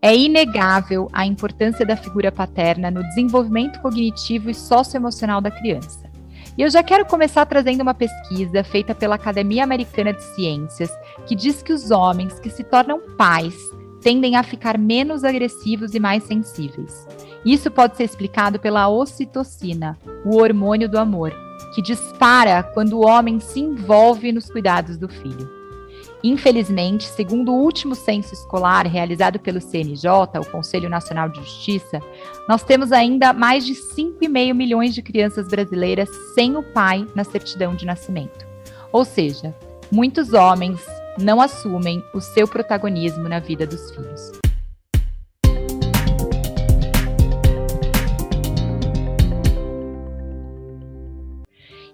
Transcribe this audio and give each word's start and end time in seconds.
É 0.00 0.14
inegável 0.16 1.08
a 1.12 1.26
importância 1.26 1.84
da 1.84 1.96
figura 1.96 2.30
paterna 2.30 2.88
no 2.88 3.02
desenvolvimento 3.02 3.80
cognitivo 3.80 4.48
e 4.48 4.54
socioemocional 4.54 5.40
da 5.40 5.50
criança. 5.50 6.08
E 6.56 6.62
eu 6.62 6.70
já 6.70 6.84
quero 6.84 7.04
começar 7.04 7.44
trazendo 7.46 7.82
uma 7.82 7.94
pesquisa 7.94 8.62
feita 8.62 8.94
pela 8.94 9.16
Academia 9.16 9.64
Americana 9.64 10.12
de 10.12 10.22
Ciências, 10.22 10.90
que 11.26 11.34
diz 11.34 11.62
que 11.62 11.72
os 11.72 11.90
homens 11.90 12.38
que 12.38 12.48
se 12.48 12.62
tornam 12.62 13.00
pais 13.16 13.56
tendem 14.00 14.36
a 14.36 14.44
ficar 14.44 14.78
menos 14.78 15.24
agressivos 15.24 15.94
e 15.94 16.00
mais 16.00 16.22
sensíveis. 16.22 17.06
Isso 17.44 17.68
pode 17.68 17.96
ser 17.96 18.04
explicado 18.04 18.60
pela 18.60 18.88
ocitocina, 18.88 19.98
o 20.24 20.36
hormônio 20.36 20.88
do 20.88 20.98
amor, 20.98 21.34
que 21.74 21.82
dispara 21.82 22.62
quando 22.62 22.98
o 22.98 23.04
homem 23.04 23.40
se 23.40 23.58
envolve 23.58 24.30
nos 24.30 24.48
cuidados 24.48 24.96
do 24.96 25.08
filho. 25.08 25.57
Infelizmente, 26.22 27.04
segundo 27.04 27.52
o 27.52 27.62
último 27.62 27.94
censo 27.94 28.34
escolar 28.34 28.86
realizado 28.86 29.38
pelo 29.38 29.60
CNJ, 29.60 30.10
o 30.40 30.50
Conselho 30.50 30.88
Nacional 30.88 31.28
de 31.28 31.38
Justiça, 31.38 32.00
nós 32.48 32.64
temos 32.64 32.90
ainda 32.90 33.32
mais 33.32 33.64
de 33.64 33.74
5,5 33.74 34.52
milhões 34.52 34.94
de 34.94 35.02
crianças 35.02 35.46
brasileiras 35.46 36.08
sem 36.34 36.56
o 36.56 36.62
pai 36.62 37.06
na 37.14 37.22
certidão 37.22 37.74
de 37.74 37.86
nascimento. 37.86 38.46
Ou 38.90 39.04
seja, 39.04 39.54
muitos 39.92 40.32
homens 40.32 40.80
não 41.18 41.40
assumem 41.40 42.02
o 42.12 42.20
seu 42.20 42.48
protagonismo 42.48 43.28
na 43.28 43.38
vida 43.38 43.66
dos 43.66 43.90
filhos. 43.92 44.32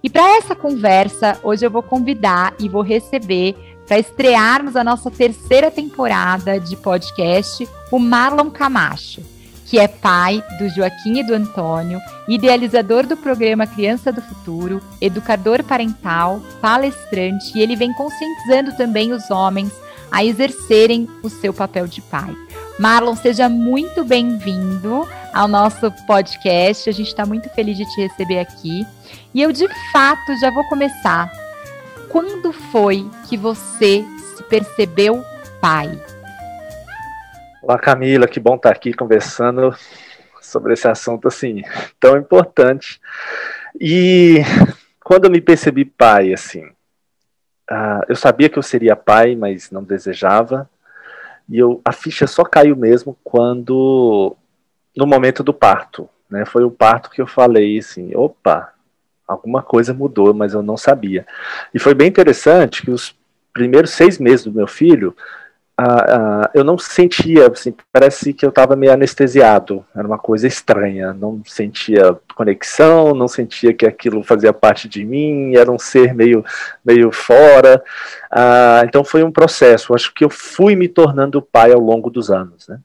E 0.02 0.10
para 0.10 0.36
essa 0.36 0.54
conversa, 0.54 1.40
hoje 1.42 1.64
eu 1.64 1.70
vou 1.70 1.82
convidar 1.82 2.54
e 2.60 2.68
vou 2.68 2.82
receber 2.82 3.73
para 3.86 3.98
estrearmos 3.98 4.76
a 4.76 4.84
nossa 4.84 5.10
terceira 5.10 5.70
temporada 5.70 6.58
de 6.58 6.76
podcast, 6.76 7.68
o 7.90 7.98
Marlon 7.98 8.50
Camacho, 8.50 9.22
que 9.66 9.78
é 9.78 9.88
pai 9.88 10.42
do 10.58 10.68
Joaquim 10.68 11.18
e 11.18 11.22
do 11.24 11.34
Antônio, 11.34 12.00
idealizador 12.28 13.06
do 13.06 13.16
programa 13.16 13.66
Criança 13.66 14.12
do 14.12 14.22
Futuro, 14.22 14.82
educador 15.00 15.62
parental, 15.62 16.40
palestrante, 16.60 17.56
e 17.56 17.62
ele 17.62 17.76
vem 17.76 17.92
conscientizando 17.92 18.76
também 18.76 19.12
os 19.12 19.30
homens 19.30 19.72
a 20.10 20.24
exercerem 20.24 21.08
o 21.22 21.28
seu 21.28 21.52
papel 21.52 21.86
de 21.86 22.00
pai. 22.00 22.34
Marlon, 22.78 23.14
seja 23.16 23.48
muito 23.48 24.04
bem-vindo 24.04 25.06
ao 25.32 25.48
nosso 25.48 25.90
podcast. 26.06 26.88
A 26.88 26.92
gente 26.92 27.08
está 27.08 27.24
muito 27.24 27.48
feliz 27.50 27.76
de 27.76 27.84
te 27.84 28.00
receber 28.00 28.38
aqui. 28.38 28.86
E 29.32 29.42
eu, 29.42 29.52
de 29.52 29.68
fato, 29.92 30.36
já 30.40 30.50
vou 30.50 30.64
começar 30.68 31.30
quando 32.14 32.52
foi 32.52 33.10
que 33.28 33.36
você 33.36 34.04
se 34.36 34.42
percebeu 34.44 35.24
pai? 35.60 36.00
Olá, 37.60 37.76
Camila, 37.76 38.28
que 38.28 38.38
bom 38.38 38.54
estar 38.54 38.70
aqui 38.70 38.92
conversando 38.92 39.74
sobre 40.40 40.74
esse 40.74 40.86
assunto 40.86 41.26
assim 41.26 41.64
tão 41.98 42.16
importante. 42.16 43.00
E 43.80 44.36
quando 45.02 45.24
eu 45.24 45.30
me 45.32 45.40
percebi 45.40 45.84
pai, 45.84 46.32
assim, 46.32 46.64
uh, 47.68 48.04
eu 48.08 48.14
sabia 48.14 48.48
que 48.48 48.60
eu 48.60 48.62
seria 48.62 48.94
pai, 48.94 49.34
mas 49.34 49.72
não 49.72 49.82
desejava. 49.82 50.70
E 51.48 51.58
eu, 51.58 51.82
a 51.84 51.90
ficha 51.90 52.28
só 52.28 52.44
caiu 52.44 52.76
mesmo 52.76 53.18
quando, 53.24 54.36
no 54.96 55.04
momento 55.04 55.42
do 55.42 55.52
parto, 55.52 56.08
né? 56.30 56.44
Foi 56.44 56.62
o 56.62 56.70
parto 56.70 57.10
que 57.10 57.20
eu 57.20 57.26
falei 57.26 57.76
assim, 57.76 58.14
opa, 58.14 58.72
alguma 59.26 59.62
coisa 59.62 59.94
mudou, 59.94 60.32
mas 60.34 60.54
eu 60.54 60.62
não 60.62 60.76
sabia. 60.76 61.26
E 61.72 61.78
foi 61.78 61.94
bem 61.94 62.08
interessante 62.08 62.82
que 62.82 62.90
os 62.90 63.16
primeiros 63.52 63.90
seis 63.90 64.18
meses 64.18 64.44
do 64.44 64.52
meu 64.52 64.66
filho, 64.66 65.16
eu 66.54 66.62
não 66.62 66.78
sentia, 66.78 67.48
assim, 67.48 67.74
parece 67.92 68.32
que 68.32 68.46
eu 68.46 68.50
estava 68.50 68.76
meio 68.76 68.92
anestesiado, 68.92 69.84
era 69.92 70.06
uma 70.06 70.18
coisa 70.18 70.46
estranha, 70.46 71.12
não 71.12 71.42
sentia 71.44 72.16
conexão, 72.36 73.12
não 73.12 73.26
sentia 73.26 73.74
que 73.74 73.84
aquilo 73.84 74.22
fazia 74.22 74.52
parte 74.52 74.88
de 74.88 75.04
mim, 75.04 75.56
era 75.56 75.72
um 75.72 75.78
ser 75.78 76.14
meio, 76.14 76.44
meio 76.84 77.10
fora, 77.10 77.82
então 78.86 79.02
foi 79.02 79.24
um 79.24 79.32
processo, 79.32 79.94
acho 79.94 80.14
que 80.14 80.24
eu 80.24 80.30
fui 80.30 80.76
me 80.76 80.88
tornando 80.88 81.42
pai 81.42 81.72
ao 81.72 81.80
longo 81.80 82.08
dos 82.08 82.30
anos, 82.30 82.68
né? 82.68 82.78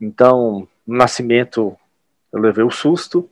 Então, 0.00 0.66
no 0.84 0.96
nascimento, 0.96 1.76
eu 2.32 2.40
levei 2.40 2.64
o 2.64 2.70
susto, 2.70 3.28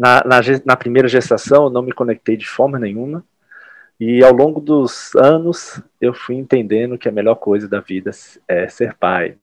na, 0.00 0.24
na, 0.24 0.40
na, 0.64 0.76
primeira 0.76 1.06
gestação, 1.06 1.64
eu 1.64 1.70
não 1.70 1.82
me 1.82 1.92
conectei 1.92 2.34
de 2.34 2.46
forma 2.46 2.78
nenhuma. 2.78 3.22
E 4.00 4.24
ao 4.24 4.32
longo 4.32 4.58
dos 4.58 5.14
anos, 5.14 5.78
eu 6.00 6.14
fui 6.14 6.36
entendendo 6.36 6.96
que 6.96 7.06
a 7.06 7.12
melhor 7.12 7.34
coisa 7.34 7.68
da 7.68 7.80
vida 7.80 8.10
é 8.48 8.66
ser 8.66 8.96
pai. 8.96 9.36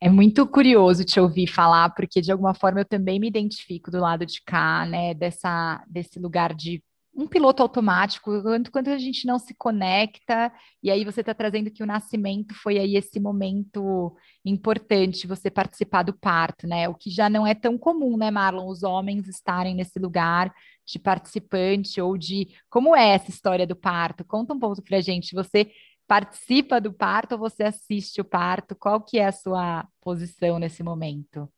É 0.00 0.08
muito 0.08 0.46
curioso 0.46 1.04
te 1.04 1.20
ouvir 1.20 1.46
falar, 1.46 1.90
porque 1.90 2.22
de 2.22 2.32
alguma 2.32 2.54
forma 2.54 2.80
eu 2.80 2.84
também 2.86 3.20
me 3.20 3.28
identifico 3.28 3.90
do 3.90 4.00
lado 4.00 4.24
de 4.24 4.40
cá, 4.40 4.86
né, 4.86 5.12
dessa, 5.12 5.84
desse 5.86 6.18
lugar 6.18 6.54
de 6.54 6.82
um 7.14 7.26
piloto 7.26 7.62
automático, 7.62 8.42
quando, 8.42 8.70
quando 8.70 8.88
a 8.88 8.98
gente 8.98 9.26
não 9.26 9.38
se 9.38 9.54
conecta, 9.54 10.52
e 10.82 10.90
aí 10.90 11.04
você 11.04 11.20
está 11.20 11.34
trazendo 11.34 11.70
que 11.70 11.82
o 11.82 11.86
nascimento 11.86 12.54
foi 12.54 12.78
aí 12.78 12.96
esse 12.96 13.20
momento 13.20 14.16
importante, 14.44 15.26
você 15.26 15.50
participar 15.50 16.02
do 16.02 16.14
parto, 16.14 16.66
né? 16.66 16.88
O 16.88 16.94
que 16.94 17.10
já 17.10 17.28
não 17.28 17.46
é 17.46 17.54
tão 17.54 17.76
comum, 17.76 18.16
né, 18.16 18.30
Marlon? 18.30 18.66
Os 18.66 18.82
homens 18.82 19.28
estarem 19.28 19.74
nesse 19.74 19.98
lugar 19.98 20.52
de 20.86 20.98
participante 20.98 22.00
ou 22.00 22.16
de. 22.16 22.48
Como 22.70 22.96
é 22.96 23.10
essa 23.10 23.30
história 23.30 23.66
do 23.66 23.76
parto? 23.76 24.24
Conta 24.24 24.54
um 24.54 24.58
pouco 24.58 24.82
pra 24.82 25.00
gente. 25.00 25.34
Você 25.34 25.70
participa 26.06 26.80
do 26.80 26.92
parto 26.92 27.32
ou 27.32 27.38
você 27.38 27.64
assiste 27.64 28.20
o 28.20 28.24
parto? 28.24 28.74
Qual 28.74 29.00
que 29.02 29.18
é 29.18 29.26
a 29.26 29.32
sua 29.32 29.86
posição 30.00 30.58
nesse 30.58 30.82
momento? 30.82 31.48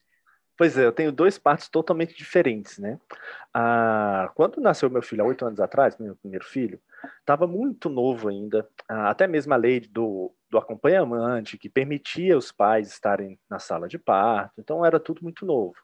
Pois 0.56 0.78
é, 0.78 0.84
eu 0.87 0.92
tenho 0.92 1.10
dois 1.10 1.37
partos 1.37 1.69
totalmente 1.69 2.15
diferentes, 2.16 2.78
né? 2.78 2.98
Ah, 3.53 4.31
quando 4.37 4.60
nasceu 4.60 4.88
meu 4.88 5.03
filho 5.03 5.22
há 5.25 5.26
oito 5.26 5.44
anos 5.44 5.59
atrás, 5.60 5.97
meu 5.98 6.15
primeiro 6.16 6.44
filho, 6.44 6.81
estava 7.20 7.47
muito 7.47 7.88
novo 7.88 8.28
ainda. 8.28 8.69
Ah, 8.88 9.10
até 9.10 9.26
mesmo 9.26 9.53
a 9.53 9.56
lei 9.56 9.81
do, 9.81 10.32
do 10.48 10.56
acompanhamento, 10.59 11.59
que 11.59 11.69
permitia 11.69 12.38
os 12.38 12.53
pais 12.53 12.88
estarem 12.88 13.38
na 13.50 13.59
sala 13.59 13.88
de 13.88 13.98
parto, 13.98 14.54
então 14.60 14.84
era 14.87 15.00
tudo 15.00 15.22
muito 15.22 15.44
novo. 15.44 15.75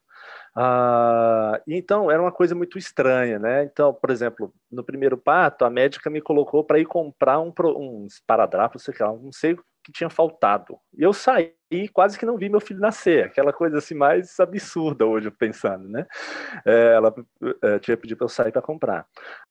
Ah, 0.57 1.61
então 1.67 2.11
era 2.11 2.21
uma 2.21 2.33
coisa 2.33 2.55
muito 2.55 2.79
estranha, 2.79 3.39
né? 3.39 3.65
Então, 3.65 3.95
por 3.95 4.11
exemplo, 4.11 4.53
no 4.71 4.85
primeiro 4.85 5.17
parto, 5.17 5.65
a 5.65 5.71
médica 5.71 6.11
me 6.11 6.21
colocou 6.21 6.65
para 6.65 6.79
ir 6.79 6.87
comprar 6.87 7.39
um, 7.41 7.53
um 7.77 8.07
esparadrapo, 8.07 8.79
sei 8.79 8.95
lá, 8.99 9.13
não 9.13 9.33
sei 9.33 9.57
que 9.83 9.93
tinha 9.93 10.11
faltado. 10.11 10.79
E 10.97 11.03
eu 11.03 11.13
saí 11.13 11.55
quase 11.93 12.19
que 12.19 12.27
não 12.27 12.37
vi 12.37 12.49
meu 12.49 12.61
filho 12.61 12.81
nascer, 12.81 13.25
aquela 13.25 13.53
coisa 13.53 13.79
assim 13.79 13.95
mais 13.95 14.39
absurda 14.39 15.07
hoje 15.07 15.31
pensando, 15.31 15.89
né? 15.89 16.07
É, 16.67 16.95
ela 16.95 17.15
é, 17.62 17.79
tinha 17.79 17.97
pedido 17.97 18.19
para 18.19 18.25
eu 18.27 18.29
sair 18.29 18.53
para 18.53 18.62
comprar. 18.62 19.07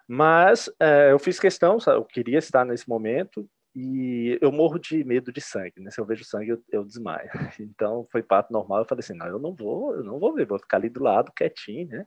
Mas 0.07 0.69
é, 0.79 1.11
eu 1.11 1.19
fiz 1.19 1.39
questão, 1.39 1.77
eu 1.87 2.05
queria 2.05 2.39
estar 2.39 2.65
nesse 2.65 2.87
momento 2.87 3.47
e 3.75 4.37
eu 4.41 4.51
morro 4.51 4.79
de 4.79 5.03
medo 5.03 5.31
de 5.31 5.39
sangue, 5.39 5.79
né? 5.79 5.91
Se 5.91 6.01
eu 6.01 6.05
vejo 6.05 6.23
sangue, 6.23 6.49
eu, 6.49 6.63
eu 6.71 6.83
desmaio. 6.83 7.29
Então 7.59 8.07
foi 8.11 8.23
parto 8.23 8.51
normal, 8.51 8.79
eu 8.79 8.85
falei 8.85 8.99
assim, 9.01 9.13
não, 9.13 9.27
eu 9.27 9.39
não 9.39 9.53
vou, 9.53 9.95
eu 9.95 10.03
não 10.03 10.19
vou 10.19 10.33
ver, 10.33 10.45
vou 10.45 10.59
ficar 10.59 10.77
ali 10.77 10.89
do 10.89 11.03
lado, 11.03 11.31
quietinho, 11.35 11.87
né? 11.87 12.05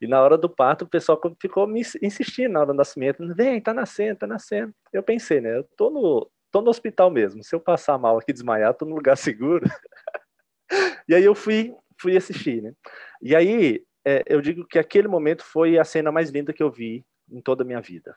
E 0.00 0.06
na 0.06 0.20
hora 0.22 0.38
do 0.38 0.48
parto, 0.48 0.84
o 0.84 0.88
pessoal 0.88 1.20
ficou 1.40 1.66
me 1.66 1.82
insistindo 2.02 2.52
na 2.52 2.60
hora 2.60 2.72
do 2.72 2.76
nascimento, 2.76 3.22
vem, 3.34 3.60
tá 3.60 3.74
nascendo, 3.74 4.20
tá 4.20 4.26
nascendo. 4.26 4.74
Eu 4.92 5.02
pensei, 5.02 5.40
né? 5.40 5.58
Eu 5.58 5.64
tô 5.76 5.90
no, 5.90 6.30
tô 6.50 6.60
no 6.62 6.70
hospital 6.70 7.10
mesmo. 7.10 7.42
Se 7.44 7.54
eu 7.54 7.60
passar 7.60 7.98
mal 7.98 8.18
aqui, 8.18 8.32
desmaiar, 8.32 8.74
tô 8.74 8.84
no 8.84 8.94
lugar 8.94 9.16
seguro. 9.18 9.64
e 11.08 11.14
aí 11.14 11.24
eu 11.24 11.34
fui, 11.34 11.74
fui 12.00 12.16
assistir, 12.16 12.62
né? 12.62 12.72
E 13.20 13.36
aí 13.36 13.84
é, 14.04 14.22
eu 14.26 14.40
digo 14.40 14.66
que 14.66 14.78
aquele 14.78 15.08
momento 15.08 15.44
foi 15.44 15.78
a 15.78 15.84
cena 15.84 16.10
mais 16.10 16.30
linda 16.30 16.52
que 16.52 16.62
eu 16.62 16.70
vi 16.70 17.04
em 17.30 17.40
toda 17.40 17.62
a 17.62 17.66
minha 17.66 17.80
vida. 17.80 18.14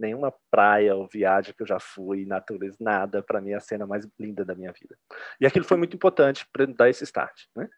Nenhuma 0.00 0.32
praia 0.50 0.96
ou 0.96 1.06
viagem 1.06 1.54
que 1.54 1.62
eu 1.62 1.66
já 1.66 1.78
fui, 1.78 2.24
natureza, 2.24 2.78
nada, 2.80 3.22
para 3.22 3.40
mim 3.40 3.50
é 3.50 3.56
a 3.56 3.60
cena 3.60 3.86
mais 3.86 4.08
linda 4.18 4.44
da 4.46 4.54
minha 4.54 4.72
vida. 4.72 4.96
E 5.38 5.46
aquilo 5.46 5.64
foi 5.64 5.76
muito 5.76 5.94
importante 5.94 6.46
para 6.50 6.64
dar 6.64 6.88
esse 6.88 7.04
start, 7.04 7.42
né? 7.54 7.68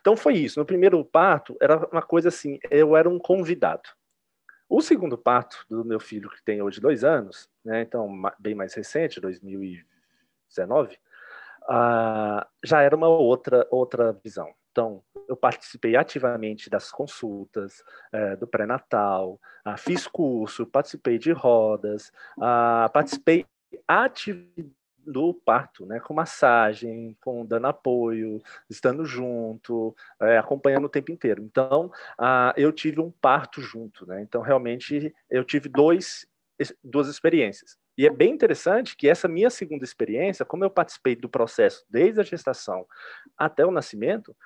Então 0.00 0.16
foi 0.16 0.34
isso. 0.34 0.58
No 0.58 0.64
primeiro 0.64 1.04
parto 1.04 1.56
era 1.60 1.86
uma 1.92 2.02
coisa 2.02 2.28
assim, 2.28 2.58
eu 2.70 2.96
era 2.96 3.08
um 3.08 3.18
convidado. 3.18 3.88
O 4.68 4.80
segundo 4.80 5.16
parto 5.16 5.64
do 5.68 5.84
meu 5.84 6.00
filho, 6.00 6.28
que 6.28 6.42
tem 6.42 6.60
hoje 6.60 6.80
dois 6.80 7.04
anos, 7.04 7.48
né, 7.64 7.82
então 7.82 8.10
bem 8.38 8.54
mais 8.54 8.74
recente, 8.74 9.20
2019, 9.20 10.94
uh, 11.64 12.46
já 12.64 12.82
era 12.82 12.94
uma 12.94 13.08
outra, 13.08 13.66
outra 13.70 14.12
visão. 14.12 14.52
Então, 14.78 15.02
eu 15.26 15.36
participei 15.36 15.96
ativamente 15.96 16.70
das 16.70 16.92
consultas, 16.92 17.82
uh, 18.14 18.36
do 18.38 18.46
pré-natal, 18.46 19.40
uh, 19.66 19.76
fiz 19.76 20.06
curso, 20.06 20.64
participei 20.64 21.18
de 21.18 21.32
rodas, 21.32 22.12
uh, 22.36 22.88
participei 22.92 23.44
ativamente 23.88 24.72
do 25.04 25.34
parto, 25.34 25.84
né, 25.84 25.98
com 25.98 26.14
massagem, 26.14 27.16
com 27.20 27.44
dando 27.44 27.66
apoio, 27.66 28.40
estando 28.70 29.04
junto, 29.04 29.96
é, 30.20 30.36
acompanhando 30.38 30.84
o 30.84 30.88
tempo 30.88 31.10
inteiro. 31.10 31.42
Então, 31.42 31.90
ah, 32.18 32.52
eu 32.58 32.70
tive 32.70 33.00
um 33.00 33.10
parto 33.10 33.62
junto, 33.62 34.06
né? 34.06 34.20
Então, 34.20 34.42
realmente, 34.42 35.14
eu 35.30 35.42
tive 35.44 35.66
dois, 35.66 36.26
duas 36.84 37.08
experiências. 37.08 37.78
E 37.98 38.06
é 38.06 38.10
bem 38.10 38.30
interessante 38.30 38.96
que 38.96 39.08
essa 39.08 39.26
minha 39.26 39.50
segunda 39.50 39.82
experiência, 39.82 40.44
como 40.44 40.62
eu 40.62 40.70
participei 40.70 41.16
do 41.16 41.28
processo 41.28 41.84
desde 41.90 42.20
a 42.20 42.22
gestação 42.22 42.86
até 43.36 43.66
o 43.66 43.72
nascimento, 43.72 44.36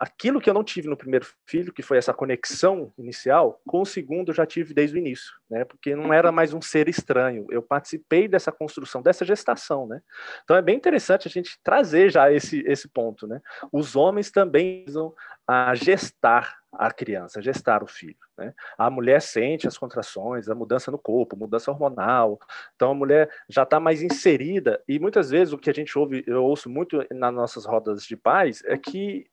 aquilo 0.00 0.40
que 0.40 0.48
eu 0.48 0.54
não 0.54 0.64
tive 0.64 0.88
no 0.88 0.96
primeiro 0.96 1.26
filho, 1.46 1.72
que 1.72 1.82
foi 1.82 1.98
essa 1.98 2.14
conexão 2.14 2.92
inicial, 2.98 3.60
com 3.66 3.82
o 3.82 3.86
segundo 3.86 4.30
eu 4.30 4.34
já 4.34 4.46
tive 4.46 4.74
desde 4.74 4.96
o 4.96 4.98
início, 4.98 5.32
né? 5.50 5.64
Porque 5.64 5.94
não 5.94 6.12
era 6.12 6.32
mais 6.32 6.52
um 6.52 6.60
ser 6.60 6.88
estranho. 6.88 7.46
Eu 7.50 7.62
participei 7.62 8.28
dessa 8.28 8.50
construção, 8.50 9.02
dessa 9.02 9.24
gestação, 9.24 9.86
né? 9.86 10.00
Então 10.42 10.56
é 10.56 10.62
bem 10.62 10.76
interessante 10.76 11.28
a 11.28 11.30
gente 11.30 11.58
trazer 11.62 12.10
já 12.10 12.32
esse 12.32 12.64
esse 12.66 12.88
ponto, 12.88 13.26
né? 13.26 13.40
Os 13.72 13.96
homens 13.96 14.30
também 14.30 14.82
precisam 14.84 15.14
a 15.46 15.74
gestar 15.74 16.56
a 16.72 16.90
criança, 16.90 17.42
gestar 17.42 17.82
o 17.82 17.86
filho. 17.86 18.16
Né? 18.36 18.52
A 18.76 18.90
mulher 18.90 19.20
sente 19.20 19.68
as 19.68 19.78
contrações, 19.78 20.48
a 20.48 20.54
mudança 20.54 20.90
no 20.90 20.98
corpo, 20.98 21.36
mudança 21.36 21.70
hormonal. 21.70 22.38
Então 22.74 22.90
a 22.90 22.94
mulher 22.94 23.30
já 23.48 23.62
está 23.62 23.78
mais 23.78 24.02
inserida 24.02 24.82
e 24.88 24.98
muitas 24.98 25.30
vezes 25.30 25.52
o 25.52 25.58
que 25.58 25.70
a 25.70 25.72
gente 25.72 25.96
ouve, 25.98 26.24
eu 26.26 26.42
ouço 26.44 26.68
muito 26.68 27.04
nas 27.12 27.32
nossas 27.32 27.64
rodas 27.64 28.04
de 28.04 28.16
pais 28.16 28.62
é 28.64 28.76
que 28.76 29.26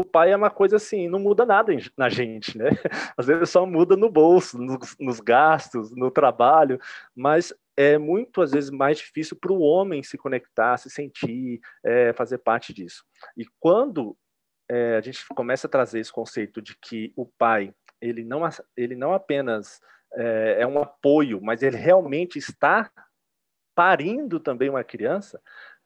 o 0.00 0.04
pai 0.04 0.32
é 0.32 0.36
uma 0.36 0.50
coisa 0.50 0.76
assim, 0.76 1.08
não 1.08 1.18
muda 1.18 1.44
nada 1.44 1.72
na 1.96 2.08
gente, 2.08 2.56
né? 2.56 2.68
Às 3.16 3.26
vezes 3.26 3.50
só 3.50 3.64
muda 3.66 3.96
no 3.96 4.10
bolso, 4.10 4.58
nos, 4.58 4.96
nos 4.98 5.20
gastos, 5.20 5.90
no 5.90 6.10
trabalho, 6.10 6.78
mas 7.14 7.52
é 7.76 7.98
muito, 7.98 8.40
às 8.40 8.52
vezes, 8.52 8.70
mais 8.70 8.98
difícil 8.98 9.36
para 9.36 9.52
o 9.52 9.60
homem 9.60 10.02
se 10.02 10.16
conectar, 10.16 10.76
se 10.76 10.88
sentir, 10.88 11.60
é, 11.84 12.12
fazer 12.12 12.38
parte 12.38 12.72
disso. 12.72 13.04
E 13.36 13.44
quando 13.58 14.16
é, 14.70 14.96
a 14.96 15.00
gente 15.00 15.26
começa 15.28 15.66
a 15.66 15.70
trazer 15.70 16.00
esse 16.00 16.12
conceito 16.12 16.62
de 16.62 16.76
que 16.78 17.12
o 17.16 17.26
pai, 17.26 17.74
ele 18.00 18.24
não, 18.24 18.48
ele 18.76 18.94
não 18.94 19.12
apenas 19.12 19.80
é, 20.14 20.58
é 20.60 20.66
um 20.66 20.80
apoio, 20.80 21.40
mas 21.42 21.62
ele 21.62 21.76
realmente 21.76 22.38
está 22.38 22.90
parindo 23.74 24.38
também 24.38 24.70
uma 24.70 24.84
criança, 24.84 25.40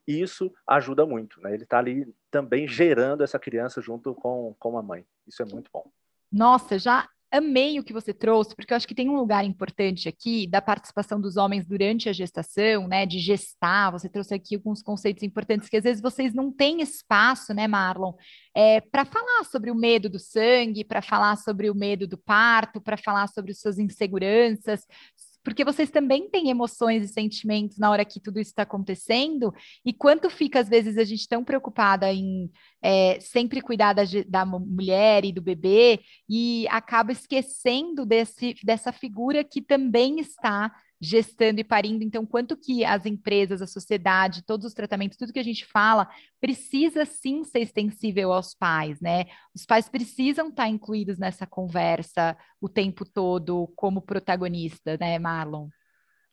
isso 0.08 0.52
ajuda 0.66 1.04
muito, 1.04 1.40
né? 1.40 1.54
Ele 1.54 1.64
está 1.64 1.78
ali 1.78 2.06
também 2.30 2.66
gerando 2.66 3.22
essa 3.22 3.38
criança 3.38 3.80
junto 3.80 4.14
com, 4.14 4.54
com 4.58 4.78
a 4.78 4.82
mãe. 4.82 5.04
Isso 5.26 5.42
é 5.42 5.44
muito 5.44 5.70
bom. 5.72 5.90
Nossa, 6.30 6.78
já 6.78 7.08
amei 7.30 7.78
o 7.78 7.84
que 7.84 7.92
você 7.92 8.14
trouxe, 8.14 8.56
porque 8.56 8.72
eu 8.72 8.76
acho 8.76 8.88
que 8.88 8.94
tem 8.94 9.08
um 9.08 9.16
lugar 9.16 9.44
importante 9.44 10.08
aqui 10.08 10.46
da 10.46 10.62
participação 10.62 11.20
dos 11.20 11.36
homens 11.36 11.66
durante 11.66 12.08
a 12.08 12.12
gestação, 12.12 12.88
né? 12.88 13.04
De 13.04 13.18
gestar. 13.18 13.90
Você 13.90 14.08
trouxe 14.08 14.34
aqui 14.34 14.54
alguns 14.54 14.82
conceitos 14.82 15.22
importantes 15.22 15.68
que 15.68 15.76
às 15.76 15.84
vezes 15.84 16.00
vocês 16.00 16.32
não 16.32 16.50
têm 16.50 16.80
espaço, 16.80 17.52
né, 17.52 17.66
Marlon, 17.68 18.14
é, 18.54 18.80
para 18.80 19.04
falar 19.04 19.44
sobre 19.44 19.70
o 19.70 19.74
medo 19.74 20.08
do 20.08 20.18
sangue, 20.18 20.84
para 20.84 21.02
falar 21.02 21.36
sobre 21.36 21.70
o 21.70 21.74
medo 21.74 22.06
do 22.06 22.16
parto, 22.16 22.80
para 22.80 22.96
falar 22.96 23.28
sobre 23.28 23.52
suas 23.54 23.78
inseguranças, 23.78 24.86
porque 25.42 25.64
vocês 25.64 25.90
também 25.90 26.28
têm 26.28 26.50
emoções 26.50 27.04
e 27.04 27.12
sentimentos 27.12 27.78
na 27.78 27.90
hora 27.90 28.04
que 28.04 28.20
tudo 28.20 28.38
isso 28.38 28.50
está 28.50 28.62
acontecendo, 28.62 29.52
e 29.84 29.92
quanto 29.92 30.28
fica, 30.30 30.60
às 30.60 30.68
vezes, 30.68 30.98
a 30.98 31.04
gente 31.04 31.28
tão 31.28 31.44
preocupada 31.44 32.12
em 32.12 32.50
é, 32.82 33.18
sempre 33.20 33.60
cuidar 33.60 33.92
da, 33.92 34.02
da, 34.26 34.44
mulher 34.44 35.24
e 35.24 35.32
do 35.32 35.42
bebê, 35.42 36.00
e 36.28 36.66
acaba 36.68 37.12
esquecendo 37.12 38.04
desse, 38.04 38.54
dessa 38.64 38.92
figura 38.92 39.44
que 39.44 39.60
também 39.60 40.20
está 40.20 40.72
gestando 41.00 41.60
e 41.60 41.64
parindo. 41.64 42.02
Então, 42.02 42.26
quanto 42.26 42.56
que 42.56 42.84
as 42.84 43.06
empresas, 43.06 43.62
a 43.62 43.66
sociedade, 43.66 44.44
todos 44.44 44.66
os 44.66 44.74
tratamentos, 44.74 45.16
tudo 45.16 45.32
que 45.32 45.38
a 45.38 45.44
gente 45.44 45.64
fala, 45.64 46.08
precisa 46.40 47.04
sim 47.04 47.44
ser 47.44 47.60
extensível 47.60 48.32
aos 48.32 48.54
pais, 48.54 49.00
né? 49.00 49.26
Os 49.54 49.64
pais 49.64 49.88
precisam 49.88 50.48
estar 50.48 50.68
incluídos 50.68 51.18
nessa 51.18 51.46
conversa 51.46 52.36
o 52.60 52.68
tempo 52.68 53.04
todo 53.04 53.72
como 53.76 54.02
protagonista, 54.02 54.96
né, 54.98 55.18
Marlon? 55.18 55.68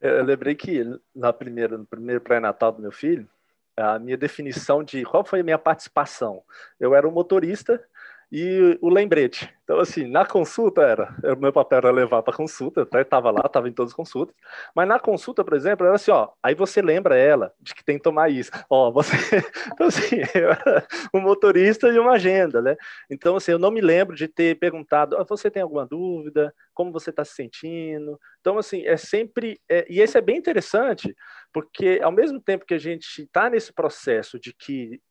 Eu 0.01 0.23
lembrei 0.23 0.55
que 0.55 0.83
na 1.15 1.31
primeira, 1.31 1.77
no 1.77 1.85
primeiro 1.85 2.21
pré-natal 2.21 2.71
do 2.71 2.81
meu 2.81 2.91
filho, 2.91 3.29
a 3.77 3.99
minha 3.99 4.17
definição 4.17 4.83
de 4.83 5.03
qual 5.03 5.25
foi 5.25 5.41
a 5.41 5.43
minha 5.43 5.57
participação. 5.57 6.43
Eu 6.79 6.95
era 6.95 7.07
um 7.07 7.11
motorista 7.11 7.83
e 8.31 8.77
o 8.81 8.89
lembrete. 8.89 9.53
Então, 9.63 9.79
assim, 9.79 10.05
na 10.07 10.25
consulta 10.25 10.81
era, 10.81 11.15
o 11.35 11.39
meu 11.39 11.51
papel 11.51 11.79
era 11.79 11.91
levar 11.91 12.21
para 12.21 12.35
consulta, 12.35 12.83
até 12.83 13.01
estava 13.01 13.31
lá, 13.31 13.41
estava 13.45 13.67
em 13.67 13.71
todas 13.71 13.91
as 13.91 13.95
consultas, 13.95 14.35
mas 14.75 14.87
na 14.87 14.99
consulta, 14.99 15.43
por 15.43 15.55
exemplo, 15.55 15.85
era 15.85 15.95
assim, 15.95 16.11
ó, 16.11 16.29
aí 16.43 16.53
você 16.53 16.81
lembra 16.81 17.17
ela 17.17 17.51
de 17.59 17.73
que 17.73 17.83
tem 17.83 17.97
que 17.97 18.03
tomar 18.03 18.29
isso. 18.29 18.51
Ó, 18.69 18.91
você, 18.91 19.15
então 19.73 19.87
assim, 19.87 20.17
eu 20.35 20.49
era 20.49 20.87
um 21.13 21.19
motorista 21.19 21.87
e 21.87 21.97
uma 21.97 22.13
agenda, 22.13 22.61
né? 22.61 22.75
Então, 23.09 23.35
assim, 23.35 23.51
eu 23.51 23.59
não 23.59 23.71
me 23.71 23.81
lembro 23.81 24.15
de 24.15 24.27
ter 24.27 24.57
perguntado, 24.59 25.17
oh, 25.19 25.25
você 25.25 25.49
tem 25.49 25.63
alguma 25.63 25.85
dúvida? 25.85 26.53
Como 26.73 26.91
você 26.91 27.09
está 27.09 27.25
se 27.25 27.33
sentindo? 27.33 28.19
Então, 28.41 28.57
assim, 28.57 28.85
é 28.85 28.97
sempre, 28.97 29.59
é, 29.67 29.85
e 29.89 29.99
esse 29.99 30.17
é 30.17 30.21
bem 30.21 30.37
interessante, 30.37 31.15
porque 31.51 31.99
ao 32.03 32.11
mesmo 32.11 32.39
tempo 32.39 32.65
que 32.65 32.73
a 32.73 32.79
gente 32.79 33.23
está 33.23 33.49
nesse 33.49 33.73
processo 33.73 34.39
de 34.39 34.53
que 34.53 35.01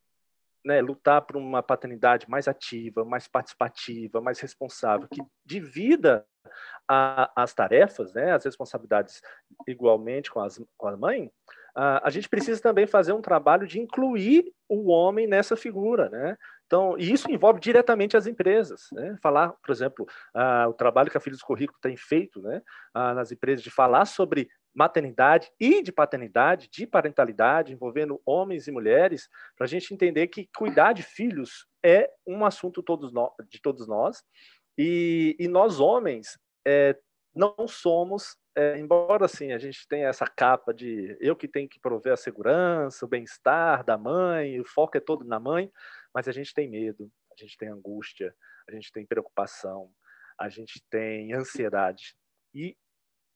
né, 0.64 0.80
lutar 0.80 1.22
por 1.22 1.36
uma 1.36 1.62
paternidade 1.62 2.28
mais 2.28 2.48
ativa, 2.48 3.04
mais 3.04 3.28
participativa, 3.28 4.20
mais 4.20 4.40
responsável, 4.40 5.08
que 5.08 5.22
divida 5.44 6.26
a, 6.88 7.30
as 7.36 7.52
tarefas, 7.52 8.14
né, 8.14 8.32
as 8.32 8.44
responsabilidades 8.44 9.20
igualmente 9.66 10.30
com, 10.30 10.40
as, 10.40 10.62
com 10.76 10.88
a 10.88 10.96
mãe, 10.96 11.30
a, 11.74 12.06
a 12.06 12.10
gente 12.10 12.28
precisa 12.28 12.60
também 12.60 12.86
fazer 12.86 13.12
um 13.12 13.22
trabalho 13.22 13.66
de 13.66 13.80
incluir 13.80 14.52
o 14.68 14.90
homem 14.90 15.26
nessa 15.26 15.56
figura, 15.56 16.08
né? 16.08 16.36
Então, 16.66 16.96
e 16.98 17.12
isso 17.12 17.30
envolve 17.30 17.60
diretamente 17.60 18.16
as 18.16 18.26
empresas, 18.26 18.88
né? 18.92 19.16
Falar, 19.22 19.52
por 19.62 19.70
exemplo, 19.70 20.06
o 20.68 20.72
trabalho 20.72 21.10
que 21.10 21.16
a 21.16 21.20
Filhos 21.20 21.42
Currículo 21.42 21.78
tem 21.80 21.96
feito, 21.96 22.40
né, 22.40 22.62
nas 22.94 23.30
empresas 23.30 23.62
de 23.62 23.70
falar 23.70 24.06
sobre 24.06 24.48
maternidade 24.74 25.50
e 25.58 25.82
de 25.82 25.92
paternidade, 25.92 26.68
de 26.68 26.86
parentalidade, 26.86 27.72
envolvendo 27.72 28.20
homens 28.26 28.66
e 28.66 28.72
mulheres, 28.72 29.28
para 29.56 29.66
a 29.66 29.68
gente 29.68 29.94
entender 29.94 30.26
que 30.26 30.48
cuidar 30.56 30.92
de 30.92 31.02
filhos 31.02 31.66
é 31.82 32.10
um 32.26 32.44
assunto 32.44 32.82
todos 32.82 33.12
nós, 33.12 33.30
de 33.48 33.60
todos 33.60 33.86
nós, 33.86 34.24
e, 34.76 35.36
e 35.38 35.46
nós 35.46 35.78
homens 35.78 36.38
é, 36.66 36.98
não 37.34 37.68
somos, 37.68 38.36
é, 38.56 38.78
embora 38.78 39.26
assim 39.26 39.52
a 39.52 39.58
gente 39.58 39.86
tenha 39.86 40.08
essa 40.08 40.26
capa 40.26 40.74
de 40.74 41.16
eu 41.20 41.36
que 41.36 41.46
tenho 41.46 41.68
que 41.68 41.78
prover 41.78 42.12
a 42.12 42.16
segurança, 42.16 43.04
o 43.04 43.08
bem-estar 43.08 43.84
da 43.84 43.96
mãe, 43.96 44.60
o 44.60 44.64
foco 44.64 44.96
é 44.96 45.00
todo 45.00 45.24
na 45.24 45.38
mãe, 45.38 45.70
mas 46.12 46.26
a 46.26 46.32
gente 46.32 46.52
tem 46.52 46.68
medo, 46.68 47.10
a 47.32 47.40
gente 47.40 47.56
tem 47.56 47.68
angústia, 47.68 48.34
a 48.68 48.72
gente 48.72 48.90
tem 48.90 49.06
preocupação, 49.06 49.90
a 50.38 50.48
gente 50.48 50.82
tem 50.90 51.32
ansiedade. 51.32 52.16
E 52.52 52.76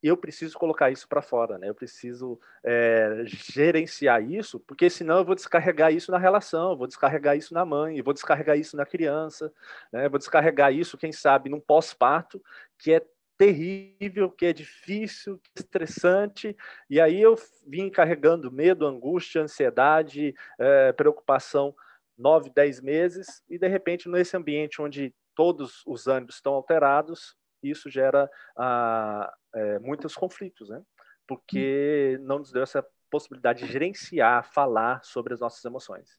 eu 0.03 0.17
preciso 0.17 0.59
colocar 0.59 0.91
isso 0.91 1.09
para 1.09 1.21
fora, 1.21 1.59
né? 1.59 1.69
Eu 1.69 1.75
preciso 1.75 2.39
é, 2.65 3.23
gerenciar 3.25 4.23
isso, 4.23 4.61
porque 4.61 4.89
senão 4.89 5.19
eu 5.19 5.25
vou 5.25 5.35
descarregar 5.35 5.93
isso 5.93 6.13
na 6.13 6.19
relação, 6.19 6.77
vou 6.77 6.87
descarregar 6.87 7.37
isso 7.37 7.53
na 7.53 7.65
mãe, 7.65 8.01
vou 8.03 8.15
descarregar 8.15 8.59
isso 8.59 8.77
na 8.77 8.87
criança, 8.87 9.53
né? 9.93 10.09
Vou 10.09 10.19
descarregar 10.19 10.73
isso, 10.73 10.99
quem 10.99 11.11
sabe, 11.11 11.51
num 11.51 11.61
pós-parto, 11.61 12.43
que 12.79 12.93
é 12.93 13.03
terrível, 13.37 14.31
que 14.31 14.47
é 14.47 14.53
difícil, 14.53 15.39
que 15.39 15.51
é 15.57 15.61
estressante, 15.61 16.57
e 16.91 17.01
aí 17.01 17.21
eu 17.21 17.37
vim 17.67 17.89
carregando 17.89 18.51
medo, 18.51 18.85
angústia, 18.85 19.43
ansiedade, 19.43 20.35
é, 20.59 20.93
preocupação 20.93 21.75
nove, 22.17 22.51
dez 22.51 22.81
meses, 22.81 23.43
e 23.49 23.57
de 23.57 23.69
repente 23.69 24.09
nesse 24.09 24.37
ambiente 24.37 24.83
onde 24.83 25.15
todos 25.37 25.85
os 25.87 26.09
ânimos 26.09 26.35
estão 26.35 26.53
alterados, 26.53 27.37
isso 27.63 27.91
gera 27.91 28.31
ah, 28.57 29.33
é, 29.55 29.79
muitos 29.79 30.15
conflitos, 30.15 30.69
né? 30.69 30.83
Porque 31.27 32.19
não 32.23 32.39
nos 32.39 32.53
deu 32.53 32.63
essa 32.63 32.85
possibilidade 33.11 33.67
de 33.67 33.73
gerenciar, 33.73 34.51
falar 34.53 35.03
sobre 35.03 35.35
as 35.35 35.41
nossas 35.41 35.65
emoções. 35.65 36.19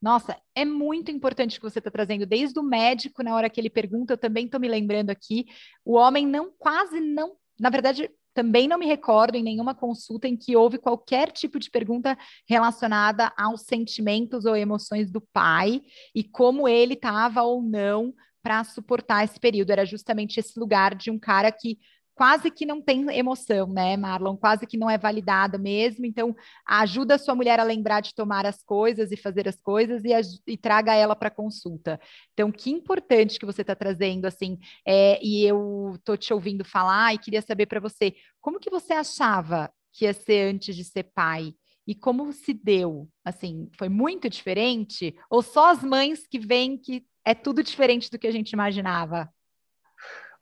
Nossa, 0.00 0.40
é 0.54 0.64
muito 0.64 1.10
importante 1.10 1.56
que 1.56 1.68
você 1.68 1.80
está 1.80 1.90
trazendo, 1.90 2.24
desde 2.24 2.58
o 2.58 2.62
médico, 2.62 3.22
na 3.22 3.34
hora 3.34 3.50
que 3.50 3.60
ele 3.60 3.68
pergunta, 3.68 4.12
eu 4.12 4.18
também 4.18 4.44
estou 4.44 4.60
me 4.60 4.68
lembrando 4.68 5.10
aqui, 5.10 5.46
o 5.84 5.94
homem 5.94 6.24
não, 6.24 6.52
quase 6.56 7.00
não, 7.00 7.36
na 7.58 7.68
verdade, 7.68 8.08
também 8.32 8.68
não 8.68 8.78
me 8.78 8.86
recordo 8.86 9.34
em 9.34 9.42
nenhuma 9.42 9.74
consulta 9.74 10.28
em 10.28 10.36
que 10.36 10.54
houve 10.54 10.78
qualquer 10.78 11.32
tipo 11.32 11.58
de 11.58 11.68
pergunta 11.68 12.16
relacionada 12.48 13.32
aos 13.36 13.62
sentimentos 13.62 14.44
ou 14.44 14.54
emoções 14.54 15.10
do 15.10 15.20
pai 15.20 15.82
e 16.14 16.22
como 16.22 16.68
ele 16.68 16.94
estava 16.94 17.42
ou 17.42 17.60
não 17.60 18.14
para 18.42 18.64
suportar 18.64 19.24
esse 19.24 19.38
período. 19.38 19.70
Era 19.70 19.84
justamente 19.84 20.38
esse 20.38 20.58
lugar 20.58 20.94
de 20.94 21.10
um 21.10 21.18
cara 21.18 21.50
que 21.52 21.78
quase 22.18 22.50
que 22.50 22.66
não 22.66 22.82
tem 22.82 23.06
emoção, 23.16 23.68
né, 23.68 23.96
Marlon? 23.96 24.36
Quase 24.36 24.66
que 24.66 24.76
não 24.76 24.90
é 24.90 24.98
validada 24.98 25.56
mesmo. 25.56 26.04
Então, 26.04 26.34
ajuda 26.66 27.14
a 27.14 27.18
sua 27.18 27.36
mulher 27.36 27.60
a 27.60 27.62
lembrar 27.62 28.00
de 28.00 28.12
tomar 28.12 28.44
as 28.44 28.60
coisas 28.60 29.12
e 29.12 29.16
fazer 29.16 29.48
as 29.48 29.60
coisas 29.60 30.02
e, 30.04 30.10
e 30.48 30.56
traga 30.56 30.92
ela 30.92 31.14
para 31.14 31.30
consulta. 31.30 32.00
Então, 32.32 32.50
que 32.50 32.70
importante 32.70 33.38
que 33.38 33.46
você 33.46 33.60
está 33.60 33.76
trazendo, 33.76 34.26
assim. 34.26 34.58
É, 34.84 35.24
e 35.24 35.44
eu 35.44 35.96
tô 36.04 36.16
te 36.16 36.34
ouvindo 36.34 36.64
falar 36.64 37.14
e 37.14 37.18
queria 37.18 37.40
saber 37.40 37.66
para 37.66 37.78
você, 37.78 38.12
como 38.40 38.58
que 38.58 38.68
você 38.68 38.94
achava 38.94 39.70
que 39.92 40.04
ia 40.04 40.12
ser 40.12 40.52
antes 40.52 40.74
de 40.74 40.82
ser 40.82 41.04
pai? 41.14 41.54
E 41.86 41.94
como 41.94 42.32
se 42.32 42.52
deu? 42.52 43.08
Assim, 43.24 43.70
foi 43.78 43.88
muito 43.88 44.28
diferente? 44.28 45.16
Ou 45.30 45.40
só 45.40 45.70
as 45.70 45.84
mães 45.84 46.26
que 46.26 46.40
veem 46.40 46.76
que 46.76 47.06
é 47.28 47.34
tudo 47.34 47.62
diferente 47.62 48.10
do 48.10 48.18
que 48.18 48.26
a 48.26 48.30
gente 48.30 48.52
imaginava? 48.52 49.30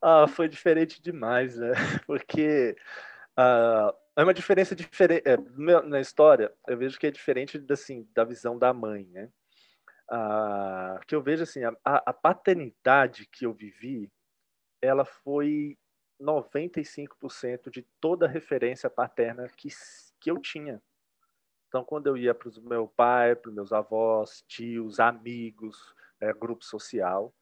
Ah, 0.00 0.28
foi 0.28 0.49
diferente 0.49 1.02
demais, 1.02 1.57
né? 1.57 1.73
Porque 2.07 2.76
ah, 3.37 3.93
é 4.14 4.23
uma 4.23 4.33
diferença 4.33 4.76
diferente 4.76 5.25
é, 5.26 5.37
na 5.83 6.00
história. 6.00 6.52
Eu 6.64 6.78
vejo 6.78 6.97
que 6.97 7.09
é 7.09 7.11
diferente 7.11 7.61
assim 7.71 8.09
da 8.14 8.23
visão 8.23 8.57
da 8.57 8.73
mãe, 8.73 9.05
né? 9.07 9.28
Ah, 10.09 11.00
que 11.09 11.14
eu 11.16 11.21
vejo 11.21 11.43
assim 11.43 11.64
a, 11.64 11.75
a 11.85 12.12
paternidade 12.12 13.26
que 13.26 13.45
eu 13.45 13.52
vivi, 13.52 14.09
ela 14.81 15.05
foi 15.05 15.76
95% 16.21 17.69
de 17.69 17.83
toda 18.00 18.26
a 18.26 18.28
referência 18.28 18.88
paterna 18.88 19.49
que, 19.57 19.71
que 20.21 20.31
eu 20.31 20.38
tinha. 20.38 20.81
Então, 21.66 21.85
quando 21.85 22.07
eu 22.07 22.16
ia 22.16 22.33
para 22.33 22.49
o 22.49 22.62
meu 22.62 22.87
pai, 22.87 23.35
para 23.35 23.49
os 23.49 23.55
meus 23.55 23.73
avós, 23.73 24.45
tios, 24.47 25.00
amigos, 25.00 25.97
é, 26.21 26.33
grupo 26.33 26.65
social, 26.65 27.35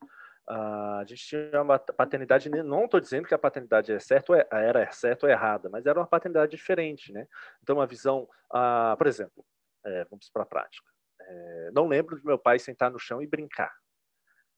uh, 0.48 0.98
a 1.00 1.04
gente 1.06 1.24
tinha 1.24 1.62
uma 1.62 1.78
paternidade. 1.78 2.48
Não 2.48 2.84
estou 2.84 3.00
dizendo 3.00 3.26
que 3.28 3.34
a 3.34 3.38
paternidade 3.38 3.92
é 3.92 3.98
certo, 3.98 4.34
é, 4.34 4.46
era 4.50 4.90
certa 4.92 5.26
ou 5.26 5.32
errada, 5.32 5.68
mas 5.68 5.86
era 5.86 5.98
uma 5.98 6.06
paternidade 6.06 6.50
diferente, 6.50 7.12
né? 7.12 7.26
Então, 7.62 7.76
uma 7.76 7.86
visão, 7.86 8.28
uh, 8.52 8.96
por 8.96 9.06
exemplo, 9.06 9.44
é, 9.84 10.04
vamos 10.10 10.30
para 10.30 10.42
a 10.42 10.46
prática. 10.46 10.88
É, 11.20 11.70
não 11.72 11.86
lembro 11.86 12.18
de 12.18 12.24
meu 12.24 12.38
pai 12.38 12.58
sentar 12.58 12.90
no 12.90 12.98
chão 12.98 13.22
e 13.22 13.26
brincar. 13.26 13.72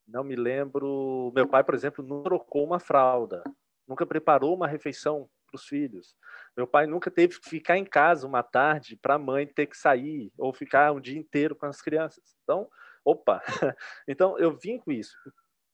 Não 0.06 0.24
me 0.24 0.36
lembro. 0.36 1.32
Meu 1.34 1.48
pai, 1.48 1.64
por 1.64 1.74
exemplo, 1.74 2.04
não 2.04 2.22
trocou 2.22 2.64
uma 2.64 2.78
fralda 2.78 3.42
nunca 3.86 4.04
preparou 4.04 4.54
uma 4.54 4.66
refeição 4.66 5.28
para 5.46 5.56
os 5.56 5.66
filhos. 5.66 6.16
Meu 6.56 6.66
pai 6.66 6.86
nunca 6.86 7.10
teve 7.10 7.38
que 7.38 7.48
ficar 7.48 7.78
em 7.78 7.84
casa 7.84 8.26
uma 8.26 8.42
tarde 8.42 8.96
para 8.96 9.14
a 9.14 9.18
mãe 9.18 9.46
ter 9.46 9.66
que 9.66 9.76
sair 9.76 10.32
ou 10.36 10.52
ficar 10.52 10.92
um 10.92 11.00
dia 11.00 11.18
inteiro 11.18 11.54
com 11.54 11.66
as 11.66 11.80
crianças. 11.80 12.36
Então, 12.42 12.68
opa! 13.06 13.40
Então, 14.08 14.38
eu 14.38 14.56
vim 14.56 14.78
com 14.78 14.90
isso. 14.90 15.16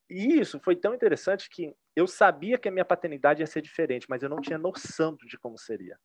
E 0.09 0.39
isso 0.39 0.61
foi 0.61 0.77
tão 0.77 0.95
interessante 0.95 1.49
que 1.49 1.75
eu 1.97 2.07
sabia 2.07 2.59
que 2.59 2.69
a 2.69 2.73
minha 2.73 2.85
paternidade 2.85 3.43
ia 3.43 3.47
ser 3.47 3.62
diferente, 3.62 4.07
mas 4.09 4.23
eu 4.23 4.29
não 4.29 4.41
tinha 4.41 4.59
noção 4.59 5.17
de 5.17 5.39
como 5.39 5.57
seria. 5.59 5.99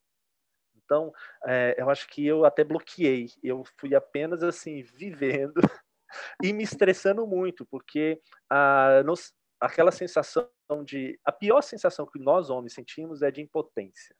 Então, 0.76 1.12
é, 1.46 1.76
eu 1.78 1.90
acho 1.90 2.08
que 2.08 2.26
eu 2.26 2.46
até 2.46 2.64
bloqueei. 2.64 3.28
Eu 3.44 3.64
fui 3.78 3.94
apenas 3.94 4.42
assim, 4.42 4.82
vivendo 4.96 5.60
e 6.42 6.54
me 6.54 6.64
estressando 6.64 7.28
muito, 7.28 7.66
porque 7.66 8.22
ah, 8.50 9.04
nos, 9.04 9.34
aquela 9.60 9.92
sensação 9.92 10.50
de. 10.86 11.20
A 11.26 11.32
pior 11.32 11.62
sensação 11.62 12.06
que 12.06 12.20
nós 12.20 12.50
homens 12.50 12.74
sentimos 12.74 13.22
é 13.22 13.30
de 13.30 13.42
impotência, 13.42 14.16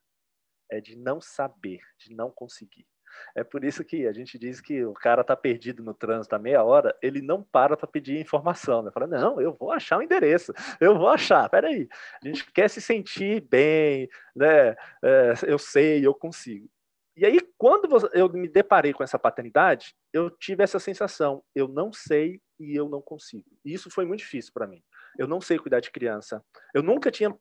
é 0.70 0.80
de 0.80 0.96
não 0.96 1.20
saber, 1.20 1.80
de 1.98 2.14
não 2.14 2.30
conseguir. 2.30 2.86
É 3.34 3.44
por 3.44 3.64
isso 3.64 3.84
que 3.84 4.06
a 4.06 4.12
gente 4.12 4.38
diz 4.38 4.60
que 4.60 4.84
o 4.84 4.92
cara 4.92 5.24
tá 5.24 5.36
perdido 5.36 5.82
no 5.82 5.94
trânsito 5.94 6.34
há 6.34 6.38
meia 6.38 6.62
hora, 6.62 6.96
ele 7.02 7.20
não 7.20 7.42
para 7.42 7.76
para 7.76 7.86
pedir 7.86 8.20
informação, 8.20 8.82
né? 8.82 8.90
Fala, 8.90 9.06
não, 9.06 9.40
eu 9.40 9.52
vou 9.52 9.72
achar 9.72 9.98
o 9.98 10.02
endereço, 10.02 10.52
eu 10.80 10.96
vou 10.96 11.08
achar, 11.08 11.48
peraí. 11.48 11.88
A 12.22 12.26
gente 12.26 12.50
quer 12.52 12.68
se 12.68 12.80
sentir 12.80 13.40
bem, 13.42 14.08
né? 14.34 14.70
É, 15.02 15.34
eu 15.46 15.58
sei, 15.58 16.06
eu 16.06 16.14
consigo. 16.14 16.68
E 17.16 17.26
aí, 17.26 17.40
quando 17.56 17.88
eu 18.12 18.28
me 18.32 18.48
deparei 18.48 18.92
com 18.92 19.02
essa 19.02 19.18
paternidade, 19.18 19.92
eu 20.12 20.30
tive 20.30 20.62
essa 20.62 20.78
sensação, 20.78 21.42
eu 21.52 21.66
não 21.66 21.92
sei 21.92 22.40
e 22.60 22.76
eu 22.76 22.88
não 22.88 23.02
consigo. 23.02 23.50
E 23.64 23.74
isso 23.74 23.90
foi 23.90 24.04
muito 24.04 24.20
difícil 24.20 24.52
para 24.54 24.68
mim. 24.68 24.80
Eu 25.18 25.26
não 25.26 25.40
sei 25.40 25.58
cuidar 25.58 25.80
de 25.80 25.90
criança. 25.90 26.44
Eu 26.72 26.80
nunca 26.80 27.10
tinha 27.10 27.36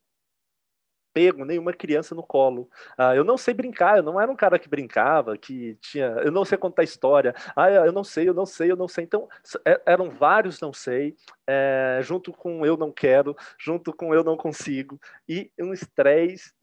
pego 1.17 1.43
nenhuma 1.43 1.73
criança 1.73 2.13
no 2.13 2.21
colo. 2.21 2.69
Ah, 2.95 3.15
eu 3.15 3.23
não 3.23 3.37
sei 3.39 3.51
brincar, 3.51 3.97
eu 3.97 4.03
não 4.03 4.21
era 4.21 4.31
um 4.31 4.35
cara 4.35 4.59
que 4.59 4.69
brincava, 4.69 5.35
que 5.35 5.75
tinha. 5.81 6.05
Eu 6.23 6.31
não 6.31 6.45
sei 6.45 6.59
contar 6.59 6.83
história. 6.83 7.33
Ah, 7.55 7.71
eu 7.71 7.91
não 7.91 8.03
sei, 8.03 8.29
eu 8.29 8.35
não 8.35 8.45
sei, 8.45 8.71
eu 8.71 8.75
não 8.75 8.87
sei. 8.87 9.03
Então, 9.03 9.27
é, 9.65 9.81
eram 9.87 10.11
vários 10.11 10.61
não 10.61 10.71
sei, 10.71 11.15
é, 11.47 11.99
junto 12.03 12.31
com 12.31 12.63
eu 12.63 12.77
não 12.77 12.91
quero, 12.91 13.35
junto 13.57 13.91
com 13.91 14.13
eu 14.13 14.23
não 14.23 14.37
consigo, 14.37 14.99
e 15.27 15.51
um 15.59 15.73
estresse 15.73 16.53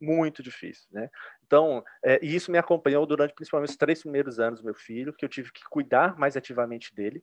muito 0.00 0.42
difícil, 0.42 0.88
né? 0.90 1.08
Então, 1.46 1.84
é, 2.02 2.18
e 2.20 2.34
isso 2.34 2.50
me 2.50 2.58
acompanhou 2.58 3.06
durante 3.06 3.34
principalmente 3.34 3.70
os 3.70 3.76
três 3.76 4.00
primeiros 4.00 4.40
anos 4.40 4.60
do 4.60 4.64
meu 4.64 4.74
filho, 4.74 5.12
que 5.12 5.24
eu 5.24 5.28
tive 5.28 5.52
que 5.52 5.62
cuidar 5.68 6.18
mais 6.18 6.36
ativamente 6.36 6.92
dele, 6.92 7.22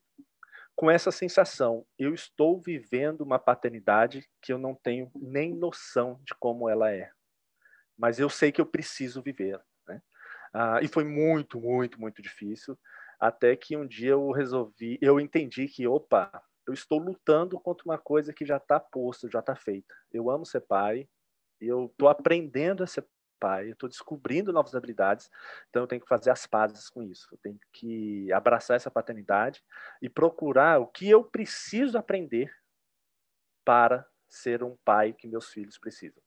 com 0.78 0.92
essa 0.92 1.12
sensação, 1.12 1.84
eu 1.98 2.14
estou 2.14 2.62
vivendo 2.62 3.22
uma 3.22 3.40
paternidade 3.40 4.30
que 4.40 4.54
eu 4.54 4.60
não 4.60 4.76
tenho 4.76 5.12
nem 5.16 5.52
noção 5.52 6.22
de 6.24 6.36
como 6.36 6.70
ela 6.70 6.92
é, 6.94 7.10
mas 7.98 8.20
eu 8.20 8.30
sei 8.30 8.52
que 8.52 8.62
eu 8.62 8.66
preciso 8.66 9.24
viver. 9.24 9.60
Né? 9.88 10.00
Ah, 10.54 10.80
e 10.80 10.88
foi 10.88 11.04
muito, 11.04 11.60
muito, 11.60 12.00
muito 12.00 12.22
difícil, 12.22 12.78
até 13.20 13.56
que 13.56 13.76
um 13.76 13.88
dia 13.88 14.12
eu 14.12 14.30
resolvi, 14.30 15.00
eu 15.02 15.20
entendi 15.20 15.68
que, 15.68 15.88
opa, 15.88 16.32
eu 16.68 16.76
estou 16.76 17.00
lutando 17.00 17.60
contra 17.60 17.84
uma 17.84 17.98
coisa 17.98 18.32
que 18.32 18.46
já 18.46 18.58
está 18.58 18.80
posta, 18.80 19.28
já 19.32 19.40
está 19.40 19.56
feita. 19.56 19.96
Eu 20.12 20.30
amo 20.30 20.46
ser 20.46 20.62
pai, 20.62 21.10
eu 21.60 21.88
estou 21.88 22.08
aprendendo 22.08 22.84
a 22.84 22.88
ser 22.88 23.04
pai, 23.40 23.68
eu 23.68 23.74
estou 23.74 23.90
descobrindo 23.90 24.54
novas 24.54 24.76
habilidades, 24.76 25.30
então 25.70 25.84
eu 25.84 25.88
tenho 25.88 26.02
que 26.02 26.08
fazer 26.08 26.30
as 26.30 26.46
pazes 26.46 26.90
com 26.90 27.04
isso. 27.04 27.28
Eu 27.32 27.38
tenho 27.38 27.60
que 27.72 28.32
abraçar 28.32 28.76
essa 28.76 28.92
paternidade 28.92 29.64
e 30.02 30.10
procurar 30.10 30.80
o 30.80 30.88
que 30.88 31.10
eu 31.10 31.24
preciso 31.24 31.98
aprender 31.98 32.54
para 33.66 34.06
ser 34.28 34.64
um 34.64 34.78
pai 34.84 35.14
que 35.14 35.28
meus 35.28 35.50
filhos 35.50 35.78
precisam. 35.78 36.22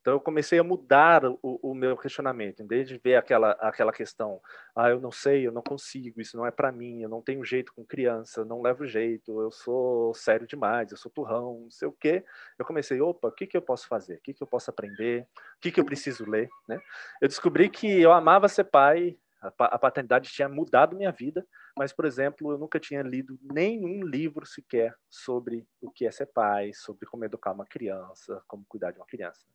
Então 0.00 0.14
eu 0.14 0.20
comecei 0.20 0.58
a 0.58 0.64
mudar 0.64 1.24
o, 1.24 1.38
o, 1.42 1.74
meu 1.74 1.96
questionamento, 1.96 2.62
em 2.62 2.66
vez 2.66 2.88
de 2.88 2.98
ver 2.98 3.16
aquela, 3.16 3.52
aquela 3.52 3.92
questão, 3.92 4.40
ah, 4.74 4.90
eu 4.90 5.00
não 5.00 5.12
sei, 5.12 5.46
eu 5.46 5.52
não 5.52 5.62
consigo, 5.62 6.20
isso 6.20 6.36
não 6.36 6.46
é 6.46 6.50
para 6.50 6.72
mim, 6.72 7.02
eu 7.02 7.08
não 7.08 7.22
tenho 7.22 7.44
jeito 7.44 7.72
com 7.74 7.84
criança, 7.84 8.44
não 8.44 8.62
levo 8.62 8.86
jeito, 8.86 9.40
eu 9.40 9.50
sou 9.50 10.14
sério 10.14 10.46
demais, 10.46 10.90
eu 10.90 10.96
sou 10.96 11.10
turrão, 11.10 11.60
não 11.62 11.70
sei 11.70 11.88
o 11.88 11.92
quê. 11.92 12.24
Eu 12.58 12.64
comecei, 12.64 13.00
opa, 13.00 13.28
o 13.28 13.32
que, 13.32 13.46
que 13.46 13.56
eu 13.56 13.62
posso 13.62 13.86
fazer? 13.86 14.14
O 14.14 14.20
que, 14.20 14.34
que 14.34 14.42
eu 14.42 14.46
posso 14.46 14.70
aprender? 14.70 15.22
O 15.56 15.60
que, 15.60 15.70
que 15.70 15.80
eu 15.80 15.84
preciso 15.84 16.28
ler? 16.28 16.48
Né? 16.66 16.80
Eu 17.20 17.28
descobri 17.28 17.68
que 17.68 18.00
eu 18.00 18.12
amava 18.12 18.48
ser 18.48 18.64
pai, 18.64 19.16
a 19.40 19.78
paternidade 19.78 20.30
tinha 20.30 20.48
mudado 20.48 20.96
minha 20.96 21.10
vida, 21.10 21.44
mas, 21.76 21.92
por 21.92 22.04
exemplo, 22.04 22.50
eu 22.50 22.58
nunca 22.58 22.78
tinha 22.78 23.02
lido 23.02 23.38
nenhum 23.42 24.04
livro 24.04 24.44
sequer 24.44 24.94
sobre 25.08 25.66
o 25.80 25.90
que 25.90 26.06
é 26.06 26.10
ser 26.10 26.26
pai, 26.26 26.72
sobre 26.74 27.06
como 27.06 27.24
educar 27.24 27.52
uma 27.52 27.66
criança, 27.66 28.42
como 28.46 28.64
cuidar 28.68 28.90
de 28.90 28.98
uma 28.98 29.06
criança. 29.06 29.46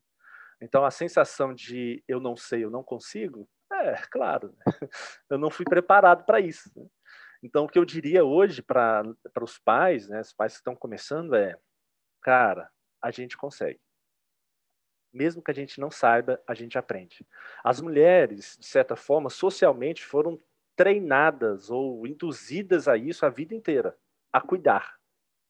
Então, 0.60 0.84
a 0.84 0.92
sensação 0.92 1.54
de 1.54 2.04
eu 2.08 2.20
não 2.20 2.36
sei, 2.36 2.64
eu 2.64 2.72
não 2.72 2.84
consigo, 2.84 3.48
é 3.72 3.96
claro, 4.10 4.56
né? 4.58 4.66
eu 5.30 5.38
não 5.38 5.52
fui 5.52 5.66
preparado 5.66 6.26
para 6.26 6.40
isso. 6.40 6.72
Né? 6.76 6.88
Então, 7.44 7.66
o 7.66 7.70
que 7.70 7.78
eu 7.78 7.86
diria 7.86 8.24
hoje 8.24 8.62
para 8.62 9.04
os 9.42 9.60
pais, 9.60 10.08
né, 10.08 10.22
os 10.22 10.34
pais 10.34 10.54
que 10.54 10.60
estão 10.60 10.76
começando, 10.76 11.36
é: 11.36 11.58
cara, 12.22 12.70
a 13.02 13.12
gente 13.12 13.38
consegue. 13.38 13.80
Mesmo 15.14 15.42
que 15.42 15.52
a 15.52 15.54
gente 15.54 15.80
não 15.80 15.90
saiba, 15.90 16.42
a 16.48 16.54
gente 16.54 16.78
aprende. 16.78 17.26
As 17.64 17.80
mulheres, 17.80 18.58
de 18.60 18.66
certa 18.66 18.96
forma, 18.96 19.30
socialmente 19.30 20.04
foram 20.04 20.40
treinadas 20.78 21.72
ou 21.72 22.06
induzidas 22.06 22.88
a 22.88 22.96
isso 22.96 23.26
a 23.26 23.30
vida 23.30 23.54
inteira, 23.54 23.98
a 24.32 24.40
cuidar. 24.40 24.96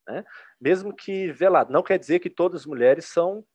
Né? 0.07 0.23
Mesmo 0.59 0.95
que 0.95 1.31
velado. 1.33 1.71
Não 1.71 1.83
quer 1.83 1.99
dizer 1.99 2.19
que 2.19 2.29
todas 2.29 2.61
as 2.61 2.65
mulheres 2.65 3.05
são. 3.05 3.45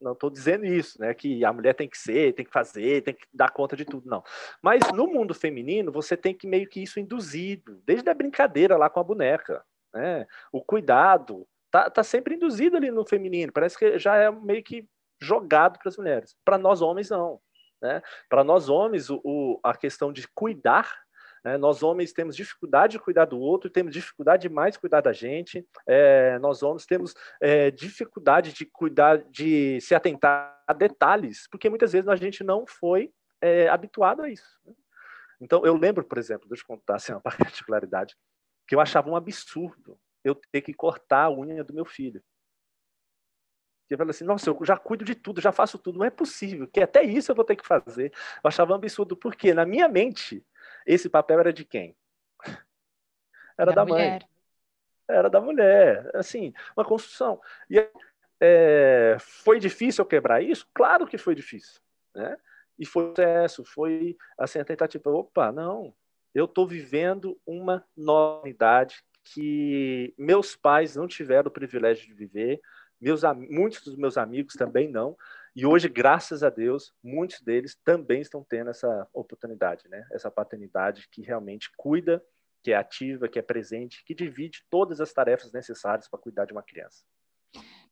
Não 0.00 0.12
estou 0.12 0.30
dizendo 0.30 0.64
isso, 0.64 1.00
né? 1.00 1.12
Que 1.14 1.44
a 1.44 1.52
mulher 1.52 1.74
tem 1.74 1.88
que 1.88 1.98
ser, 1.98 2.34
tem 2.34 2.44
que 2.44 2.52
fazer, 2.52 3.02
tem 3.02 3.14
que 3.14 3.26
dar 3.32 3.50
conta 3.50 3.74
de 3.74 3.84
tudo, 3.84 4.08
não. 4.08 4.22
Mas 4.62 4.80
no 4.92 5.06
mundo 5.06 5.34
feminino, 5.34 5.90
você 5.90 6.16
tem 6.16 6.34
que 6.34 6.46
meio 6.46 6.68
que 6.68 6.82
isso 6.82 7.00
induzido, 7.00 7.82
desde 7.84 8.08
a 8.08 8.14
brincadeira 8.14 8.76
lá 8.76 8.88
com 8.90 9.00
a 9.00 9.04
boneca. 9.04 9.64
Né? 9.92 10.26
O 10.52 10.62
cuidado 10.62 11.48
tá, 11.70 11.90
tá 11.90 12.04
sempre 12.04 12.34
induzido 12.34 12.76
ali 12.76 12.90
no 12.90 13.06
feminino. 13.06 13.52
Parece 13.52 13.76
que 13.78 13.98
já 13.98 14.16
é 14.16 14.30
meio 14.30 14.62
que 14.62 14.86
jogado 15.18 15.78
para 15.78 15.88
as 15.88 15.96
mulheres. 15.96 16.36
Para 16.44 16.58
nós 16.58 16.82
homens, 16.82 17.08
não. 17.08 17.40
Né? 17.80 18.02
Para 18.28 18.42
nós 18.42 18.68
homens, 18.68 19.10
o, 19.10 19.20
o, 19.24 19.60
a 19.62 19.76
questão 19.76 20.12
de 20.12 20.26
cuidar 20.28 21.06
né? 21.46 21.56
nós 21.56 21.80
homens 21.80 22.12
temos 22.12 22.34
dificuldade 22.34 22.92
de 22.92 22.98
cuidar 22.98 23.24
do 23.24 23.38
outro, 23.38 23.70
temos 23.70 23.92
dificuldade 23.92 24.48
de 24.48 24.52
mais 24.52 24.76
cuidar 24.76 25.00
da 25.00 25.12
gente. 25.12 25.64
É, 25.86 26.40
nós 26.40 26.60
homens 26.60 26.84
temos 26.84 27.14
é, 27.40 27.70
dificuldade 27.70 28.52
de 28.52 28.66
cuidar, 28.66 29.18
de 29.30 29.80
se 29.80 29.94
atentar 29.94 30.60
a 30.66 30.72
detalhes, 30.72 31.46
porque 31.48 31.70
muitas 31.70 31.92
vezes 31.92 32.08
a 32.08 32.16
gente 32.16 32.42
não 32.42 32.66
foi 32.66 33.12
é, 33.40 33.68
habituado 33.68 34.22
a 34.22 34.28
isso. 34.28 34.58
Né? 34.64 34.74
Então, 35.40 35.64
eu 35.64 35.76
lembro, 35.76 36.02
por 36.02 36.18
exemplo, 36.18 36.48
deixa 36.48 36.64
eu 36.64 36.66
contar 36.66 36.96
assim, 36.96 37.12
uma 37.12 37.20
particularidade, 37.22 38.16
que 38.66 38.74
eu 38.74 38.80
achava 38.80 39.08
um 39.08 39.14
absurdo 39.14 39.96
eu 40.24 40.34
ter 40.50 40.60
que 40.62 40.74
cortar 40.74 41.26
a 41.26 41.30
unha 41.30 41.62
do 41.62 41.72
meu 41.72 41.84
filho. 41.84 42.20
Que 43.88 43.96
fala 43.96 44.10
assim, 44.10 44.24
nossa, 44.24 44.50
eu 44.50 44.58
já 44.62 44.76
cuido 44.76 45.04
de 45.04 45.14
tudo, 45.14 45.40
já 45.40 45.52
faço 45.52 45.78
tudo. 45.78 45.98
Não 45.98 46.06
é 46.06 46.10
possível, 46.10 46.66
que 46.66 46.80
até 46.80 47.02
isso 47.02 47.30
eu 47.30 47.36
vou 47.36 47.44
ter 47.44 47.56
que 47.56 47.66
fazer. 47.66 48.12
Eu 48.42 48.48
achava 48.48 48.72
um 48.72 48.76
absurdo, 48.76 49.16
porque 49.16 49.54
na 49.54 49.64
minha 49.64 49.88
mente, 49.88 50.44
esse 50.86 51.08
papel 51.08 51.40
era 51.40 51.52
de 51.52 51.64
quem? 51.64 51.96
Era 53.58 53.72
da, 53.72 53.84
da 53.84 53.90
mãe. 53.90 54.18
Era 55.08 55.30
da 55.30 55.40
mulher. 55.40 56.10
Assim, 56.14 56.52
uma 56.76 56.84
construção. 56.84 57.40
E 57.70 57.78
é, 58.38 59.16
foi 59.18 59.58
difícil 59.58 60.02
eu 60.02 60.06
quebrar 60.06 60.42
isso? 60.42 60.68
Claro 60.74 61.06
que 61.06 61.16
foi 61.16 61.34
difícil. 61.34 61.80
Né? 62.14 62.36
E 62.78 62.84
foi 62.84 63.08
sucesso, 63.08 63.64
foi 63.64 64.16
assim, 64.36 64.58
a 64.58 64.64
tentativa. 64.64 65.10
Opa, 65.10 65.50
não, 65.50 65.94
eu 66.34 66.44
estou 66.44 66.66
vivendo 66.66 67.38
uma 67.46 67.84
nova 67.96 68.48
idade 68.48 69.02
que 69.24 70.14
meus 70.16 70.54
pais 70.54 70.94
não 70.94 71.08
tiveram 71.08 71.48
o 71.48 71.52
privilégio 71.52 72.06
de 72.06 72.14
viver, 72.14 72.60
meus, 73.00 73.22
muitos 73.48 73.82
dos 73.82 73.96
meus 73.96 74.16
amigos 74.16 74.54
também 74.54 74.88
não. 74.88 75.16
E 75.54 75.64
hoje, 75.64 75.88
graças 75.88 76.42
a 76.42 76.50
Deus, 76.50 76.92
muitos 77.02 77.40
deles 77.40 77.78
também 77.82 78.20
estão 78.20 78.44
tendo 78.46 78.70
essa 78.70 79.08
oportunidade, 79.12 79.88
né? 79.88 80.06
Essa 80.12 80.30
paternidade 80.30 81.08
que 81.10 81.22
realmente 81.22 81.70
cuida, 81.76 82.22
que 82.62 82.72
é 82.72 82.76
ativa, 82.76 83.28
que 83.28 83.38
é 83.38 83.42
presente, 83.42 84.04
que 84.04 84.14
divide 84.14 84.64
todas 84.68 85.00
as 85.00 85.12
tarefas 85.12 85.52
necessárias 85.52 86.08
para 86.08 86.18
cuidar 86.18 86.44
de 86.44 86.52
uma 86.52 86.62
criança. 86.62 87.04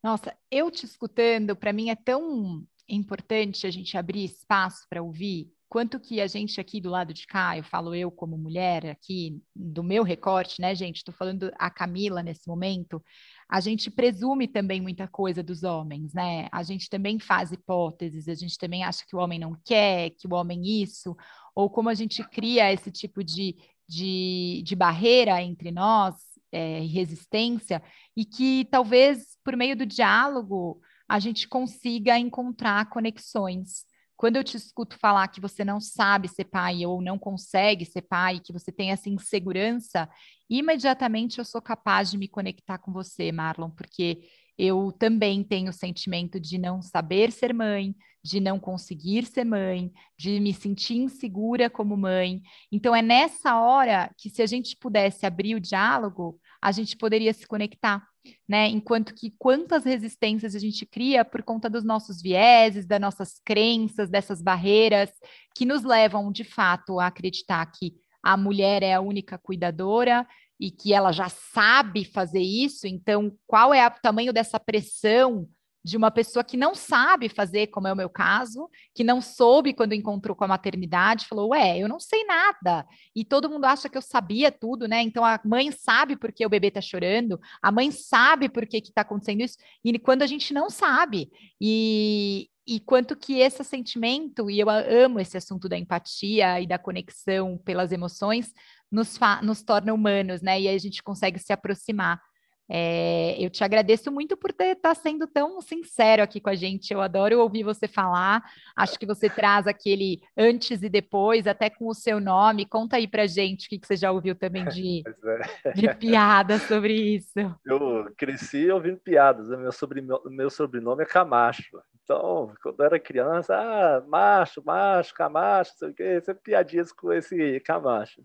Nossa, 0.03 0.37
eu 0.51 0.71
te 0.71 0.85
escutando, 0.85 1.57
para 1.57 1.73
mim 1.73 1.89
é 1.89 1.97
tão 1.97 2.67
importante 2.87 3.67
a 3.67 3.71
gente 3.71 3.97
abrir 3.97 4.25
espaço 4.25 4.87
para 4.89 5.03
ouvir 5.03 5.51
quanto 5.69 5.99
que 5.99 6.21
a 6.21 6.27
gente 6.27 6.61
aqui 6.61 6.81
do 6.81 6.91
lado 6.91 7.13
de 7.13 7.27
cá, 7.27 7.57
eu 7.57 7.65
falo 7.65 7.95
eu 7.95 8.11
como 8.11 8.39
mulher 8.39 8.87
aqui, 8.87 9.41
do 9.55 9.83
meu 9.83 10.03
recorte, 10.03 10.61
né, 10.61 10.75
gente? 10.75 10.99
Estou 10.99 11.15
falando 11.15 11.51
a 11.59 11.71
Camila 11.71 12.23
nesse 12.23 12.47
momento, 12.49 13.03
a 13.49 13.61
gente 13.61 13.91
presume 13.91 14.49
também 14.49 14.81
muita 14.81 15.09
coisa 15.09 15.43
dos 15.43 15.63
homens, 15.63 16.13
né? 16.15 16.49
A 16.53 16.63
gente 16.63 16.89
também 16.89 17.19
faz 17.19 17.53
hipóteses, 17.53 18.29
a 18.29 18.35
gente 18.35 18.57
também 18.57 18.85
acha 18.85 19.05
que 19.07 19.17
o 19.17 19.19
homem 19.19 19.39
não 19.39 19.57
quer, 19.65 20.11
que 20.11 20.27
o 20.27 20.35
homem 20.35 20.83
isso, 20.83 21.17
ou 21.55 21.69
como 21.69 21.89
a 21.89 21.95
gente 21.95 22.23
cria 22.29 22.73
esse 22.73 22.91
tipo 22.91 23.23
de, 23.23 23.57
de, 23.89 24.63
de 24.65 24.77
barreira 24.77 25.43
entre 25.43 25.71
nós, 25.71 26.15
é, 26.53 26.81
resistência, 26.81 27.83
e 28.17 28.25
que 28.25 28.67
talvez 28.71 29.37
por 29.45 29.57
meio 29.57 29.77
do 29.77 29.85
diálogo 29.85 30.81
a 31.09 31.19
gente 31.19 31.49
consiga 31.49 32.19
encontrar 32.19 32.89
conexões 32.89 33.85
quando 34.17 34.37
eu 34.37 34.45
te 34.45 34.57
escuto 34.57 34.99
falar 34.99 35.29
que 35.29 35.41
você 35.41 35.65
não 35.65 35.81
sabe 35.81 36.29
ser 36.29 36.45
pai 36.45 36.87
ou 36.87 37.03
não 37.03 37.19
consegue 37.19 37.85
ser 37.85 38.03
pai, 38.03 38.41
que 38.41 38.53
você 38.53 38.71
tem 38.71 38.91
essa 38.91 39.09
insegurança, 39.09 40.09
imediatamente 40.49 41.39
eu 41.39 41.45
sou 41.45 41.61
capaz 41.61 42.11
de 42.11 42.19
me 42.19 42.29
conectar 42.29 42.79
com 42.79 42.93
você, 42.93 43.33
Marlon, 43.33 43.71
porque 43.71 44.23
eu 44.57 44.93
também 44.93 45.43
tenho 45.43 45.71
o 45.71 45.73
sentimento 45.73 46.39
de 46.39 46.59
não 46.59 46.81
saber 46.81 47.33
ser 47.33 47.53
mãe, 47.53 47.95
de 48.23 48.41
não 48.41 48.59
conseguir 48.59 49.27
ser 49.27 49.45
mãe, 49.45 49.93
de 50.17 50.39
me 50.41 50.55
sentir 50.55 50.97
insegura 50.97 51.69
como 51.69 51.97
mãe. 51.97 52.41
Então, 52.71 52.95
é 52.95 53.03
nessa 53.03 53.61
hora 53.61 54.11
que, 54.17 54.31
se 54.31 54.41
a 54.41 54.47
gente 54.47 54.77
pudesse 54.77 55.27
abrir 55.27 55.57
o 55.57 55.61
diálogo, 55.61 56.41
a 56.63 56.73
gente 56.73 56.97
poderia 56.97 57.33
se 57.35 57.47
conectar, 57.47 58.07
né? 58.49 58.69
Enquanto 58.69 59.15
que 59.15 59.35
quantas 59.39 59.85
resistências 59.85 60.55
a 60.55 60.59
gente 60.59 60.85
cria 60.87 61.25
por 61.25 61.43
conta 61.43 61.69
dos 61.69 61.85
nossos 61.85 62.21
vieses, 62.21 62.87
das 62.87 63.01
nossas 63.01 63.41
crenças, 63.45 64.11
dessas 64.11 64.43
barreiras 64.43 65.11
que 65.55 65.65
nos 65.65 65.83
levam, 65.83 66.31
de 66.31 66.45
fato, 66.45 67.01
a 67.01 67.07
acreditar 67.07 67.65
que 67.67 67.95
a 68.23 68.37
mulher 68.37 68.83
é 68.83 68.95
a 68.95 69.01
única 69.01 69.39
cuidadora 69.39 70.27
e 70.59 70.71
que 70.71 70.95
ela 70.95 71.13
já 71.13 71.29
sabe 71.29 72.05
fazer 72.05 72.41
isso, 72.41 72.87
então 72.87 73.37
qual 73.47 73.75
é 73.75 73.87
o 73.87 73.91
tamanho 73.91 74.33
dessa 74.33 74.59
pressão 74.59 75.49
de 75.85 75.99
uma 75.99 76.11
pessoa 76.11 76.43
que 76.43 76.57
não 76.57 76.75
sabe 76.75 77.29
fazer, 77.29 77.67
como 77.67 77.87
é 77.87 77.93
o 77.93 77.97
meu 77.97 78.09
caso, 78.09 78.71
que 78.95 79.05
não 79.05 79.21
soube 79.21 79.75
quando 79.75 79.93
encontrou 79.93 80.35
com 80.35 80.45
a 80.45 80.49
maternidade, 80.49 81.27
falou: 81.27 81.51
Ué, 81.51 81.79
eu 81.79 81.87
não 81.87 82.01
sei 82.01 82.25
nada. 82.25 82.87
E 83.15 83.25
todo 83.25 83.51
mundo 83.51 83.67
acha 83.67 83.89
que 83.89 83.99
eu 83.99 84.03
sabia 84.03 84.51
tudo, 84.51 84.89
né? 84.89 85.03
Então 85.03 85.23
a 85.23 85.39
mãe 85.45 85.71
sabe 85.71 86.17
por 86.17 86.33
que 86.33 86.47
o 86.47 86.49
bebê 86.49 86.69
está 86.69 86.81
chorando, 86.81 87.39
a 87.63 87.71
mãe 87.71 87.91
sabe 87.91 88.49
por 88.49 88.67
que 88.67 88.79
está 88.79 89.03
acontecendo 89.03 89.43
isso, 89.43 89.59
e 89.85 89.99
quando 89.99 90.23
a 90.23 90.27
gente 90.27 90.55
não 90.55 90.71
sabe. 90.71 91.31
E, 91.61 92.49
e 92.67 92.81
quanto 92.81 93.15
que 93.15 93.41
esse 93.41 93.63
sentimento, 93.63 94.51
e 94.51 94.59
eu 94.59 94.71
amo 94.71 95.21
esse 95.21 95.37
assunto 95.37 95.69
da 95.69 95.77
empatia 95.77 96.63
e 96.63 96.67
da 96.67 96.79
conexão 96.79 97.59
pelas 97.59 97.93
emoções, 97.93 98.55
nos, 98.91 99.19
nos 99.43 99.63
torna 99.63 99.93
humanos, 99.93 100.41
né? 100.41 100.61
E 100.61 100.69
aí 100.69 100.75
a 100.75 100.79
gente 100.79 101.03
consegue 101.03 101.39
se 101.39 101.53
aproximar. 101.53 102.21
É, 102.69 103.37
eu 103.39 103.51
te 103.51 103.63
agradeço 103.63 104.11
muito 104.11 104.37
por 104.37 104.51
estar 104.51 104.75
tá 104.77 104.95
sendo 104.95 105.27
tão 105.27 105.61
sincero 105.61 106.23
aqui 106.23 106.41
com 106.41 106.51
a 106.51 106.55
gente. 106.55 106.93
Eu 106.93 107.01
adoro 107.01 107.41
ouvir 107.41 107.63
você 107.63 107.87
falar. 107.87 108.43
Acho 108.75 108.99
que 108.99 109.07
você 109.07 109.29
traz 109.29 109.67
aquele 109.67 110.21
antes 110.37 110.83
e 110.83 110.89
depois, 110.89 111.47
até 111.47 111.69
com 111.69 111.87
o 111.87 111.95
seu 111.95 112.21
nome. 112.21 112.67
Conta 112.67 112.97
aí 112.97 113.07
pra 113.07 113.27
gente 113.27 113.67
o 113.67 113.71
que, 113.71 113.79
que 113.79 113.87
você 113.87 113.97
já 113.97 114.11
ouviu 114.11 114.35
também 114.35 114.65
de, 114.67 115.03
é. 115.65 115.73
de 115.73 115.95
piadas 115.95 116.63
sobre 116.63 116.95
isso. 116.95 117.39
Eu 117.65 118.11
cresci 118.17 118.71
ouvindo 118.71 118.99
piadas. 118.99 119.49
Meu 119.49 119.73
sobrenome, 119.73 120.35
meu 120.35 120.51
sobrenome 120.51 121.03
é 121.03 121.07
Camacho. 121.07 121.79
Então, 122.03 122.53
quando 122.63 122.81
eu 122.81 122.87
era 122.87 123.01
criança, 123.01 123.57
ah, 123.57 124.03
macho, 124.07 124.63
macho, 124.63 125.15
Camacho, 125.15 125.73
sei 125.79 125.89
o 125.89 125.95
quê, 125.95 126.21
sempre 126.21 126.43
piadinhas 126.43 126.93
com 126.93 127.11
esse 127.11 127.61
Camacho. 127.61 128.23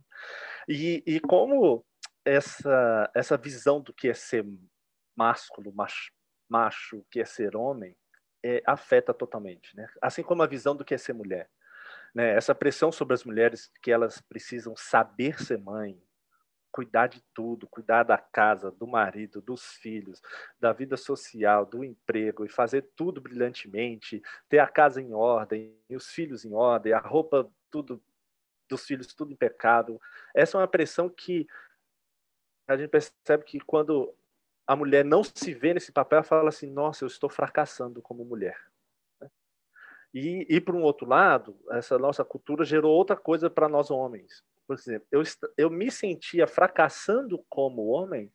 E, 0.68 1.02
e 1.08 1.20
como 1.22 1.84
essa, 2.26 3.10
essa 3.14 3.38
visão 3.38 3.82
do 3.82 3.94
que 3.94 4.10
é 4.10 4.14
ser 4.14 4.46
másculo, 5.16 5.74
macho, 5.74 6.12
macho 6.48 7.06
que 7.12 7.20
é 7.20 7.26
ser 7.26 7.56
homem, 7.56 7.96
é, 8.44 8.62
afeta 8.66 9.14
totalmente, 9.14 9.76
né? 9.76 9.88
Assim 10.02 10.24
como 10.24 10.42
a 10.42 10.48
visão 10.48 10.76
do 10.76 10.86
que 10.86 10.94
é 10.94 10.98
ser 10.98 11.14
mulher. 11.14 11.50
Né? 12.14 12.32
Essa 12.32 12.56
pressão 12.56 12.92
sobre 12.92 13.14
as 13.14 13.24
mulheres 13.24 13.72
que 13.82 13.92
elas 13.92 14.22
precisam 14.22 14.76
saber 14.76 15.42
ser 15.42 15.60
mãe, 15.60 16.02
cuidar 16.72 17.08
de 17.08 17.22
tudo, 17.34 17.68
cuidar 17.68 18.04
da 18.04 18.18
casa, 18.18 18.72
do 18.72 18.88
marido, 18.88 19.42
dos 19.42 19.64
filhos, 19.74 20.22
da 20.60 20.72
vida 20.72 20.96
social, 20.96 21.66
do 21.66 21.84
emprego 21.84 22.46
e 22.46 22.50
fazer 22.50 22.88
tudo 22.96 23.20
brilhantemente, 23.20 24.22
ter 24.48 24.60
a 24.60 24.68
casa 24.68 25.02
em 25.02 25.14
ordem, 25.14 25.76
os 25.90 26.08
filhos 26.10 26.46
em 26.46 26.54
ordem, 26.54 26.94
a 26.94 27.00
roupa 27.00 27.50
tudo 27.70 28.02
dos 28.70 28.86
filhos 28.86 29.14
tudo 29.16 29.34
impecável. 29.34 30.00
Essa 30.36 30.58
é 30.58 30.62
uma 30.62 30.68
pressão 30.68 31.10
que 31.10 31.48
a 32.70 32.78
gente 32.78 32.90
percebe 32.90 33.44
que 33.44 33.60
quando 33.60 34.14
a 34.68 34.76
mulher 34.76 35.04
não 35.04 35.24
se 35.24 35.54
vê 35.54 35.74
nesse 35.74 35.92
papel, 35.92 36.18
ela 36.18 36.24
fala 36.24 36.50
assim: 36.50 36.72
nossa, 36.72 37.04
eu 37.04 37.08
estou 37.08 37.30
fracassando 37.30 38.02
como 38.02 38.24
mulher. 38.24 38.58
E, 40.14 40.46
e 40.50 40.62
por 40.62 40.76
um 40.76 40.82
outro 40.82 41.08
lado, 41.08 41.60
essa 41.72 41.98
nossa 41.98 42.24
cultura 42.24 42.64
gerou 42.64 42.96
outra 42.96 43.16
coisa 43.16 43.50
para 43.50 43.70
nós 43.70 43.92
homens. 43.92 44.44
Por 44.68 44.76
exemplo, 44.76 45.08
eu, 45.12 45.24
eu 45.58 45.70
me 45.70 45.90
sentia 45.92 46.48
fracassando 46.48 47.44
como 47.50 47.88
homem 47.88 48.32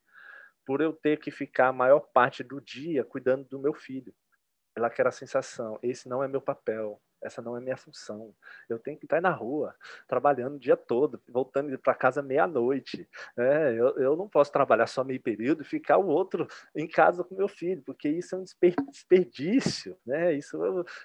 por 0.67 0.81
eu 0.81 0.93
ter 0.93 1.19
que 1.19 1.31
ficar 1.31 1.69
a 1.69 1.73
maior 1.73 2.01
parte 2.01 2.43
do 2.43 2.61
dia 2.61 3.05
cuidando 3.05 3.45
do 3.45 3.59
meu 3.59 3.75
filho. 3.75 4.13
Ela 4.77 4.91
quer 4.91 5.07
a 5.07 5.13
sensação: 5.13 5.79
esse 5.83 6.09
não 6.09 6.23
é 6.23 6.27
meu 6.27 6.41
papel, 6.41 7.01
essa 7.25 7.43
não 7.43 7.57
é 7.57 7.61
minha 7.61 7.77
função. 7.77 8.35
Eu 8.69 8.79
tenho 8.79 8.99
que 8.99 9.07
estar 9.07 9.21
na 9.21 9.31
rua, 9.31 9.75
trabalhando 10.07 10.57
o 10.57 10.59
dia 10.59 10.77
todo, 10.77 11.21
voltando 11.29 11.77
para 11.79 11.95
casa 11.95 12.23
meia-noite. 12.23 13.09
É, 13.37 13.73
eu, 13.73 13.97
eu 13.99 14.17
não 14.17 14.29
posso 14.29 14.53
trabalhar 14.53 14.87
só 14.87 15.03
meio 15.03 15.21
período 15.21 15.63
e 15.63 15.65
ficar 15.65 15.99
o 15.99 16.07
outro 16.07 16.47
em 16.77 16.87
casa 16.87 17.25
com 17.25 17.35
meu 17.35 17.49
filho, 17.49 17.83
porque 17.85 18.09
isso 18.09 18.35
é 18.35 18.39
um 18.39 18.45
desperdício, 18.91 19.97
né? 20.07 20.33
Isso 20.35 20.57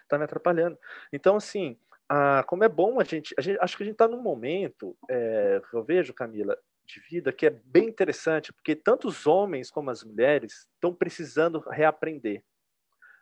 está 0.03 0.17
me 0.17 0.25
atrapalhando. 0.25 0.77
Então, 1.12 1.38
assim, 1.38 1.77
ah, 2.08 2.43
como 2.47 2.63
é 2.63 2.69
bom 2.69 2.99
a 2.99 3.03
gente, 3.03 3.34
a 3.38 3.41
gente 3.41 3.58
acho 3.62 3.77
que 3.77 3.84
a 3.84 3.86
gente 3.86 3.93
está 3.93 4.08
num 4.08 4.21
momento, 4.21 4.97
é, 5.10 5.62
eu 5.71 5.84
vejo, 5.84 6.13
Camila, 6.13 6.58
de 6.86 6.99
vida 7.01 7.32
que 7.32 7.45
é 7.45 7.51
bem 7.51 7.88
interessante, 7.88 8.51
porque 8.51 8.75
tanto 8.75 9.08
os 9.08 9.27
homens 9.27 9.69
como 9.69 9.91
as 9.91 10.03
mulheres 10.03 10.67
estão 10.73 10.93
precisando 10.93 11.60
reaprender. 11.69 12.43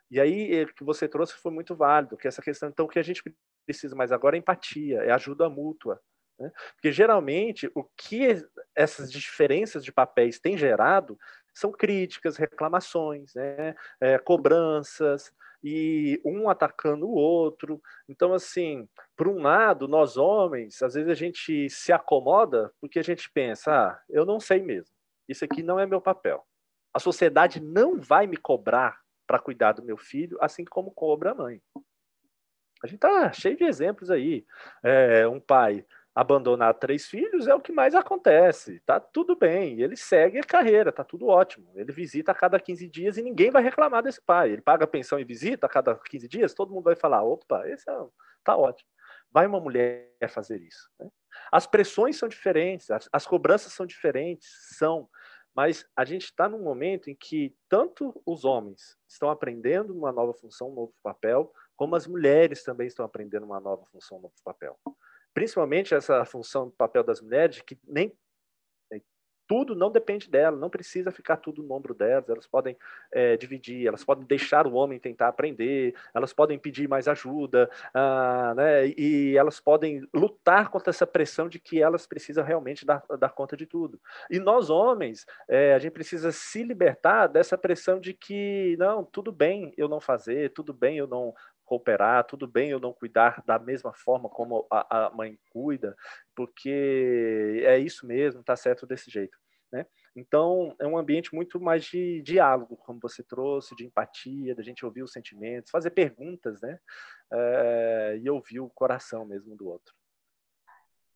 E 0.10 0.20
aí, 0.20 0.52
o 0.52 0.62
eh, 0.62 0.74
que 0.74 0.84
você 0.84 1.08
trouxe 1.08 1.34
foi 1.34 1.52
muito 1.52 1.76
válido, 1.76 2.18
que 2.18 2.28
essa 2.28 2.42
questão, 2.42 2.70
então, 2.70 2.86
o 2.86 2.90
que 2.90 3.00
a 3.00 3.04
gente 3.04 3.24
precisa 3.66 3.96
mais 3.96 4.12
agora 4.12 4.38
é 4.38 4.40
empatia, 4.40 5.00
é 5.02 5.12
ajuda 5.12 5.50
mútua. 5.50 6.00
Né? 6.40 6.52
Porque, 6.76 6.92
geralmente, 6.92 7.70
o 7.76 7.84
que 7.84 8.46
essas 8.76 9.12
diferenças 9.12 9.84
de 9.84 9.92
papéis 9.92 10.40
têm 10.40 10.58
gerado 10.58 11.18
são 11.54 11.72
críticas, 11.72 12.38
reclamações, 12.38 13.34
né? 13.34 13.76
É, 14.00 14.20
cobranças, 14.20 15.34
e 15.64 16.22
um 16.24 16.50
atacando 16.50 17.08
o 17.08 17.14
outro. 17.14 17.82
Então, 18.08 18.34
assim, 18.34 18.88
por 19.16 19.28
um 19.28 19.42
lado, 19.42 19.88
nós 19.88 20.18
homens, 20.18 20.82
às 20.82 20.94
vezes 20.94 21.10
a 21.10 21.16
gente 21.16 21.70
se 21.70 21.92
acomoda 21.92 22.72
porque 22.80 23.00
a 23.00 23.04
gente 23.04 23.30
pensa, 23.32 23.72
ah, 23.72 24.02
eu 24.10 24.26
não 24.26 24.40
sei 24.40 24.62
mesmo, 24.62 24.94
isso 25.28 25.44
aqui 25.44 25.64
não 25.64 25.80
é 25.80 25.86
meu 25.86 26.02
papel. 26.02 26.46
A 26.94 27.00
sociedade 27.00 27.60
não 27.62 28.00
vai 28.00 28.28
me 28.28 28.38
cobrar 28.38 29.00
para 29.28 29.40
cuidar 29.40 29.74
do 29.74 29.84
meu 29.84 29.98
filho, 29.98 30.38
assim 30.42 30.66
como 30.66 30.90
cobra 30.92 31.32
a 31.32 31.36
mãe. 31.36 31.62
A 32.84 32.88
gente 32.88 33.00
tá 33.00 33.32
cheio 33.34 33.58
de 33.58 33.66
exemplos 33.66 34.10
aí. 34.10 34.46
É, 34.84 35.28
um 35.28 35.40
pai 35.40 35.86
abandonar 36.18 36.74
três 36.74 37.06
filhos 37.06 37.48
é 37.48 37.54
o 37.54 37.62
que 37.62 37.72
mais 37.72 37.94
acontece. 37.94 38.80
Tá 38.86 39.00
tudo 39.00 39.36
bem, 39.36 39.80
ele 39.82 39.96
segue 39.96 40.40
a 40.40 40.44
carreira, 40.44 40.92
tá 40.92 41.04
tudo 41.04 41.28
ótimo. 41.28 41.72
Ele 41.76 41.92
visita 41.92 42.32
a 42.32 42.36
cada 42.36 42.60
15 42.60 42.90
dias 42.90 43.18
e 43.18 43.22
ninguém 43.22 43.52
vai 43.52 43.62
reclamar 43.62 44.02
desse 44.02 44.20
pai. 44.20 44.52
Ele 44.52 44.62
paga 44.62 44.88
pensão 44.88 45.20
e 45.20 45.24
visita 45.24 45.68
a 45.68 45.70
cada 45.70 45.94
15 45.96 46.28
dias, 46.28 46.54
todo 46.56 46.74
mundo 46.74 46.86
vai 46.86 46.96
falar: 46.96 47.22
opa, 47.22 47.68
esse 47.70 47.88
é, 47.88 47.94
tá 48.44 48.58
ótimo. 48.58 48.90
Vai 49.32 49.46
uma 49.46 49.60
mulher 49.60 50.10
fazer 50.30 50.60
isso. 50.60 50.90
Né? 51.00 51.08
As 51.52 51.68
pressões 51.68 52.18
são 52.18 52.28
diferentes, 52.28 52.90
as, 52.90 53.08
as 53.12 53.28
cobranças 53.28 53.74
são 53.74 53.86
diferentes, 53.86 54.50
são. 54.78 55.08
Mas 55.58 55.84
a 55.96 56.06
gente 56.06 56.26
está 56.26 56.48
num 56.48 56.62
momento 56.62 57.10
em 57.10 57.16
que 57.16 57.58
tanto 57.68 58.22
os 58.24 58.46
homens 58.46 58.96
estão 59.08 59.32
aprendendo 59.32 59.92
uma 59.92 60.12
nova 60.12 60.32
função, 60.32 60.70
um 60.70 60.76
novo 60.76 60.94
papel, 61.02 61.52
como 61.76 61.96
as 61.96 62.06
mulheres 62.06 62.64
também 62.64 62.86
estão 62.86 63.04
aprendendo 63.04 63.44
uma 63.44 63.60
nova 63.60 63.84
função, 63.88 64.20
um 64.20 64.22
novo 64.22 64.36
papel. 64.44 64.78
Principalmente 65.34 65.96
essa 65.96 66.24
função, 66.26 66.70
papel 66.70 67.04
das 67.04 67.22
mulheres, 67.22 67.60
que 67.62 67.76
nem 67.88 68.16
tudo 69.48 69.76
não 69.76 69.92
depende 69.92 70.30
dela, 70.30 70.58
não 70.58 70.70
precisa 70.70 71.12
ficar 71.12 71.38
tudo 71.38 71.64
no 71.64 71.74
ombro 71.74 71.94
delas, 71.94 72.30
elas 72.30 72.48
podem 72.48 72.78
é, 73.12 73.38
dividir, 73.38 73.88
elas 73.88 74.04
podem 74.04 74.26
deixar 74.26 74.68
o 74.68 74.74
homem 74.74 75.00
tentar 75.00 75.30
aprender, 75.30 75.96
elas 76.14 76.34
podem 76.34 76.60
pedir 76.60 76.88
mais 76.88 77.08
ajuda, 77.08 77.70
ah, 77.94 78.54
né, 78.56 78.88
e 78.90 79.36
elas 79.38 79.60
podem 79.60 80.08
lutar 80.14 80.70
contra 80.70 80.90
essa 80.90 81.08
pressão 81.08 81.48
de 81.48 81.60
que 81.60 81.82
elas 81.82 82.06
precisam 82.06 82.44
realmente 82.44 82.86
dar, 82.86 83.04
dar 83.20 83.30
conta 83.30 83.56
de 83.56 83.66
tudo. 83.66 84.00
E 84.30 84.40
nós, 84.40 84.70
homens, 84.70 85.26
é, 85.48 85.74
a 85.74 85.80
gente 85.80 85.94
precisa 85.94 86.32
se 86.32 86.64
libertar 86.64 87.28
dessa 87.28 87.58
pressão 87.58 88.00
de 88.00 88.14
que, 88.14 88.76
não, 88.78 89.04
tudo 89.04 89.32
bem 89.32 89.74
eu 89.78 89.88
não 89.88 90.02
fazer, 90.02 90.52
tudo 90.52 90.74
bem 90.74 90.98
eu 90.98 91.08
não 91.08 91.34
cooperar, 91.68 92.24
tudo 92.24 92.48
bem 92.48 92.70
eu 92.70 92.80
não 92.80 92.94
cuidar 92.94 93.44
da 93.46 93.60
mesma 93.60 93.94
forma 93.94 94.30
como 94.30 94.66
a, 94.72 95.08
a 95.08 95.10
mãe 95.12 95.38
cuida, 95.50 95.96
porque 96.34 97.62
é 97.66 97.78
isso 97.78 98.08
mesmo, 98.08 98.42
tá 98.42 98.56
certo 98.56 98.88
desse 98.88 99.12
jeito. 99.12 99.38
Né? 99.70 99.86
Então, 100.16 100.74
é 100.80 100.88
um 100.88 100.98
ambiente 100.98 101.36
muito 101.36 101.60
mais 101.60 101.84
de 101.84 102.22
diálogo, 102.22 102.78
como 102.78 103.00
você 103.02 103.22
trouxe, 103.22 103.76
de 103.76 103.86
empatia, 103.86 104.56
da 104.56 104.64
gente 104.64 104.86
ouvir 104.86 105.04
os 105.04 105.12
sentimentos, 105.12 105.70
fazer 105.70 105.92
perguntas, 105.92 106.62
né? 106.62 106.80
É, 107.30 108.20
e 108.24 108.30
ouvir 108.30 108.62
o 108.62 108.70
coração 108.70 109.26
mesmo 109.26 109.58
do 109.58 109.68
outro. 109.68 109.94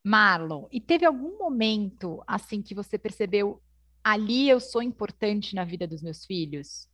Marlon, 0.04 0.68
e 0.70 0.82
teve 0.82 1.06
algum 1.06 1.38
momento 1.38 2.22
assim 2.28 2.62
que 2.62 2.76
você 2.76 2.98
percebeu 2.98 3.62
ali 4.04 4.50
eu 4.50 4.60
sou 4.60 4.82
importante 4.82 5.56
na 5.56 5.64
vida 5.64 5.88
dos 5.88 6.02
meus 6.02 6.26
filhos? 6.26 6.90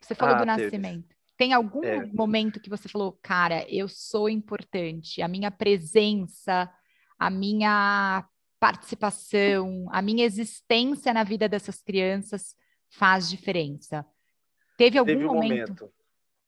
Você 0.00 0.14
falou 0.14 0.36
ah, 0.36 0.38
do 0.38 0.46
nascimento. 0.46 1.17
Tem 1.38 1.52
algum 1.52 1.84
é. 1.84 2.04
momento 2.06 2.60
que 2.60 2.68
você 2.68 2.88
falou, 2.88 3.16
cara, 3.22 3.64
eu 3.72 3.88
sou 3.88 4.28
importante, 4.28 5.22
a 5.22 5.28
minha 5.28 5.52
presença, 5.52 6.68
a 7.16 7.30
minha 7.30 8.28
participação, 8.58 9.86
a 9.92 10.02
minha 10.02 10.26
existência 10.26 11.14
na 11.14 11.22
vida 11.22 11.48
dessas 11.48 11.80
crianças 11.80 12.56
faz 12.90 13.30
diferença? 13.30 14.04
Teve 14.76 14.98
algum 14.98 15.12
Teve 15.12 15.24
um 15.26 15.34
momento? 15.34 15.68
momento? 15.68 15.92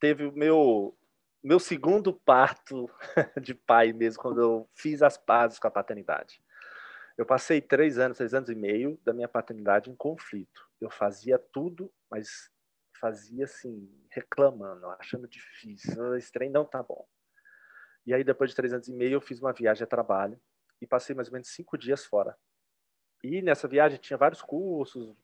Teve 0.00 0.26
o 0.26 0.32
meu 0.32 0.96
meu 1.42 1.58
segundo 1.58 2.12
parto 2.12 2.90
de 3.40 3.54
pai 3.54 3.92
mesmo, 3.92 4.20
quando 4.20 4.40
eu 4.40 4.68
fiz 4.74 5.02
as 5.02 5.16
pazes 5.16 5.58
com 5.58 5.68
a 5.68 5.70
paternidade. 5.70 6.42
Eu 7.16 7.24
passei 7.24 7.60
três 7.60 7.96
anos, 7.96 8.18
três 8.18 8.34
anos 8.34 8.50
e 8.50 8.54
meio 8.54 8.98
da 9.04 9.12
minha 9.12 9.28
paternidade 9.28 9.88
em 9.88 9.94
conflito. 9.94 10.68
Eu 10.80 10.90
fazia 10.90 11.38
tudo, 11.38 11.90
mas 12.10 12.50
fazia 13.00 13.44
assim, 13.44 13.90
reclamando, 14.10 14.86
achando 14.98 15.26
difícil, 15.26 16.16
esse 16.16 16.30
trem 16.30 16.50
não 16.50 16.64
tá 16.64 16.82
bom. 16.82 17.06
E 18.06 18.14
aí, 18.14 18.24
depois 18.24 18.50
de 18.50 18.56
três 18.56 18.72
anos 18.72 18.88
e 18.88 18.92
meio, 18.92 19.14
eu 19.14 19.20
fiz 19.20 19.40
uma 19.40 19.52
viagem 19.52 19.84
a 19.84 19.86
trabalho 19.86 20.40
e 20.80 20.86
passei 20.86 21.14
mais 21.14 21.28
ou 21.28 21.32
menos 21.32 21.48
cinco 21.48 21.76
dias 21.76 22.04
fora. 22.04 22.36
E 23.22 23.42
nessa 23.42 23.68
viagem 23.68 23.98
tinha 23.98 24.16
vários 24.16 24.40
cursos, 24.40 25.14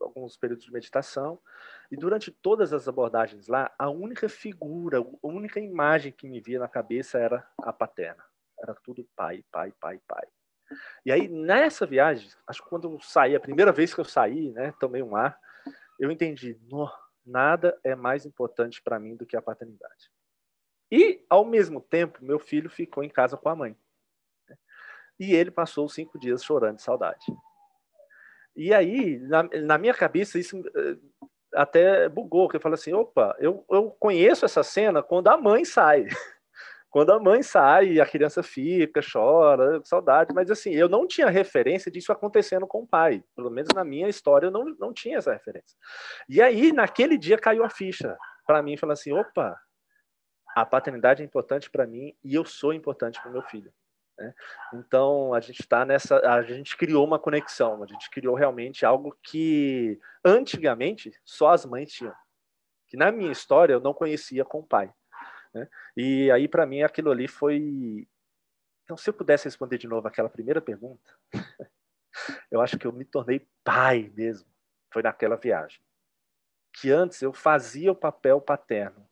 alguns 0.00 0.36
períodos 0.36 0.64
de 0.64 0.72
meditação, 0.72 1.40
e 1.90 1.96
durante 1.96 2.30
todas 2.30 2.72
as 2.72 2.86
abordagens 2.86 3.48
lá, 3.48 3.74
a 3.78 3.88
única 3.88 4.28
figura, 4.28 4.98
a 4.98 5.26
única 5.26 5.58
imagem 5.58 6.12
que 6.12 6.28
me 6.28 6.40
via 6.40 6.58
na 6.58 6.68
cabeça 6.68 7.18
era 7.18 7.48
a 7.62 7.72
paterna. 7.72 8.22
Era 8.60 8.74
tudo 8.74 9.08
pai, 9.16 9.44
pai, 9.50 9.72
pai, 9.80 10.00
pai. 10.06 10.26
E 11.04 11.12
aí, 11.12 11.28
nessa 11.28 11.86
viagem, 11.86 12.28
acho 12.46 12.62
que 12.62 12.68
quando 12.68 12.90
eu 12.90 13.00
saí, 13.00 13.34
a 13.34 13.40
primeira 13.40 13.72
vez 13.72 13.94
que 13.94 14.00
eu 14.00 14.04
saí, 14.04 14.50
né, 14.52 14.74
tomei 14.78 15.02
um 15.02 15.14
ar, 15.16 15.38
eu 15.98 16.10
entendi, 16.10 16.58
nada 17.26 17.78
é 17.82 17.94
mais 17.94 18.24
importante 18.24 18.80
para 18.80 18.98
mim 18.98 19.16
do 19.16 19.26
que 19.26 19.36
a 19.36 19.42
paternidade. 19.42 20.10
E, 20.90 21.24
ao 21.28 21.44
mesmo 21.44 21.80
tempo, 21.80 22.24
meu 22.24 22.38
filho 22.38 22.70
ficou 22.70 23.02
em 23.02 23.08
casa 23.08 23.36
com 23.36 23.48
a 23.48 23.56
mãe. 23.56 23.76
Né? 24.48 24.56
E 25.18 25.34
ele 25.34 25.50
passou 25.50 25.88
cinco 25.88 26.18
dias 26.18 26.44
chorando 26.44 26.76
de 26.76 26.82
saudade. 26.82 27.26
E 28.54 28.72
aí, 28.72 29.18
na, 29.18 29.42
na 29.42 29.78
minha 29.78 29.92
cabeça, 29.92 30.38
isso 30.38 30.62
eh, 30.74 30.96
até 31.52 32.08
bugou, 32.08 32.48
que 32.48 32.56
eu 32.56 32.60
falo 32.60 32.74
assim, 32.74 32.92
opa, 32.92 33.36
eu, 33.38 33.64
eu 33.70 33.90
conheço 33.90 34.44
essa 34.44 34.62
cena 34.62 35.02
quando 35.02 35.28
a 35.28 35.36
mãe 35.36 35.64
sai. 35.64 36.06
quando 36.96 37.12
a 37.12 37.20
mãe 37.20 37.42
sai, 37.42 38.00
a 38.00 38.06
criança 38.06 38.42
fica, 38.42 39.02
chora, 39.02 39.82
saudade, 39.84 40.32
mas 40.32 40.50
assim, 40.50 40.70
eu 40.70 40.88
não 40.88 41.06
tinha 41.06 41.28
referência 41.28 41.92
disso 41.92 42.10
acontecendo 42.10 42.66
com 42.66 42.84
o 42.84 42.86
pai. 42.86 43.22
Pelo 43.34 43.50
menos 43.50 43.68
na 43.74 43.84
minha 43.84 44.08
história 44.08 44.46
eu 44.46 44.50
não, 44.50 44.64
não 44.78 44.94
tinha 44.94 45.18
essa 45.18 45.30
referência. 45.30 45.76
E 46.26 46.40
aí, 46.40 46.72
naquele 46.72 47.18
dia 47.18 47.36
caiu 47.36 47.62
a 47.64 47.68
ficha 47.68 48.16
para 48.46 48.62
mim, 48.62 48.78
falando 48.78 48.94
assim, 48.94 49.12
opa, 49.12 49.60
a 50.56 50.64
paternidade 50.64 51.20
é 51.20 51.26
importante 51.26 51.68
para 51.68 51.86
mim 51.86 52.16
e 52.24 52.34
eu 52.34 52.46
sou 52.46 52.72
importante 52.72 53.20
para 53.20 53.30
meu 53.30 53.42
filho. 53.42 53.70
Né? 54.18 54.32
Então 54.72 55.34
a 55.34 55.40
gente 55.40 55.60
está 55.60 55.84
nessa, 55.84 56.16
a 56.20 56.40
gente 56.40 56.78
criou 56.78 57.04
uma 57.04 57.18
conexão, 57.18 57.82
a 57.82 57.86
gente 57.86 58.08
criou 58.08 58.34
realmente 58.34 58.86
algo 58.86 59.14
que 59.22 60.00
antigamente 60.24 61.12
só 61.26 61.50
as 61.50 61.66
mães 61.66 61.92
tinham, 61.92 62.14
que 62.88 62.96
na 62.96 63.12
minha 63.12 63.32
história 63.32 63.74
eu 63.74 63.80
não 63.80 63.92
conhecia 63.92 64.46
com 64.46 64.60
o 64.60 64.66
pai. 64.66 64.90
Né? 65.52 65.68
E 65.96 66.30
aí, 66.30 66.48
para 66.48 66.66
mim, 66.66 66.82
aquilo 66.82 67.10
ali 67.10 67.28
foi. 67.28 68.08
Então, 68.84 68.96
se 68.96 69.10
eu 69.10 69.14
pudesse 69.14 69.44
responder 69.44 69.78
de 69.78 69.88
novo 69.88 70.06
aquela 70.06 70.28
primeira 70.28 70.60
pergunta, 70.60 71.12
eu 72.50 72.60
acho 72.60 72.78
que 72.78 72.86
eu 72.86 72.92
me 72.92 73.04
tornei 73.04 73.46
pai 73.64 74.12
mesmo. 74.14 74.48
Foi 74.92 75.02
naquela 75.02 75.36
viagem. 75.36 75.80
Que 76.72 76.90
antes 76.90 77.20
eu 77.22 77.32
fazia 77.32 77.90
o 77.90 77.96
papel 77.96 78.40
paterno, 78.40 79.08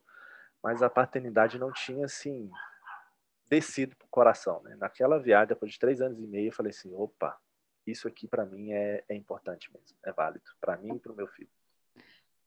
mas 0.63 0.83
a 0.83 0.91
paternidade 0.91 1.59
não 1.59 1.73
tinha, 1.73 2.05
assim, 2.05 2.51
descido 3.49 3.97
para 3.97 4.07
o 4.07 4.11
coração. 4.11 4.63
Né? 4.63 4.77
Naquela 4.77 5.19
viagem, 5.19 5.49
depois 5.49 5.73
de 5.73 5.79
três 5.79 6.01
anos 6.01 6.19
e 6.19 6.27
meio, 6.27 6.49
eu 6.49 6.53
falei 6.53 6.71
assim: 6.71 6.95
opa, 6.95 7.39
isso 7.87 8.09
aqui 8.09 8.27
para 8.27 8.45
mim 8.45 8.73
é, 8.73 9.05
é 9.09 9.15
importante 9.15 9.73
mesmo, 9.73 9.97
é 10.05 10.13
válido, 10.13 10.45
para 10.61 10.77
mim 10.77 10.97
e 10.97 10.99
para 10.99 11.13
o 11.13 11.17
meu 11.17 11.27
filho. 11.29 11.51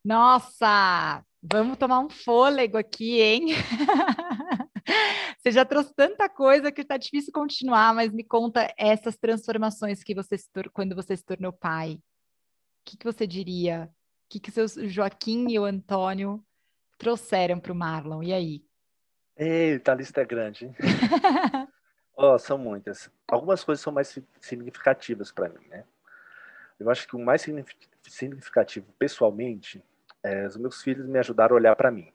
Nossa, 0.08 1.22
vamos 1.44 1.78
tomar 1.78 2.00
um 2.00 2.10
fôlego 2.10 2.78
aqui, 2.78 3.20
hein? 3.20 3.48
você 5.38 5.52
já 5.52 5.66
trouxe 5.66 5.94
tanta 5.94 6.30
coisa 6.30 6.72
que 6.72 6.80
está 6.80 6.96
difícil 6.96 7.34
continuar, 7.34 7.94
mas 7.94 8.14
me 8.14 8.24
conta 8.24 8.74
essas 8.78 9.18
transformações 9.18 10.06
que 10.06 10.16
você 10.16 10.38
se 10.38 10.48
quando 10.72 10.96
você 10.96 11.18
se 11.18 11.26
tornou 11.26 11.52
pai. 11.52 11.96
O 11.96 12.02
que, 12.86 12.96
que 12.96 13.04
você 13.04 13.28
diria? 13.28 13.90
O 13.92 14.30
que, 14.30 14.40
que 14.40 14.50
seus 14.50 14.76
Joaquim 14.76 15.50
e 15.50 15.60
o 15.60 15.66
Antônio 15.66 16.42
trouxeram 16.98 17.60
para 17.60 17.74
o 17.74 17.76
Marlon? 17.76 18.24
E 18.24 18.32
aí? 18.32 18.64
Eita, 19.36 19.92
a 19.92 19.96
lista 19.96 20.22
é 20.22 20.26
grande. 20.26 20.72
oh, 22.16 22.40
são 22.40 22.58
muitas. 22.58 23.12
Algumas 23.28 23.62
coisas 23.62 23.84
são 23.84 23.92
mais 23.92 24.18
significativas 24.40 25.34
para 25.34 25.50
mim, 25.50 25.68
né? 25.68 25.84
Eu 26.80 26.90
acho 26.90 27.06
que 27.06 27.18
o 27.18 27.20
mais 27.20 27.46
significativo 28.08 28.88
pessoalmente 28.98 29.84
é, 30.24 30.46
os 30.46 30.58
meus 30.58 30.82
filhos 30.82 31.08
me 31.08 31.20
ajudaram 31.20 31.56
a 31.56 31.60
olhar 31.60 31.76
para 31.76 31.92
mim. 31.92 32.12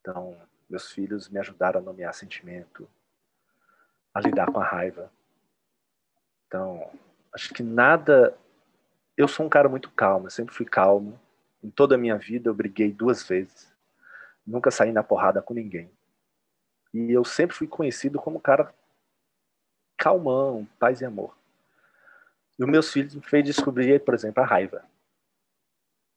Então, 0.00 0.36
meus 0.68 0.90
filhos 0.90 1.28
me 1.28 1.38
ajudaram 1.38 1.80
a 1.80 1.82
nomear 1.82 2.14
sentimento, 2.14 2.88
a 4.12 4.20
lidar 4.20 4.50
com 4.50 4.60
a 4.60 4.64
raiva. 4.64 5.10
Então, 6.46 6.90
acho 7.32 7.52
que 7.52 7.62
nada. 7.62 8.36
Eu 9.16 9.28
sou 9.28 9.46
um 9.46 9.48
cara 9.48 9.68
muito 9.68 9.90
calmo, 9.90 10.26
eu 10.26 10.30
sempre 10.30 10.54
fui 10.54 10.66
calmo. 10.66 11.18
Em 11.62 11.70
toda 11.70 11.94
a 11.94 11.98
minha 11.98 12.16
vida, 12.18 12.50
eu 12.50 12.54
briguei 12.54 12.92
duas 12.92 13.22
vezes. 13.22 13.72
Nunca 14.46 14.70
saí 14.70 14.92
na 14.92 15.02
porrada 15.02 15.40
com 15.40 15.54
ninguém. 15.54 15.90
E 16.92 17.10
eu 17.10 17.24
sempre 17.24 17.56
fui 17.56 17.66
conhecido 17.66 18.20
como 18.20 18.36
um 18.36 18.40
cara 18.40 18.72
calmão, 19.96 20.68
paz 20.78 21.00
e 21.00 21.04
amor. 21.04 21.34
E 22.58 22.62
os 22.62 22.70
meus 22.70 22.92
filhos 22.92 23.14
me 23.14 23.22
fez 23.22 23.44
descobrir, 23.44 24.04
por 24.04 24.14
exemplo, 24.14 24.42
a 24.42 24.46
raiva 24.46 24.84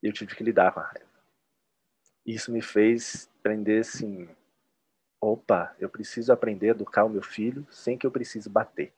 eu 0.02 0.12
tive 0.12 0.34
que 0.34 0.44
lidar 0.44 0.72
com 0.72 0.80
a 0.80 0.84
raiva. 0.84 1.08
Isso 2.24 2.52
me 2.52 2.62
fez 2.62 3.28
aprender 3.40 3.80
assim: 3.80 4.28
opa, 5.20 5.74
eu 5.78 5.88
preciso 5.88 6.32
aprender 6.32 6.68
a 6.68 6.70
educar 6.70 7.04
o 7.04 7.08
meu 7.08 7.22
filho 7.22 7.66
sem 7.70 7.96
que 7.96 8.06
eu 8.06 8.10
precise 8.10 8.48
bater. 8.48 8.92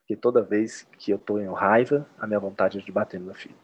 Porque 0.00 0.14
toda 0.14 0.42
vez 0.42 0.86
que 0.98 1.10
eu 1.10 1.16
estou 1.16 1.40
em 1.40 1.52
raiva, 1.52 2.08
a 2.18 2.26
minha 2.26 2.38
vontade 2.38 2.78
é 2.78 2.80
de 2.80 2.92
bater 2.92 3.18
no 3.18 3.26
meu 3.26 3.34
filho. 3.34 3.56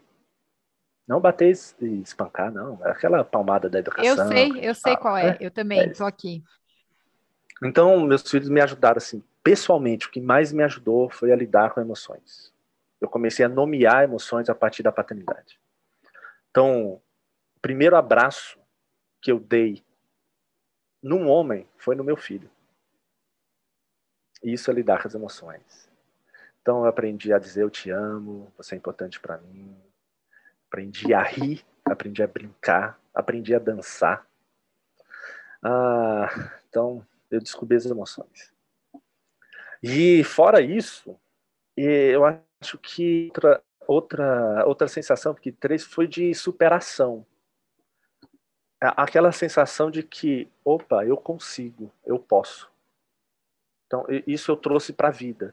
Não 1.07 1.21
bater 1.21 1.53
e 1.81 2.01
espancar, 2.01 2.51
não. 2.51 2.85
É 2.85 2.91
aquela 2.91 3.25
palmada 3.25 3.69
da 3.69 3.79
educação. 3.79 4.11
Eu 4.11 4.29
sei, 4.29 4.69
eu 4.69 4.75
sei 4.75 4.97
qual 4.97 5.17
é. 5.17 5.31
é. 5.31 5.39
Eu 5.41 5.51
também 5.51 5.89
estou 5.89 6.07
é 6.07 6.09
aqui. 6.09 6.43
Então, 7.63 8.01
meus 8.01 8.23
filhos 8.29 8.49
me 8.49 8.61
ajudaram 8.61 8.99
assim, 8.99 9.23
pessoalmente. 9.43 10.07
O 10.07 10.11
que 10.11 10.21
mais 10.21 10.53
me 10.53 10.65
ajudou 10.65 11.09
foi 11.11 11.33
a 11.33 11.37
lidar 11.37 11.71
com 11.71 11.81
emoções. 11.81 12.53
Eu 13.01 13.09
comecei 13.09 13.45
a 13.45 13.49
nomear 13.49 14.05
emoções 14.05 14.49
a 14.49 14.55
partir 14.55 14.83
da 14.83 14.91
paternidade. 14.91 15.61
Então, 16.53 16.93
o 17.57 17.61
primeiro 17.63 17.97
abraço 17.97 18.61
que 19.23 19.33
eu 19.33 19.41
dei 19.41 19.83
num 21.03 21.27
homem 21.27 21.67
foi 21.79 21.97
no 21.97 22.05
meu 22.05 22.15
filho. 22.17 22.51
E 24.43 24.53
isso 24.53 24.71
é 24.71 24.75
lidar 24.75 25.01
com 25.01 25.09
as 25.09 25.15
emoções. 25.15 25.91
Então, 26.61 26.81
eu 26.81 26.87
aprendi 26.87 27.33
a 27.33 27.39
dizer 27.39 27.63
eu 27.63 27.71
te 27.71 27.89
amo, 27.91 28.53
você 28.55 28.75
é 28.75 28.79
importante 28.79 29.19
para 29.19 29.39
mim. 29.39 29.75
Aprendi 30.69 31.15
a 31.15 31.23
rir, 31.23 31.65
aprendi 31.87 32.23
a 32.23 32.27
brincar, 32.27 33.01
aprendi 33.15 33.55
a 33.55 33.59
dançar. 33.59 34.27
Ah, 35.63 36.29
então, 36.69 37.07
eu 37.31 37.41
descobri 37.41 37.79
as 37.79 37.87
emoções. 37.87 38.53
E 39.83 40.23
fora 40.23 40.61
isso, 40.61 41.19
eu 41.75 42.27
acho 42.27 42.77
que 42.77 43.29
outra, 43.29 43.65
outra, 43.87 44.65
outra 44.67 44.89
sensação 44.89 45.35
que 45.35 45.53
três 45.53 45.85
foi 45.85 46.07
de 46.07 46.35
superação. 46.35 47.27
Aquela 48.81 49.31
sensação 49.31 49.91
de 49.91 50.03
que, 50.03 50.51
opa, 50.65 51.05
eu 51.05 51.17
consigo, 51.17 51.93
eu 52.05 52.19
posso. 52.19 52.71
Então, 53.87 54.05
isso 54.27 54.51
eu 54.51 54.57
trouxe 54.57 54.93
para 54.93 55.09
a 55.09 55.13
vida. 55.13 55.53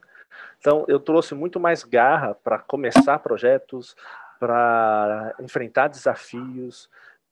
Então, 0.58 0.84
eu 0.88 0.98
trouxe 0.98 1.34
muito 1.34 1.60
mais 1.60 1.84
garra 1.84 2.34
para 2.34 2.58
começar 2.58 3.18
projetos, 3.18 3.94
para 4.38 5.34
enfrentar 5.38 5.88
desafios, 5.88 6.88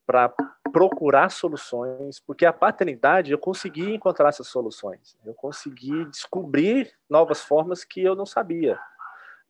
para 0.07 0.33
procurar 0.73 1.31
soluções, 1.31 2.21
porque 2.21 2.47
a 2.47 2.53
paternidade 2.53 3.33
eu 3.33 3.39
consegui 3.39 3.95
encontrar 3.95 4.29
essas 4.29 4.49
soluções, 4.49 5.19
eu 5.25 5.35
consegui 5.35 6.05
descobrir 6.07 6.93
novas 7.09 7.43
formas 7.43 7.85
que 7.85 8.03
eu 8.03 8.15
não 8.15 8.25
sabia, 8.25 8.79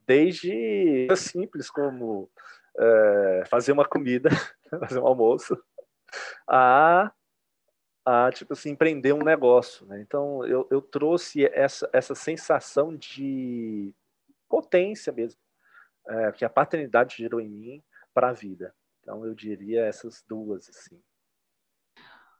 desde 0.08 1.06
simples 1.14 1.70
como 1.70 2.30
é, 2.78 3.44
fazer 3.50 3.72
uma 3.72 3.86
comida, 3.86 4.30
fazer 4.80 4.98
um 4.98 5.06
almoço, 5.06 5.62
a, 6.48 7.12
a 8.06 8.30
tipo 8.32 8.54
assim 8.54 8.70
empreender 8.70 9.12
um 9.12 9.22
negócio, 9.22 9.84
né? 9.86 10.00
Então 10.00 10.42
eu, 10.46 10.66
eu 10.70 10.80
trouxe 10.80 11.44
essa 11.52 11.88
essa 11.92 12.14
sensação 12.14 12.96
de 12.96 13.94
potência 14.48 15.12
mesmo 15.12 15.38
é, 16.08 16.32
que 16.32 16.44
a 16.44 16.48
paternidade 16.48 17.18
gerou 17.18 17.38
em 17.38 17.50
mim 17.50 17.84
para 18.14 18.30
a 18.30 18.32
vida. 18.32 18.74
Então 19.02 19.26
eu 19.26 19.34
diria 19.34 19.84
essas 19.84 20.24
duas 20.26 20.70
assim, 20.70 20.98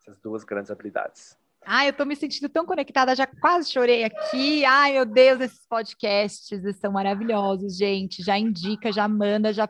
essas 0.01 0.19
duas 0.21 0.43
grandes 0.43 0.71
habilidades. 0.71 1.39
Ai, 1.71 1.91
eu 1.91 1.93
tô 1.93 2.07
me 2.07 2.17
sentindo 2.17 2.49
tão 2.49 2.65
conectada, 2.65 3.15
já 3.15 3.27
quase 3.27 3.71
chorei 3.71 4.03
aqui. 4.03 4.65
Ai, 4.65 4.95
meu 4.95 5.05
Deus, 5.05 5.39
esses 5.39 5.67
podcasts 5.69 6.63
são 6.81 6.91
maravilhosos, 6.91 7.77
gente. 7.77 8.23
Já 8.23 8.39
indica, 8.39 8.91
já 8.91 9.07
manda, 9.07 9.53
já 9.53 9.69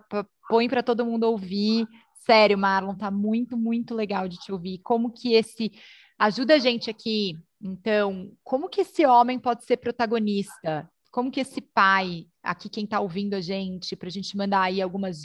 põe 0.49 0.69
para 0.69 0.81
todo 0.81 1.05
mundo 1.05 1.25
ouvir. 1.25 1.89
Sério, 2.25 2.57
Marlon, 2.57 2.95
tá 2.95 3.11
muito, 3.11 3.57
muito 3.57 3.97
legal 3.97 4.29
de 4.29 4.39
te 4.39 4.53
ouvir. 4.53 4.79
Como 4.79 5.11
que 5.11 5.35
esse 5.35 5.73
ajuda 6.17 6.55
a 6.55 6.59
gente 6.61 6.89
aqui? 6.89 7.37
Então, 7.61 8.31
como 8.45 8.69
que 8.69 8.83
esse 8.83 9.05
homem 9.05 9.37
pode 9.37 9.65
ser 9.65 9.79
protagonista? 9.79 10.89
Como 11.11 11.33
que 11.33 11.41
esse 11.41 11.61
pai, 11.61 12.27
aqui 12.41 12.69
quem 12.69 12.85
está 12.85 13.01
ouvindo 13.01 13.35
a 13.35 13.41
gente, 13.41 13.97
para 13.97 14.07
a 14.07 14.13
gente 14.13 14.37
mandar 14.37 14.63
aí 14.63 14.81
algumas 14.81 15.21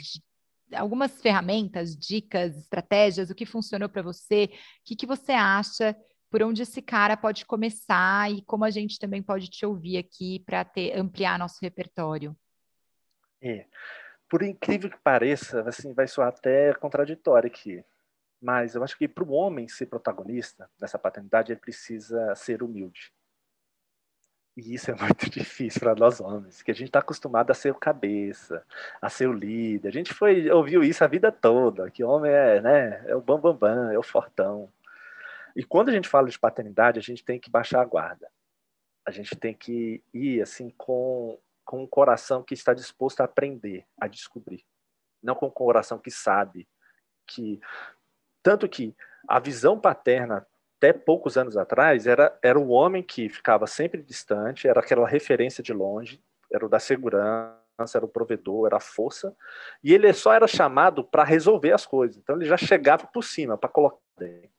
algumas 0.74 1.22
ferramentas, 1.22 1.96
dicas, 1.96 2.56
estratégias, 2.56 3.30
o 3.30 3.34
que 3.34 3.46
funcionou 3.46 3.88
para 3.88 4.02
você, 4.02 4.50
o 4.50 4.58
que, 4.84 4.96
que 4.96 5.06
você 5.06 5.30
acha, 5.30 5.94
por 6.34 6.42
onde 6.42 6.64
esse 6.64 6.82
cara 6.82 7.16
pode 7.16 7.46
começar 7.46 8.28
e 8.28 8.42
como 8.42 8.64
a 8.64 8.70
gente 8.70 8.98
também 8.98 9.22
pode 9.22 9.48
te 9.48 9.64
ouvir 9.64 9.98
aqui 9.98 10.40
para 10.40 10.68
ampliar 10.96 11.38
nosso 11.38 11.60
repertório. 11.62 12.36
É. 13.40 13.66
Por 14.28 14.42
incrível 14.42 14.90
que 14.90 14.98
pareça, 14.98 15.60
assim, 15.60 15.92
vai 15.92 16.08
soar 16.08 16.30
até 16.30 16.74
contraditório 16.74 17.46
aqui, 17.46 17.84
mas 18.42 18.74
eu 18.74 18.82
acho 18.82 18.98
que 18.98 19.06
para 19.06 19.22
o 19.22 19.30
homem 19.30 19.68
ser 19.68 19.86
protagonista 19.86 20.68
dessa 20.76 20.98
paternidade, 20.98 21.52
ele 21.52 21.60
precisa 21.60 22.34
ser 22.34 22.64
humilde. 22.64 23.12
E 24.56 24.74
isso 24.74 24.90
é 24.90 24.94
muito 24.98 25.30
difícil 25.30 25.78
para 25.78 25.94
nós 25.94 26.20
homens, 26.20 26.62
que 26.62 26.72
a 26.72 26.74
gente 26.74 26.88
está 26.88 26.98
acostumado 26.98 27.52
a 27.52 27.54
ser 27.54 27.70
o 27.70 27.76
cabeça, 27.76 28.66
a 29.00 29.08
ser 29.08 29.28
o 29.28 29.32
líder. 29.32 29.86
A 29.86 29.92
gente 29.92 30.12
foi 30.12 30.50
ouviu 30.50 30.82
isso 30.82 31.04
a 31.04 31.06
vida 31.06 31.30
toda, 31.30 31.92
que 31.92 32.02
homem 32.02 32.32
é, 32.32 32.60
né, 32.60 33.04
é 33.06 33.14
o 33.14 33.20
bambambam, 33.20 33.56
bam, 33.56 33.76
bam, 33.86 33.92
é 33.92 33.98
o 34.00 34.02
fortão. 34.02 34.68
E 35.54 35.62
quando 35.64 35.88
a 35.88 35.92
gente 35.92 36.08
fala 36.08 36.28
de 36.28 36.38
paternidade, 36.38 36.98
a 36.98 37.02
gente 37.02 37.24
tem 37.24 37.38
que 37.38 37.50
baixar 37.50 37.80
a 37.80 37.84
guarda. 37.84 38.30
A 39.06 39.10
gente 39.10 39.36
tem 39.36 39.54
que 39.54 40.02
ir 40.12 40.42
assim 40.42 40.70
com 40.70 41.38
com 41.64 41.82
um 41.82 41.86
coração 41.86 42.42
que 42.42 42.52
está 42.52 42.74
disposto 42.74 43.22
a 43.22 43.24
aprender, 43.24 43.86
a 43.98 44.06
descobrir, 44.06 44.66
não 45.22 45.34
com 45.34 45.46
um 45.46 45.50
coração 45.50 45.98
que 45.98 46.10
sabe 46.10 46.68
que 47.26 47.58
tanto 48.42 48.68
que 48.68 48.94
a 49.26 49.40
visão 49.40 49.80
paterna 49.80 50.46
até 50.76 50.92
poucos 50.92 51.38
anos 51.38 51.56
atrás, 51.56 52.06
era, 52.06 52.38
era 52.42 52.58
o 52.58 52.68
homem 52.68 53.02
que 53.02 53.30
ficava 53.30 53.66
sempre 53.66 54.02
distante, 54.02 54.68
era 54.68 54.80
aquela 54.80 55.08
referência 55.08 55.62
de 55.62 55.72
longe, 55.72 56.22
era 56.52 56.66
o 56.66 56.68
da 56.68 56.78
segurança, 56.78 57.56
era 57.94 58.04
o 58.04 58.08
provedor, 58.08 58.66
era 58.66 58.76
a 58.76 58.80
força, 58.80 59.34
e 59.82 59.94
ele 59.94 60.12
só 60.12 60.34
era 60.34 60.46
chamado 60.46 61.02
para 61.02 61.24
resolver 61.24 61.72
as 61.72 61.86
coisas. 61.86 62.18
Então 62.18 62.36
ele 62.36 62.44
já 62.44 62.58
chegava 62.58 63.06
por 63.06 63.24
cima 63.24 63.56
para 63.56 63.70
colocar 63.70 63.96
dentro. 64.18 64.50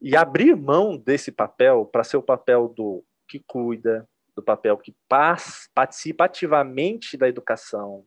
E 0.00 0.16
abrir 0.16 0.54
mão 0.56 0.96
desse 0.96 1.32
papel 1.32 1.84
para 1.84 2.04
ser 2.04 2.16
o 2.16 2.22
papel 2.22 2.68
do 2.68 3.04
que 3.28 3.40
cuida, 3.46 4.08
do 4.34 4.42
papel 4.42 4.78
que 4.78 4.96
participa 5.74 6.24
ativamente 6.24 7.16
da 7.16 7.28
educação, 7.28 8.06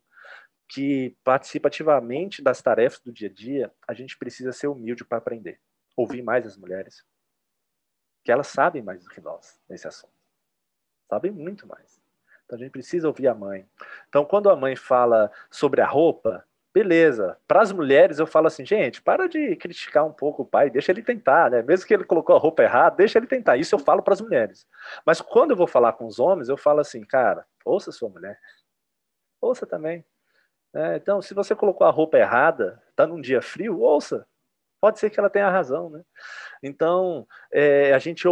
que 0.70 1.16
participa 1.24 1.68
ativamente 1.68 2.42
das 2.42 2.62
tarefas 2.62 3.02
do 3.02 3.12
dia 3.12 3.28
a 3.28 3.34
dia, 3.34 3.72
a 3.88 3.94
gente 3.94 4.18
precisa 4.18 4.54
ser 4.54 4.68
humilde 4.68 5.04
para 5.04 5.18
aprender 5.18 5.60
ouvir 5.96 6.22
mais 6.22 6.46
as 6.46 6.58
mulheres, 6.58 7.06
que 8.24 8.32
elas 8.32 8.48
sabem 8.48 8.82
mais 8.82 9.04
do 9.04 9.10
que 9.10 9.22
nós 9.22 9.60
nesse 9.70 9.88
assunto. 9.88 10.14
Sabem 11.10 11.32
muito 11.32 11.68
mais. 11.68 12.02
Então 12.46 12.58
a 12.58 12.62
gente 12.62 12.72
precisa 12.72 13.08
ouvir 13.08 13.28
a 13.28 13.36
mãe. 13.36 13.70
Então 14.08 14.26
quando 14.26 14.50
a 14.50 14.56
mãe 14.56 14.76
fala 14.76 15.32
sobre 15.50 15.82
a 15.82 15.88
roupa, 15.88 16.48
beleza. 16.74 17.38
Para 17.48 17.62
as 17.62 17.72
mulheres 17.72 18.20
eu 18.20 18.28
falo 18.28 18.48
assim, 18.48 18.66
gente, 18.66 19.02
para 19.02 19.28
de 19.28 19.56
criticar 19.56 20.06
um 20.06 20.12
pouco 20.12 20.44
o 20.44 20.46
pai, 20.46 20.70
deixa 20.70 20.92
ele 20.92 21.04
tentar, 21.04 21.52
né? 21.52 21.62
Mesmo 21.62 21.86
que 21.86 21.94
ele 21.94 22.04
colocou 22.04 22.36
a 22.36 22.40
roupa 22.40 22.64
errada, 22.64 22.96
deixa 22.96 23.20
ele 23.20 23.28
tentar. 23.28 23.58
Isso 23.58 23.76
eu 23.76 23.80
falo 23.80 24.02
para 24.02 24.14
as 24.14 24.22
mulheres. 24.22 24.68
Mas 25.06 25.22
quando 25.22 25.52
eu 25.52 25.58
vou 25.58 25.68
falar 25.68 25.94
com 25.94 26.06
os 26.06 26.20
homens, 26.20 26.50
eu 26.50 26.58
falo 26.58 26.80
assim, 26.80 27.04
cara, 27.04 27.46
ouça 27.66 27.92
sua 27.92 28.10
mulher. 28.10 28.40
Ouça 29.42 29.66
também. 29.66 30.06
É, 30.74 30.96
então, 30.96 31.22
se 31.22 31.34
você 31.34 31.54
colocou 31.54 31.86
a 31.86 31.92
roupa 31.92 32.18
errada, 32.18 32.82
tá 32.96 33.06
num 33.06 33.20
dia 33.20 33.42
frio, 33.42 33.80
ouça 33.80 34.26
pode 34.82 35.00
ser 35.00 35.12
que 35.12 35.20
ela 35.20 35.30
tenha 35.30 35.50
razão, 35.50 35.92
né? 35.92 36.04
Então, 36.64 37.28
é, 37.54 37.94
a 37.94 38.00
gente 38.00 38.28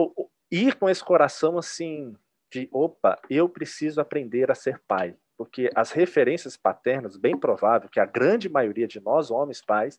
ir 0.51 0.75
com 0.75 0.89
esse 0.89 1.03
coração 1.03 1.59
assim 1.59 2.17
de, 2.51 2.67
opa, 2.71 3.19
eu 3.29 3.47
preciso 3.47 4.01
aprender 4.01 4.49
a 4.49 4.55
ser 4.55 4.79
pai, 4.87 5.15
porque 5.39 5.69
as 5.73 5.91
referências 5.91 6.57
paternas, 6.57 7.15
bem 7.15 7.39
provável 7.39 7.87
que 7.87 8.01
a 8.01 8.05
grande 8.05 8.49
maioria 8.49 8.85
de 8.85 8.99
nós, 8.99 9.31
homens 9.31 9.61
pais, 9.61 9.97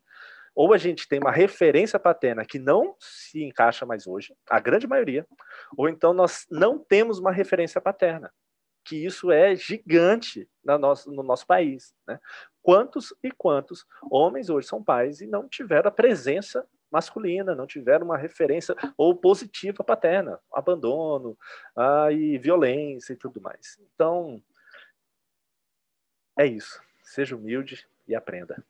ou 0.55 0.75
a 0.75 0.77
gente 0.77 1.09
tem 1.09 1.19
uma 1.19 1.31
referência 1.31 1.99
paterna 1.99 2.45
que 2.45 2.59
não 2.59 2.95
se 2.99 3.43
encaixa 3.43 3.87
mais 3.87 4.07
hoje, 4.07 4.35
a 4.51 4.61
grande 4.61 4.87
maioria, 4.87 5.27
ou 5.79 5.89
então 5.89 6.13
nós 6.13 6.47
não 6.51 6.79
temos 6.79 7.19
uma 7.19 7.33
referência 7.33 7.81
paterna 7.81 8.31
que 8.85 8.97
isso 8.97 9.31
é 9.31 9.55
gigante 9.55 10.49
no 10.65 10.77
nosso, 10.77 11.11
no 11.11 11.23
nosso 11.23 11.47
país. 11.47 11.95
Né? 12.07 12.19
Quantos 12.63 13.15
e 13.23 13.31
quantos 13.31 13.87
homens 14.11 14.51
hoje 14.51 14.67
são 14.67 14.83
pais 14.83 15.21
e 15.21 15.27
não 15.27 15.49
tiveram 15.49 15.89
a 15.89 15.93
presença 15.93 16.67
masculina, 16.91 17.55
não 17.55 17.67
tiveram 17.67 18.05
uma 18.05 18.17
referência 18.17 18.75
ou 18.97 19.15
positiva 19.15 19.85
paterna, 19.85 20.41
abandono 20.53 21.39
ah, 21.77 22.11
e 22.11 22.37
violência 22.37 23.13
e 23.13 23.17
tudo 23.17 23.41
mais. 23.41 23.79
Então, 23.95 24.43
é 26.41 26.47
isso. 26.47 26.81
Seja 27.03 27.37
humilde 27.37 27.87
e 28.07 28.15
aprenda 28.15 28.65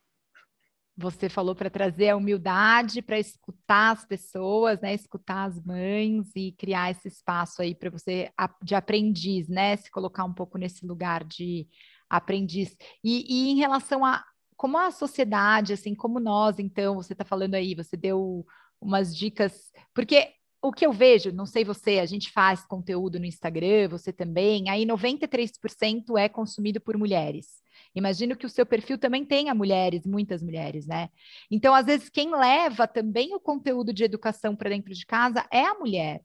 você 1.01 1.31
falou 1.31 1.55
para 1.55 1.71
trazer 1.71 2.11
a 2.11 2.17
humildade 2.17 3.01
para 3.01 3.19
escutar 3.19 3.93
as 3.93 4.05
pessoas, 4.05 4.81
né? 4.81 4.93
Escutar 4.95 5.45
as 5.45 5.59
mães 5.65 6.31
e 6.37 6.53
criar 6.53 6.91
esse 6.91 7.09
espaço 7.09 7.63
aí 7.63 7.75
para 7.75 7.89
você 7.89 8.31
de 8.63 8.75
aprendiz, 8.75 9.49
né? 9.49 9.77
Se 9.77 9.91
colocar 9.91 10.25
um 10.25 10.35
pouco 10.35 10.59
nesse 10.59 10.87
lugar 10.87 11.25
de 11.25 11.67
aprendiz. 12.09 12.77
E, 13.03 13.25
e 13.29 13.51
em 13.51 13.57
relação 13.57 14.05
a 14.05 14.23
como 14.57 14.77
a 14.77 14.91
sociedade, 14.91 15.73
assim, 15.73 15.95
como 15.95 16.21
nós, 16.21 16.59
então, 16.59 16.97
você 16.97 17.15
está 17.15 17.25
falando 17.25 17.55
aí, 17.55 17.75
você 17.75 17.97
deu 17.97 18.45
umas 18.79 19.17
dicas, 19.17 19.73
porque 19.95 20.35
o 20.63 20.73
que 20.73 20.85
eu 20.85 20.93
vejo, 20.93 21.33
não 21.33 21.47
sei 21.47 21.65
você, 21.65 21.99
a 21.99 22.07
gente 22.07 22.31
faz 22.31 22.65
conteúdo 22.65 23.19
no 23.19 23.25
Instagram, 23.25 23.89
você 23.89 24.13
também, 24.13 24.69
aí 24.69 24.85
93% 24.85 26.19
é 26.19 26.29
consumido 26.29 26.81
por 26.81 26.99
mulheres. 26.99 27.63
Imagino 27.95 28.37
que 28.37 28.45
o 28.45 28.49
seu 28.51 28.67
perfil 28.67 28.99
também 28.99 29.25
tenha 29.25 29.55
mulheres, 29.55 30.07
muitas 30.07 30.43
mulheres, 30.43 30.87
né? 30.87 31.09
Então, 31.51 31.75
às 31.75 31.87
vezes, 31.87 32.09
quem 32.11 32.31
leva 32.31 32.87
também 32.87 33.35
o 33.35 33.41
conteúdo 33.41 33.93
de 33.93 34.05
educação 34.05 34.55
para 34.55 34.71
dentro 34.71 34.93
de 34.93 35.07
casa 35.07 35.47
é 35.51 35.65
a 35.65 35.75
mulher, 35.75 36.23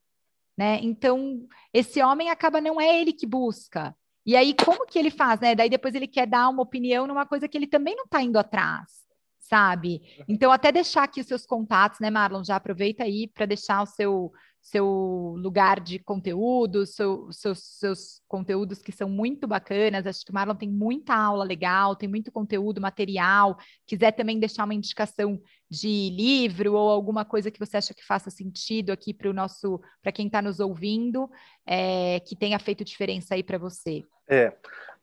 né? 0.58 0.80
Então, 0.84 1.48
esse 1.74 2.02
homem 2.04 2.30
acaba 2.30 2.60
não 2.60 2.80
é 2.80 3.02
ele 3.02 3.14
que 3.14 3.26
busca. 3.26 3.96
E 4.26 4.36
aí, 4.36 4.54
como 4.54 4.86
que 4.86 5.00
ele 5.00 5.12
faz, 5.12 5.40
né? 5.40 5.56
Daí 5.56 5.70
depois 5.70 5.96
ele 5.96 6.08
quer 6.08 6.28
dar 6.28 6.50
uma 6.50 6.64
opinião 6.64 7.08
numa 7.08 7.26
coisa 7.26 7.48
que 7.48 7.58
ele 7.58 7.68
também 7.68 7.96
não 7.96 8.06
está 8.06 8.22
indo 8.22 8.38
atrás 8.38 9.05
sabe? 9.48 10.02
Então, 10.28 10.52
até 10.52 10.72
deixar 10.72 11.04
aqui 11.04 11.22
os 11.22 11.28
seus 11.28 11.46
contatos, 11.46 12.00
né, 12.00 12.10
Marlon? 12.10 12.44
Já 12.44 12.56
aproveita 12.56 13.04
aí 13.04 13.28
para 13.28 13.46
deixar 13.46 13.84
o 13.84 13.86
seu, 13.86 14.34
seu 14.60 15.36
lugar 15.38 15.80
de 15.80 16.00
conteúdo, 16.00 16.86
seu, 16.86 17.32
seus, 17.32 17.60
seus 17.60 18.22
conteúdos 18.28 18.82
que 18.82 18.92
são 18.92 19.08
muito 19.08 19.48
bacanas. 19.48 20.08
Acho 20.08 20.26
que 20.26 20.32
o 20.32 20.34
Marlon 20.34 20.56
tem 20.56 20.70
muita 20.70 21.16
aula 21.16 21.44
legal, 21.44 21.96
tem 21.96 22.10
muito 22.10 22.32
conteúdo, 22.32 22.82
material. 22.82 23.58
Quiser 23.86 24.12
também 24.14 24.40
deixar 24.40 24.64
uma 24.64 24.74
indicação 24.74 25.40
de 25.70 26.10
livro 26.10 26.74
ou 26.74 26.90
alguma 26.90 27.24
coisa 27.24 27.52
que 27.52 27.60
você 27.60 27.78
acha 27.78 27.94
que 27.94 28.04
faça 28.04 28.32
sentido 28.32 28.92
aqui 28.92 29.14
para 29.14 29.30
o 29.30 29.34
nosso, 29.34 29.80
para 30.02 30.12
quem 30.12 30.26
está 30.26 30.42
nos 30.42 30.60
ouvindo, 30.60 31.30
é, 31.66 32.20
que 32.22 32.36
tenha 32.36 32.58
feito 32.58 32.84
diferença 32.84 33.36
aí 33.36 33.44
para 33.44 33.60
você. 33.60 34.04
É. 34.28 34.54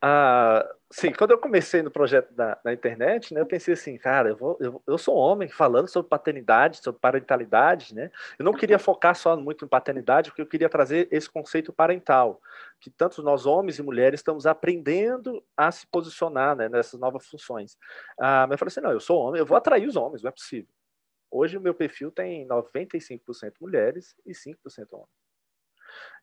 Ah, 0.04 0.68
sim, 0.90 1.12
quando 1.12 1.30
eu 1.30 1.38
comecei 1.38 1.80
no 1.80 1.90
projeto 1.90 2.34
da, 2.34 2.58
na 2.64 2.72
internet, 2.72 3.32
né, 3.32 3.40
eu 3.40 3.46
pensei 3.46 3.74
assim, 3.74 3.96
cara, 3.96 4.30
eu, 4.30 4.36
vou, 4.36 4.58
eu, 4.60 4.82
eu 4.84 4.98
sou 4.98 5.14
homem 5.14 5.48
falando 5.48 5.86
sobre 5.86 6.08
paternidade, 6.08 6.82
sobre 6.82 7.00
parentalidade, 7.00 7.94
né? 7.94 8.10
Eu 8.36 8.44
não 8.44 8.52
queria 8.52 8.80
focar 8.80 9.14
só 9.14 9.36
muito 9.36 9.64
em 9.64 9.68
paternidade, 9.68 10.30
porque 10.30 10.42
eu 10.42 10.46
queria 10.46 10.68
trazer 10.68 11.06
esse 11.12 11.30
conceito 11.30 11.72
parental, 11.72 12.40
que 12.80 12.90
tanto 12.90 13.22
nós 13.22 13.46
homens 13.46 13.78
e 13.78 13.82
mulheres 13.82 14.18
estamos 14.18 14.44
aprendendo 14.44 15.40
a 15.56 15.70
se 15.70 15.86
posicionar 15.86 16.56
né, 16.56 16.68
nessas 16.68 16.98
novas 16.98 17.24
funções. 17.28 17.78
Ah, 18.18 18.46
mas 18.48 18.52
eu 18.52 18.58
falei 18.58 18.70
assim, 18.72 18.80
não, 18.80 18.90
eu 18.90 19.00
sou 19.00 19.20
homem, 19.20 19.38
eu 19.38 19.46
vou 19.46 19.56
atrair 19.56 19.86
os 19.86 19.94
homens, 19.94 20.22
não 20.22 20.30
é 20.30 20.32
possível. 20.32 20.68
Hoje 21.30 21.56
o 21.56 21.60
meu 21.60 21.74
perfil 21.74 22.10
tem 22.10 22.46
95% 22.46 23.54
mulheres 23.60 24.16
e 24.26 24.34
5% 24.34 24.92
homens. 24.92 25.21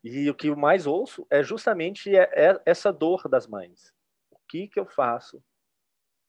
E 0.02 0.28
o 0.30 0.34
que 0.34 0.48
eu 0.48 0.56
mais 0.56 0.86
ouço 0.86 1.26
é 1.30 1.42
justamente 1.42 2.14
é, 2.16 2.28
é 2.32 2.60
essa 2.64 2.92
dor 2.92 3.28
das 3.28 3.46
mães. 3.46 3.92
O 4.30 4.38
que, 4.48 4.68
que 4.68 4.80
eu 4.80 4.86
faço 4.86 5.42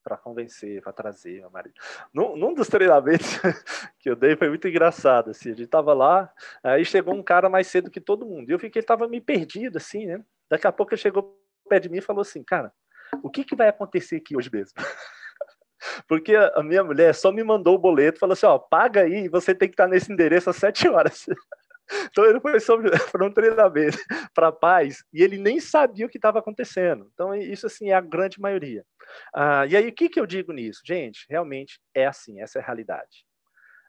para 0.04 0.17
convencer, 0.17 0.82
para 0.82 0.91
trazer 0.91 1.39
meu 1.41 1.49
marido? 1.49 1.75
Num, 2.13 2.36
num, 2.36 2.54
dos 2.54 2.67
treinamentos 2.67 3.27
que 3.99 4.10
eu 4.10 4.15
dei 4.15 4.36
foi 4.36 4.49
muito 4.49 4.67
engraçado. 4.67 5.32
Assim, 5.32 5.49
a 5.49 5.54
gente 5.54 5.63
estava 5.63 5.93
lá, 5.93 6.32
aí 6.63 6.84
chegou 6.84 7.13
um 7.13 7.23
cara 7.23 7.49
mais 7.49 7.67
cedo 7.67 7.91
que 7.91 8.01
todo 8.01 8.25
mundo. 8.25 8.49
E 8.49 8.54
eu 8.54 8.58
vi 8.58 8.69
que 8.69 8.80
ele 8.80 8.84
estava 8.84 9.08
meio 9.08 9.23
perdido, 9.23 9.77
assim, 9.77 10.06
né? 10.06 10.23
Daqui 10.49 10.67
a 10.67 10.71
pouco 10.71 10.93
ele 10.93 11.01
chegou 11.01 11.39
perto 11.69 11.84
de 11.84 11.89
mim 11.89 11.99
e 11.99 12.01
falou 12.01 12.21
assim: 12.21 12.43
Cara, 12.43 12.73
o 13.23 13.30
que, 13.30 13.43
que 13.43 13.56
vai 13.56 13.69
acontecer 13.69 14.17
aqui 14.17 14.36
hoje 14.36 14.49
mesmo? 14.51 14.75
Porque 16.08 16.36
a 16.36 16.62
minha 16.62 16.84
mulher 16.84 17.13
só 17.15 17.32
me 17.32 17.43
mandou 17.43 17.75
o 17.75 17.80
boleto, 17.80 18.19
falou 18.19 18.34
assim: 18.34 18.45
ó, 18.45 18.58
paga 18.58 19.01
aí, 19.01 19.27
você 19.27 19.54
tem 19.54 19.67
que 19.67 19.73
estar 19.73 19.88
nesse 19.88 20.12
endereço 20.12 20.49
às 20.49 20.56
sete 20.58 20.88
horas. 20.88 21.25
Então 22.10 22.25
ele 22.25 22.39
foi 22.39 22.54
para 23.12 23.25
um 23.25 23.32
treinamento 23.32 23.97
para 24.34 24.51
paz 24.51 25.04
e 25.13 25.23
ele 25.23 25.38
nem 25.38 25.60
sabia 25.60 26.06
o 26.06 26.10
que 26.10 26.17
estava 26.17 26.39
acontecendo. 26.39 27.10
Então 27.13 27.34
isso 27.36 27.65
assim 27.65 27.89
é 27.89 27.93
a 27.93 28.01
grande 28.01 28.39
maioria. 28.39 28.86
Ah, 29.34 29.65
e 29.65 29.75
aí 29.75 29.88
o 29.88 29.93
que, 29.93 30.10
que 30.10 30.19
eu 30.19 30.25
digo 30.25 30.51
nisso, 30.51 30.82
gente? 30.86 31.25
Realmente 31.30 31.80
é 31.93 32.06
assim, 32.06 32.41
essa 32.41 32.60
é 32.60 32.62
a 32.62 32.65
realidade. 32.65 33.25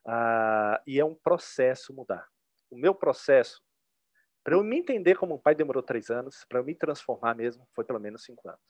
Ah, 0.06 0.80
e 0.86 0.98
é 0.98 1.04
um 1.04 1.14
processo 1.14 1.94
mudar. 1.94 2.26
O 2.70 2.76
meu 2.76 2.94
processo 2.94 3.60
para 4.44 4.56
eu 4.56 4.64
me 4.64 4.78
entender 4.78 5.14
como 5.16 5.36
um 5.36 5.38
pai 5.38 5.54
demorou 5.54 5.82
três 5.82 6.10
anos, 6.10 6.44
para 6.48 6.58
eu 6.58 6.64
me 6.64 6.74
transformar 6.74 7.34
mesmo 7.34 7.66
foi 7.74 7.84
pelo 7.84 8.00
menos 8.00 8.24
cinco 8.24 8.48
anos. 8.48 8.60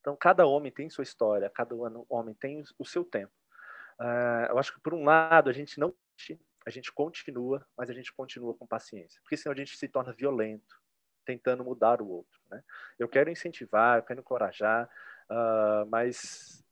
Então 0.00 0.16
cada 0.16 0.46
homem 0.46 0.72
tem 0.72 0.88
sua 0.88 1.02
história, 1.02 1.50
cada 1.50 1.74
homem 2.08 2.34
tem 2.34 2.62
o 2.78 2.84
seu 2.84 3.04
tempo. 3.04 3.32
Uh, 4.00 4.50
eu 4.50 4.58
acho 4.58 4.74
que 4.74 4.80
por 4.80 4.94
um 4.94 5.04
lado 5.04 5.48
a 5.48 5.52
gente 5.52 5.78
não 5.78 5.94
a 6.66 6.70
gente 6.70 6.92
continua, 6.92 7.66
mas 7.76 7.90
a 7.90 7.92
gente 7.92 8.12
continua 8.12 8.54
com 8.54 8.66
paciência, 8.66 9.20
porque 9.22 9.36
senão 9.36 9.52
a 9.52 9.56
gente 9.56 9.76
se 9.76 9.88
torna 9.88 10.12
violento, 10.12 10.80
tentando 11.24 11.64
mudar 11.64 12.00
o 12.00 12.08
outro. 12.08 12.40
Né? 12.50 12.62
Eu 12.98 13.08
quero 13.08 13.30
incentivar, 13.30 13.98
eu 13.98 14.02
quero 14.02 14.20
encorajar, 14.20 14.88
uh, 15.30 15.86
mas 15.88 16.64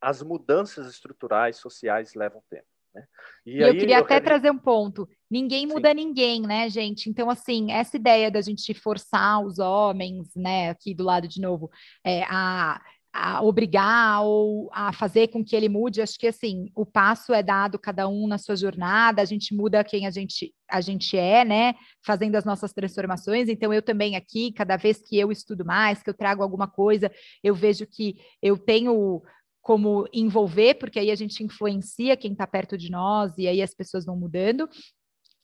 as 0.00 0.22
mudanças 0.22 0.86
estruturais, 0.86 1.56
sociais 1.56 2.14
levam 2.14 2.42
tempo. 2.48 2.66
Né? 2.94 3.06
E, 3.44 3.58
e 3.58 3.60
eu 3.60 3.72
queria 3.72 3.96
eu 3.96 4.04
até 4.04 4.14
quero... 4.14 4.24
trazer 4.24 4.50
um 4.50 4.58
ponto. 4.58 5.08
Ninguém 5.28 5.66
muda 5.66 5.88
Sim. 5.88 5.96
ninguém, 5.96 6.42
né, 6.42 6.68
gente? 6.70 7.10
Então, 7.10 7.28
assim, 7.28 7.72
essa 7.72 7.96
ideia 7.96 8.30
da 8.30 8.40
gente 8.40 8.72
forçar 8.72 9.44
os 9.44 9.58
homens, 9.58 10.34
né, 10.36 10.70
aqui 10.70 10.94
do 10.94 11.02
lado 11.02 11.26
de 11.26 11.40
novo, 11.40 11.70
é, 12.04 12.22
a 12.24 12.80
a 13.16 13.40
obrigar 13.40 14.24
ou 14.24 14.68
a 14.72 14.92
fazer 14.92 15.28
com 15.28 15.44
que 15.44 15.54
ele 15.54 15.68
mude. 15.68 16.02
Acho 16.02 16.18
que 16.18 16.26
assim, 16.26 16.68
o 16.74 16.84
passo 16.84 17.32
é 17.32 17.44
dado 17.44 17.78
cada 17.78 18.08
um 18.08 18.26
na 18.26 18.38
sua 18.38 18.56
jornada, 18.56 19.22
a 19.22 19.24
gente 19.24 19.54
muda 19.54 19.84
quem 19.84 20.04
a 20.04 20.10
gente 20.10 20.52
a 20.68 20.80
gente 20.80 21.16
é, 21.16 21.44
né? 21.44 21.74
Fazendo 22.04 22.34
as 22.34 22.44
nossas 22.44 22.72
transformações. 22.72 23.48
Então 23.48 23.72
eu 23.72 23.80
também 23.80 24.16
aqui, 24.16 24.50
cada 24.52 24.76
vez 24.76 25.00
que 25.00 25.16
eu 25.16 25.30
estudo 25.30 25.64
mais, 25.64 26.02
que 26.02 26.10
eu 26.10 26.14
trago 26.14 26.42
alguma 26.42 26.66
coisa, 26.66 27.08
eu 27.40 27.54
vejo 27.54 27.86
que 27.86 28.16
eu 28.42 28.58
tenho 28.58 29.22
como 29.62 30.08
envolver, 30.12 30.74
porque 30.74 30.98
aí 30.98 31.12
a 31.12 31.14
gente 31.14 31.44
influencia 31.44 32.16
quem 32.16 32.32
está 32.32 32.48
perto 32.48 32.76
de 32.76 32.90
nós 32.90 33.32
e 33.38 33.46
aí 33.46 33.62
as 33.62 33.74
pessoas 33.74 34.04
vão 34.04 34.16
mudando. 34.16 34.68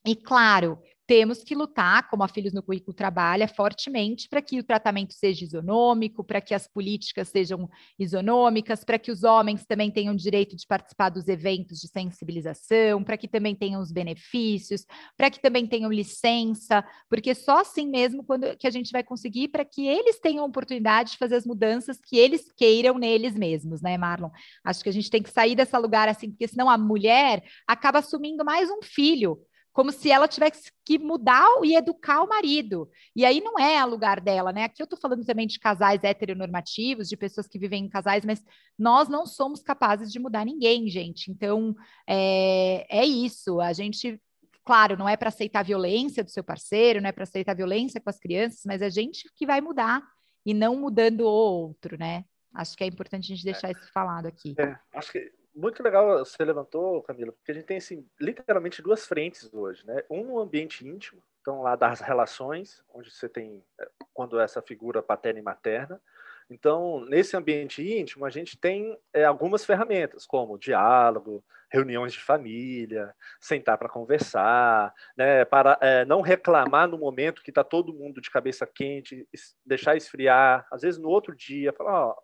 E 0.04 0.16
claro, 0.16 0.76
temos 1.10 1.42
que 1.42 1.56
lutar, 1.56 2.08
como 2.08 2.22
a 2.22 2.28
Filhos 2.28 2.52
no 2.52 2.62
Currículo 2.62 2.94
trabalha, 2.94 3.48
fortemente 3.48 4.28
para 4.28 4.40
que 4.40 4.60
o 4.60 4.62
tratamento 4.62 5.12
seja 5.12 5.44
isonômico, 5.44 6.22
para 6.22 6.40
que 6.40 6.54
as 6.54 6.68
políticas 6.68 7.26
sejam 7.26 7.68
isonômicas, 7.98 8.84
para 8.84 8.96
que 8.96 9.10
os 9.10 9.24
homens 9.24 9.66
também 9.66 9.90
tenham 9.90 10.14
direito 10.14 10.54
de 10.54 10.64
participar 10.68 11.08
dos 11.08 11.26
eventos 11.26 11.80
de 11.80 11.88
sensibilização, 11.88 13.02
para 13.02 13.16
que 13.16 13.26
também 13.26 13.56
tenham 13.56 13.80
os 13.80 13.90
benefícios, 13.90 14.86
para 15.16 15.28
que 15.28 15.42
também 15.42 15.66
tenham 15.66 15.90
licença, 15.90 16.84
porque 17.08 17.34
só 17.34 17.62
assim 17.62 17.88
mesmo 17.88 18.22
quando 18.22 18.56
que 18.56 18.68
a 18.68 18.70
gente 18.70 18.92
vai 18.92 19.02
conseguir 19.02 19.48
para 19.48 19.64
que 19.64 19.88
eles 19.88 20.20
tenham 20.20 20.44
oportunidade 20.44 21.10
de 21.10 21.18
fazer 21.18 21.34
as 21.34 21.44
mudanças 21.44 21.98
que 22.00 22.16
eles 22.16 22.52
queiram 22.56 22.96
neles 22.96 23.34
mesmos, 23.34 23.82
né, 23.82 23.98
Marlon? 23.98 24.30
Acho 24.62 24.84
que 24.84 24.88
a 24.88 24.92
gente 24.92 25.10
tem 25.10 25.24
que 25.24 25.30
sair 25.30 25.56
desse 25.56 25.76
lugar 25.76 26.08
assim, 26.08 26.30
porque 26.30 26.46
senão 26.46 26.70
a 26.70 26.78
mulher 26.78 27.42
acaba 27.66 27.98
assumindo 27.98 28.44
mais 28.44 28.70
um 28.70 28.80
filho 28.80 29.40
como 29.72 29.92
se 29.92 30.10
ela 30.10 30.26
tivesse 30.26 30.72
que 30.84 30.98
mudar 30.98 31.46
e 31.62 31.76
educar 31.76 32.22
o 32.22 32.28
marido. 32.28 32.88
E 33.14 33.24
aí 33.24 33.40
não 33.40 33.58
é 33.58 33.84
o 33.84 33.88
lugar 33.88 34.20
dela, 34.20 34.52
né? 34.52 34.64
Aqui 34.64 34.82
eu 34.82 34.84
estou 34.84 34.98
falando 34.98 35.24
também 35.24 35.46
de 35.46 35.58
casais 35.58 36.02
heteronormativos, 36.02 37.08
de 37.08 37.16
pessoas 37.16 37.46
que 37.46 37.58
vivem 37.58 37.84
em 37.84 37.88
casais, 37.88 38.24
mas 38.24 38.44
nós 38.78 39.08
não 39.08 39.26
somos 39.26 39.62
capazes 39.62 40.10
de 40.10 40.18
mudar 40.18 40.44
ninguém, 40.44 40.88
gente. 40.88 41.30
Então, 41.30 41.74
é, 42.06 42.86
é 42.90 43.06
isso. 43.06 43.60
A 43.60 43.72
gente, 43.72 44.20
claro, 44.64 44.96
não 44.96 45.08
é 45.08 45.16
para 45.16 45.28
aceitar 45.28 45.60
a 45.60 45.64
violência 45.64 46.24
do 46.24 46.30
seu 46.30 46.42
parceiro, 46.42 47.00
não 47.00 47.08
é 47.08 47.12
para 47.12 47.24
aceitar 47.24 47.52
a 47.52 47.56
violência 47.56 48.00
com 48.00 48.10
as 48.10 48.18
crianças, 48.18 48.62
mas 48.66 48.82
é 48.82 48.86
a 48.86 48.90
gente 48.90 49.30
que 49.36 49.46
vai 49.46 49.60
mudar 49.60 50.02
e 50.44 50.52
não 50.52 50.76
mudando 50.76 51.20
o 51.20 51.30
outro, 51.30 51.96
né? 51.96 52.24
Acho 52.52 52.76
que 52.76 52.82
é 52.82 52.86
importante 52.88 53.32
a 53.32 53.36
gente 53.36 53.44
deixar 53.44 53.68
é. 53.68 53.72
isso 53.72 53.92
falado 53.92 54.26
aqui. 54.26 54.54
É, 54.58 54.76
acho 54.92 55.12
que 55.12 55.39
muito 55.54 55.82
legal 55.82 56.18
você 56.18 56.44
levantou, 56.44 57.02
Camila, 57.02 57.32
porque 57.32 57.52
a 57.52 57.54
gente 57.54 57.66
tem 57.66 57.78
assim, 57.78 58.06
literalmente 58.20 58.82
duas 58.82 59.06
frentes 59.06 59.52
hoje, 59.52 59.84
né? 59.86 60.02
Um 60.10 60.24
no 60.24 60.38
ambiente 60.38 60.86
íntimo, 60.86 61.22
então 61.40 61.62
lá 61.62 61.76
das 61.76 62.00
relações, 62.00 62.82
onde 62.92 63.10
você 63.10 63.28
tem 63.28 63.62
é, 63.80 63.88
quando 64.12 64.38
essa 64.40 64.62
figura 64.62 65.02
paterna 65.02 65.40
e 65.40 65.42
materna. 65.42 66.00
Então, 66.48 67.04
nesse 67.04 67.36
ambiente 67.36 67.80
íntimo, 67.80 68.24
a 68.24 68.30
gente 68.30 68.58
tem 68.58 68.98
é, 69.14 69.24
algumas 69.24 69.64
ferramentas, 69.64 70.26
como 70.26 70.58
diálogo, 70.58 71.44
reuniões 71.70 72.12
de 72.12 72.20
família, 72.20 73.14
sentar 73.40 73.78
para 73.78 73.88
conversar, 73.88 74.92
né, 75.16 75.44
para 75.44 75.78
é, 75.80 76.04
não 76.04 76.20
reclamar 76.20 76.88
no 76.88 76.98
momento 76.98 77.42
que 77.42 77.50
está 77.50 77.62
todo 77.62 77.94
mundo 77.94 78.20
de 78.20 78.30
cabeça 78.30 78.66
quente, 78.66 79.26
deixar 79.64 79.96
esfriar. 79.96 80.66
Às 80.72 80.82
vezes, 80.82 81.00
no 81.00 81.08
outro 81.08 81.34
dia, 81.34 81.72
falar: 81.72 82.08
ó, 82.08 82.16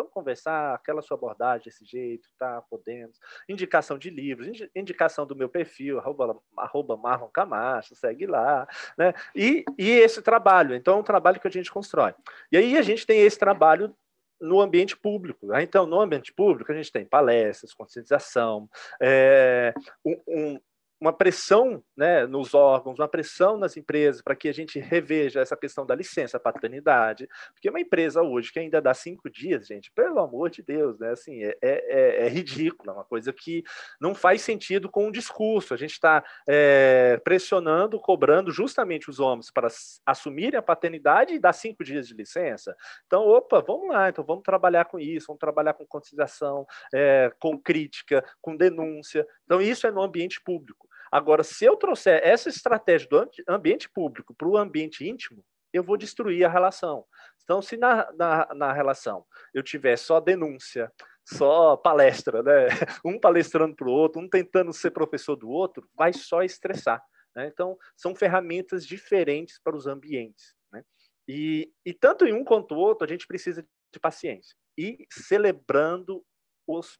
vamos 0.00 0.12
conversar, 0.12 0.74
aquela 0.74 1.02
sua 1.02 1.16
abordagem 1.16 1.64
desse 1.64 1.84
jeito, 1.84 2.28
tá? 2.38 2.62
Podemos. 2.68 3.18
Indicação 3.48 3.98
de 3.98 4.10
livros, 4.10 4.48
indicação 4.74 5.26
do 5.26 5.36
meu 5.36 5.48
perfil, 5.48 5.98
arroba, 5.98 6.40
arroba 6.56 6.96
Marlon 6.96 7.28
Camacho, 7.28 7.94
segue 7.94 8.26
lá, 8.26 8.66
né? 8.96 9.12
E, 9.34 9.64
e 9.78 9.90
esse 9.90 10.22
trabalho, 10.22 10.74
então 10.74 10.94
é 10.94 11.00
um 11.00 11.04
trabalho 11.04 11.40
que 11.40 11.48
a 11.48 11.50
gente 11.50 11.70
constrói. 11.70 12.14
E 12.50 12.56
aí 12.56 12.76
a 12.76 12.82
gente 12.82 13.06
tem 13.06 13.20
esse 13.20 13.38
trabalho 13.38 13.94
no 14.40 14.60
ambiente 14.60 14.96
público. 14.96 15.46
Né? 15.46 15.62
Então, 15.62 15.86
no 15.86 16.00
ambiente 16.00 16.32
público, 16.32 16.72
a 16.72 16.74
gente 16.74 16.90
tem 16.90 17.04
palestras, 17.04 17.74
conscientização, 17.74 18.68
é, 19.00 19.74
um, 20.04 20.20
um, 20.26 20.60
uma 21.00 21.12
pressão 21.12 21.82
né, 21.96 22.26
nos 22.26 22.52
órgãos, 22.52 22.98
uma 22.98 23.08
pressão 23.08 23.56
nas 23.56 23.76
empresas 23.76 24.20
para 24.20 24.36
que 24.36 24.48
a 24.48 24.52
gente 24.52 24.78
reveja 24.78 25.40
essa 25.40 25.56
questão 25.56 25.86
da 25.86 25.94
licença 25.94 26.38
paternidade, 26.38 27.26
porque 27.54 27.70
uma 27.70 27.80
empresa 27.80 28.22
hoje 28.22 28.52
que 28.52 28.58
ainda 28.58 28.82
dá 28.82 28.92
cinco 28.92 29.30
dias, 29.30 29.66
gente, 29.66 29.90
pelo 29.92 30.20
amor 30.20 30.50
de 30.50 30.62
Deus, 30.62 30.98
né, 30.98 31.10
assim, 31.10 31.42
é, 31.42 31.56
é, 31.62 32.26
é 32.26 32.28
ridículo, 32.28 32.90
é 32.90 32.94
uma 32.94 33.04
coisa 33.04 33.32
que 33.32 33.64
não 33.98 34.14
faz 34.14 34.42
sentido 34.42 34.90
com 34.90 35.08
o 35.08 35.12
discurso. 35.12 35.72
A 35.72 35.76
gente 35.76 35.92
está 35.92 36.22
é, 36.46 37.18
pressionando, 37.24 37.98
cobrando 37.98 38.50
justamente 38.50 39.08
os 39.08 39.18
homens 39.18 39.50
para 39.50 39.68
assumirem 40.04 40.58
a 40.58 40.62
paternidade 40.62 41.34
e 41.34 41.38
dar 41.38 41.52
cinco 41.54 41.82
dias 41.82 42.06
de 42.06 42.14
licença. 42.14 42.76
Então, 43.06 43.26
opa, 43.26 43.60
vamos 43.60 43.88
lá, 43.88 44.10
então 44.10 44.24
vamos 44.24 44.42
trabalhar 44.42 44.84
com 44.84 44.98
isso, 44.98 45.28
vamos 45.28 45.40
trabalhar 45.40 45.72
com 45.72 45.86
conciliação, 45.86 46.66
é, 46.92 47.32
com 47.38 47.58
crítica, 47.58 48.24
com 48.40 48.56
denúncia. 48.56 49.26
Então, 49.44 49.62
isso 49.62 49.86
é 49.86 49.90
no 49.90 50.02
ambiente 50.02 50.40
público. 50.42 50.89
Agora, 51.10 51.42
se 51.42 51.64
eu 51.64 51.76
trouxer 51.76 52.20
essa 52.22 52.48
estratégia 52.48 53.08
do 53.08 53.30
ambiente 53.48 53.88
público 53.88 54.34
para 54.34 54.48
o 54.48 54.56
ambiente 54.56 55.08
íntimo, 55.08 55.44
eu 55.72 55.82
vou 55.82 55.96
destruir 55.96 56.44
a 56.44 56.48
relação. 56.48 57.04
Então, 57.42 57.60
se 57.60 57.76
na, 57.76 58.10
na, 58.12 58.54
na 58.54 58.72
relação 58.72 59.24
eu 59.52 59.62
tiver 59.62 59.96
só 59.96 60.20
denúncia, 60.20 60.92
só 61.24 61.76
palestra, 61.76 62.42
né? 62.42 62.68
um 63.04 63.18
palestrando 63.18 63.74
para 63.74 63.88
o 63.88 63.92
outro, 63.92 64.20
um 64.20 64.28
tentando 64.28 64.72
ser 64.72 64.90
professor 64.90 65.36
do 65.36 65.48
outro, 65.48 65.88
vai 65.94 66.12
só 66.12 66.42
estressar. 66.42 67.02
Né? 67.34 67.46
Então, 67.46 67.78
são 67.96 68.14
ferramentas 68.14 68.86
diferentes 68.86 69.58
para 69.62 69.76
os 69.76 69.86
ambientes. 69.86 70.54
Né? 70.72 70.84
E, 71.28 71.72
e 71.84 71.92
tanto 71.92 72.24
em 72.26 72.32
um 72.32 72.44
quanto 72.44 72.74
o 72.74 72.78
outro, 72.78 73.04
a 73.04 73.08
gente 73.08 73.26
precisa 73.26 73.62
de 73.92 74.00
paciência 74.00 74.56
e 74.78 75.06
celebrando 75.10 76.24
os, 76.66 76.98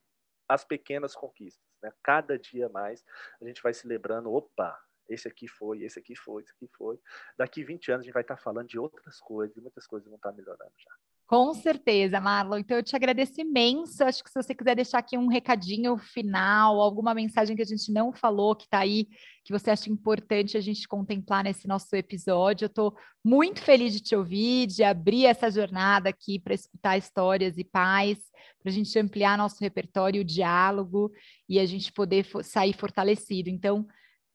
as 0.49 0.65
pequenas 0.65 1.15
conquistas. 1.15 1.70
Né? 1.83 1.93
Cada 2.03 2.39
dia 2.39 2.69
mais 2.69 3.05
a 3.41 3.45
gente 3.45 3.63
vai 3.63 3.73
se 3.75 3.87
lembrando, 3.87 4.33
opa, 4.33 4.79
esse 5.09 5.27
aqui 5.27 5.49
foi, 5.49 5.83
esse 5.83 5.99
aqui 5.99 6.15
foi, 6.15 6.43
esse 6.43 6.53
aqui 6.53 6.69
foi. 6.69 6.99
Daqui 7.37 7.65
20 7.65 7.91
anos 7.91 8.03
a 8.03 8.05
gente 8.05 8.15
vai 8.15 8.23
estar 8.23 8.37
falando 8.37 8.69
de 8.69 8.79
outras 8.79 9.21
coisas, 9.21 9.57
e 9.57 9.61
muitas 9.61 9.87
coisas 9.87 10.07
vão 10.07 10.17
estar 10.17 10.33
melhorando 10.33 10.73
já. 10.77 10.91
Com 11.31 11.55
certeza, 11.55 12.21
Marlon. 12.21 12.59
Então 12.59 12.77
eu 12.77 12.83
te 12.83 12.97
agradeço 12.97 13.41
imenso. 13.41 14.03
Acho 14.03 14.25
que 14.25 14.29
se 14.29 14.43
você 14.43 14.53
quiser 14.53 14.75
deixar 14.75 14.99
aqui 14.99 15.17
um 15.17 15.29
recadinho 15.29 15.97
final, 15.97 16.81
alguma 16.81 17.15
mensagem 17.15 17.55
que 17.55 17.63
a 17.63 17.65
gente 17.65 17.93
não 17.93 18.13
falou, 18.13 18.57
que 18.57 18.65
está 18.65 18.81
aí, 18.81 19.07
que 19.45 19.53
você 19.53 19.71
acha 19.71 19.89
importante 19.89 20.57
a 20.57 20.61
gente 20.61 20.89
contemplar 20.89 21.45
nesse 21.45 21.69
nosso 21.69 21.95
episódio, 21.95 22.65
eu 22.65 22.67
estou 22.67 22.97
muito 23.25 23.63
feliz 23.63 23.93
de 23.93 24.01
te 24.01 24.17
ouvir, 24.17 24.67
de 24.67 24.83
abrir 24.83 25.27
essa 25.27 25.49
jornada 25.49 26.09
aqui 26.09 26.41
para 26.41 26.53
escutar 26.53 26.99
histórias 26.99 27.57
e 27.59 27.63
paz, 27.63 28.19
para 28.61 28.73
a 28.73 28.75
gente 28.75 28.99
ampliar 28.99 29.39
nosso 29.39 29.61
repertório, 29.61 30.23
o 30.23 30.25
diálogo 30.25 31.13
e 31.49 31.61
a 31.61 31.65
gente 31.65 31.93
poder 31.93 32.27
sair 32.43 32.73
fortalecido. 32.73 33.49
Então, 33.49 33.87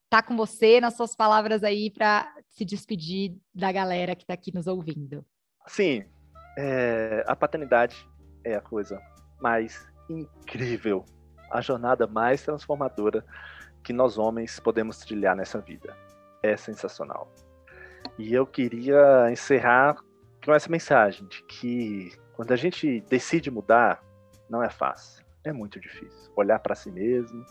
tá 0.08 0.22
com 0.22 0.34
você 0.34 0.80
nas 0.80 0.96
suas 0.96 1.14
palavras 1.14 1.62
aí 1.62 1.90
para 1.90 2.26
se 2.48 2.64
despedir 2.64 3.36
da 3.54 3.70
galera 3.70 4.16
que 4.16 4.22
está 4.22 4.32
aqui 4.32 4.50
nos 4.50 4.66
ouvindo. 4.66 5.22
Sim, 5.66 6.04
é, 6.56 7.24
a 7.26 7.36
paternidade 7.36 8.08
é 8.44 8.54
a 8.54 8.60
coisa 8.60 9.00
mais 9.40 9.86
incrível, 10.08 11.04
a 11.50 11.60
jornada 11.60 12.06
mais 12.06 12.42
transformadora 12.42 13.24
que 13.82 13.92
nós 13.92 14.18
homens 14.18 14.58
podemos 14.58 14.98
trilhar 14.98 15.36
nessa 15.36 15.60
vida. 15.60 15.96
É 16.42 16.56
sensacional. 16.56 17.32
E 18.18 18.32
eu 18.32 18.46
queria 18.46 19.30
encerrar 19.30 19.96
com 20.44 20.54
essa 20.54 20.70
mensagem 20.70 21.26
de 21.26 21.42
que 21.44 22.12
quando 22.34 22.52
a 22.52 22.56
gente 22.56 23.00
decide 23.08 23.50
mudar, 23.50 24.02
não 24.48 24.62
é 24.62 24.70
fácil, 24.70 25.24
é 25.44 25.52
muito 25.52 25.80
difícil. 25.80 26.32
Olhar 26.36 26.58
para 26.58 26.74
si 26.74 26.90
mesmo, 26.90 27.44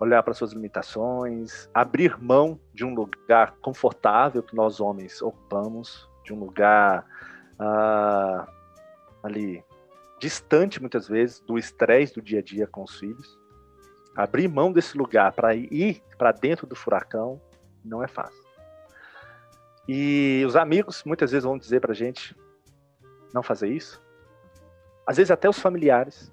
olhar 0.00 0.22
para 0.22 0.34
suas 0.34 0.52
limitações, 0.52 1.68
abrir 1.72 2.20
mão 2.20 2.60
de 2.72 2.84
um 2.84 2.94
lugar 2.94 3.52
confortável 3.60 4.42
que 4.42 4.54
nós 4.54 4.80
homens 4.80 5.20
ocupamos, 5.22 6.08
de 6.24 6.32
um 6.32 6.38
lugar 6.38 7.04
ah, 7.58 8.46
ali 9.22 9.64
distante 10.18 10.80
muitas 10.80 11.08
vezes 11.08 11.40
do 11.40 11.58
estresse 11.58 12.14
do 12.14 12.22
dia 12.22 12.40
a 12.40 12.42
dia 12.42 12.66
com 12.66 12.82
os 12.82 12.98
filhos. 12.98 13.38
Abrir 14.16 14.48
mão 14.48 14.72
desse 14.72 14.98
lugar 14.98 15.32
para 15.32 15.54
ir 15.54 16.02
para 16.16 16.32
dentro 16.32 16.66
do 16.66 16.74
furacão 16.74 17.40
não 17.84 18.02
é 18.02 18.08
fácil. 18.08 18.42
E 19.86 20.42
os 20.46 20.56
amigos 20.56 21.02
muitas 21.04 21.30
vezes 21.30 21.44
vão 21.44 21.56
dizer 21.56 21.80
para 21.80 21.92
a 21.92 21.94
gente 21.94 22.36
não 23.32 23.42
fazer 23.42 23.68
isso. 23.68 24.02
Às 25.06 25.16
vezes 25.16 25.30
até 25.30 25.48
os 25.48 25.58
familiares, 25.58 26.32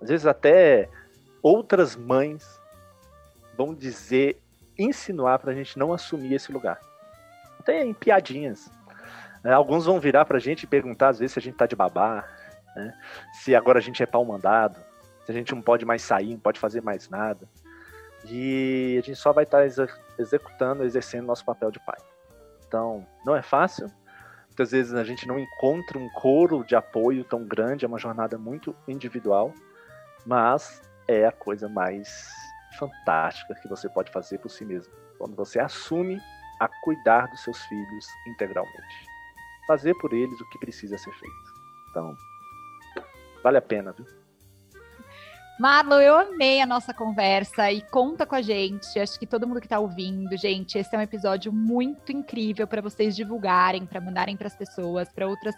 às 0.00 0.08
vezes 0.08 0.26
até 0.26 0.88
outras 1.42 1.94
mães 1.94 2.60
vão 3.56 3.74
dizer, 3.74 4.40
insinuar 4.78 5.38
para 5.38 5.52
a 5.52 5.54
gente 5.54 5.78
não 5.78 5.92
assumir 5.92 6.34
esse 6.34 6.50
lugar. 6.50 6.80
Até 7.58 7.84
em 7.84 7.94
piadinhas. 7.94 8.70
Né? 9.46 9.52
Alguns 9.52 9.86
vão 9.86 10.00
virar 10.00 10.24
para 10.24 10.38
a 10.38 10.40
gente 10.40 10.64
e 10.64 10.66
perguntar, 10.66 11.10
às 11.10 11.20
vezes, 11.20 11.34
se 11.34 11.38
a 11.38 11.42
gente 11.42 11.52
está 11.52 11.66
de 11.66 11.76
babá, 11.76 12.28
né? 12.74 12.92
se 13.32 13.54
agora 13.54 13.78
a 13.78 13.80
gente 13.80 14.02
é 14.02 14.06
pau 14.06 14.24
mandado, 14.24 14.76
se 15.24 15.30
a 15.30 15.34
gente 15.34 15.54
não 15.54 15.62
pode 15.62 15.84
mais 15.84 16.02
sair, 16.02 16.32
não 16.32 16.40
pode 16.40 16.58
fazer 16.58 16.82
mais 16.82 17.08
nada. 17.08 17.48
E 18.28 18.96
a 19.00 19.06
gente 19.06 19.14
só 19.14 19.32
vai 19.32 19.44
estar 19.44 19.58
tá 19.58 19.86
executando, 20.18 20.82
exercendo 20.82 21.26
nosso 21.26 21.44
papel 21.44 21.70
de 21.70 21.78
pai. 21.78 21.96
Então, 22.66 23.06
não 23.24 23.36
é 23.36 23.42
fácil. 23.42 23.88
Muitas 24.48 24.72
vezes 24.72 24.94
a 24.94 25.04
gente 25.04 25.28
não 25.28 25.38
encontra 25.38 25.96
um 25.96 26.08
coro 26.08 26.64
de 26.64 26.74
apoio 26.74 27.22
tão 27.22 27.44
grande, 27.44 27.84
é 27.84 27.88
uma 27.88 28.00
jornada 28.00 28.36
muito 28.36 28.74
individual, 28.88 29.54
mas 30.24 30.82
é 31.06 31.24
a 31.24 31.30
coisa 31.30 31.68
mais 31.68 32.26
fantástica 32.76 33.54
que 33.54 33.68
você 33.68 33.88
pode 33.88 34.10
fazer 34.10 34.38
por 34.38 34.48
si 34.48 34.64
mesmo. 34.64 34.92
Quando 35.18 35.36
você 35.36 35.60
assume 35.60 36.20
a 36.58 36.66
cuidar 36.82 37.28
dos 37.28 37.44
seus 37.44 37.62
filhos 37.66 38.08
integralmente 38.26 39.05
fazer 39.66 39.94
por 39.94 40.12
eles 40.12 40.40
o 40.40 40.48
que 40.50 40.58
precisa 40.58 40.96
ser 40.96 41.12
feito. 41.12 41.52
Então, 41.90 42.14
vale 43.42 43.58
a 43.58 43.62
pena, 43.62 43.92
viu? 43.92 44.06
Marlon, 45.58 46.00
eu 46.00 46.14
amei 46.14 46.60
a 46.60 46.66
nossa 46.66 46.92
conversa 46.92 47.72
e 47.72 47.80
conta 47.80 48.26
com 48.26 48.34
a 48.34 48.42
gente. 48.42 48.98
Acho 48.98 49.18
que 49.18 49.26
todo 49.26 49.46
mundo 49.48 49.58
que 49.58 49.66
está 49.66 49.78
ouvindo, 49.78 50.36
gente, 50.36 50.76
esse 50.76 50.94
é 50.94 50.98
um 50.98 51.02
episódio 51.02 51.50
muito 51.50 52.12
incrível 52.12 52.66
para 52.66 52.82
vocês 52.82 53.16
divulgarem, 53.16 53.86
para 53.86 53.98
mandarem 53.98 54.36
para 54.36 54.48
as 54.48 54.56
pessoas, 54.56 55.10
para 55.10 55.26
outras 55.26 55.54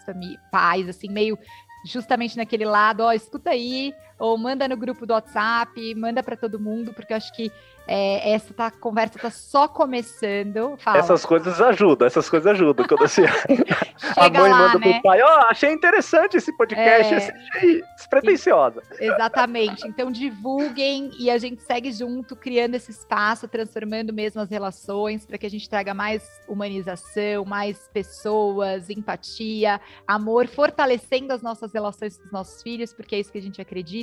pais, 0.49 0.87
assim, 0.87 1.09
meio 1.09 1.37
justamente 1.85 2.37
naquele 2.37 2.65
lado, 2.65 3.03
ó, 3.03 3.11
escuta 3.11 3.49
aí, 3.49 3.93
ou 4.19 4.37
manda 4.37 4.67
no 4.67 4.75
grupo 4.75 5.05
do 5.05 5.13
WhatsApp, 5.13 5.95
manda 5.95 6.21
para 6.21 6.35
todo 6.35 6.59
mundo, 6.59 6.93
porque 6.93 7.13
eu 7.13 7.17
acho 7.17 7.33
que 7.33 7.51
é, 7.91 8.33
essa 8.33 8.53
tá, 8.53 8.69
conversa 8.69 9.17
está 9.17 9.31
só 9.31 9.67
começando. 9.67 10.77
Fala. 10.77 10.99
Essas 10.99 11.25
coisas 11.25 11.59
ajudam, 11.59 12.05
essas 12.05 12.29
coisas 12.29 12.51
ajudam. 12.51 12.85
Quando 12.87 13.03
assim, 13.03 13.23
a 14.15 14.29
mãe 14.29 14.51
lá, 14.51 14.57
manda 14.59 14.77
né? 14.77 14.93
pro 14.93 15.01
pai, 15.01 15.19
ó, 15.23 15.25
oh, 15.25 15.45
achei 15.49 15.73
interessante 15.73 16.37
esse 16.37 16.55
podcast, 16.55 17.13
é... 17.15 17.17
achei 17.17 17.81
despretensiosa. 17.95 18.83
Exatamente. 18.99 19.87
Então 19.87 20.11
divulguem 20.11 21.09
e 21.17 21.31
a 21.31 21.39
gente 21.39 21.63
segue 21.63 21.91
junto, 21.91 22.35
criando 22.35 22.75
esse 22.75 22.91
espaço, 22.91 23.47
transformando 23.47 24.13
mesmo 24.13 24.39
as 24.39 24.51
relações, 24.51 25.25
para 25.25 25.39
que 25.39 25.47
a 25.47 25.49
gente 25.49 25.67
traga 25.67 25.91
mais 25.91 26.23
humanização, 26.47 27.43
mais 27.43 27.89
pessoas, 27.91 28.91
empatia, 28.91 29.81
amor, 30.05 30.47
fortalecendo 30.47 31.33
as 31.33 31.41
nossas 31.41 31.73
relações 31.73 32.19
com 32.19 32.25
os 32.25 32.31
nossos 32.31 32.61
filhos, 32.61 32.93
porque 32.93 33.15
é 33.15 33.19
isso 33.19 33.31
que 33.31 33.39
a 33.39 33.41
gente 33.41 33.59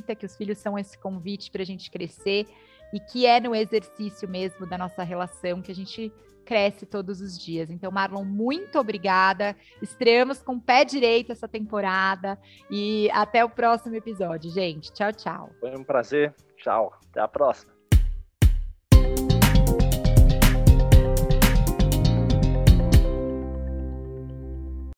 acredita, 0.07 0.14
que 0.14 0.24
os 0.24 0.36
filhos 0.36 0.59
são 0.59 0.78
esse 0.78 0.96
convite 0.96 1.50
para 1.50 1.62
a 1.62 1.66
gente 1.66 1.90
crescer 1.90 2.46
e 2.92 3.00
que 3.00 3.26
é 3.26 3.40
no 3.40 3.54
exercício 3.54 4.28
mesmo 4.28 4.66
da 4.66 4.78
nossa 4.78 5.02
relação 5.02 5.61
que 5.61 5.72
a 5.72 5.74
gente 5.74 6.12
cresce 6.44 6.86
todos 6.86 7.20
os 7.20 7.36
dias. 7.36 7.70
Então, 7.70 7.90
Marlon, 7.90 8.24
muito 8.24 8.78
obrigada. 8.78 9.57
Estreamos 9.82 10.40
com 10.40 10.54
o 10.54 10.61
pé 10.61 10.84
direito 10.84 11.32
essa 11.32 11.48
temporada 11.48 12.38
e 12.70 13.11
até 13.11 13.44
o 13.44 13.50
próximo 13.50 13.96
episódio, 13.96 14.48
gente. 14.50 14.92
Tchau, 14.92 15.12
tchau. 15.12 15.50
Foi 15.59 15.76
um 15.76 15.82
prazer. 15.82 16.32
Tchau. 16.57 16.92
Até 17.11 17.20
a 17.20 17.28
próxima. 17.28 17.75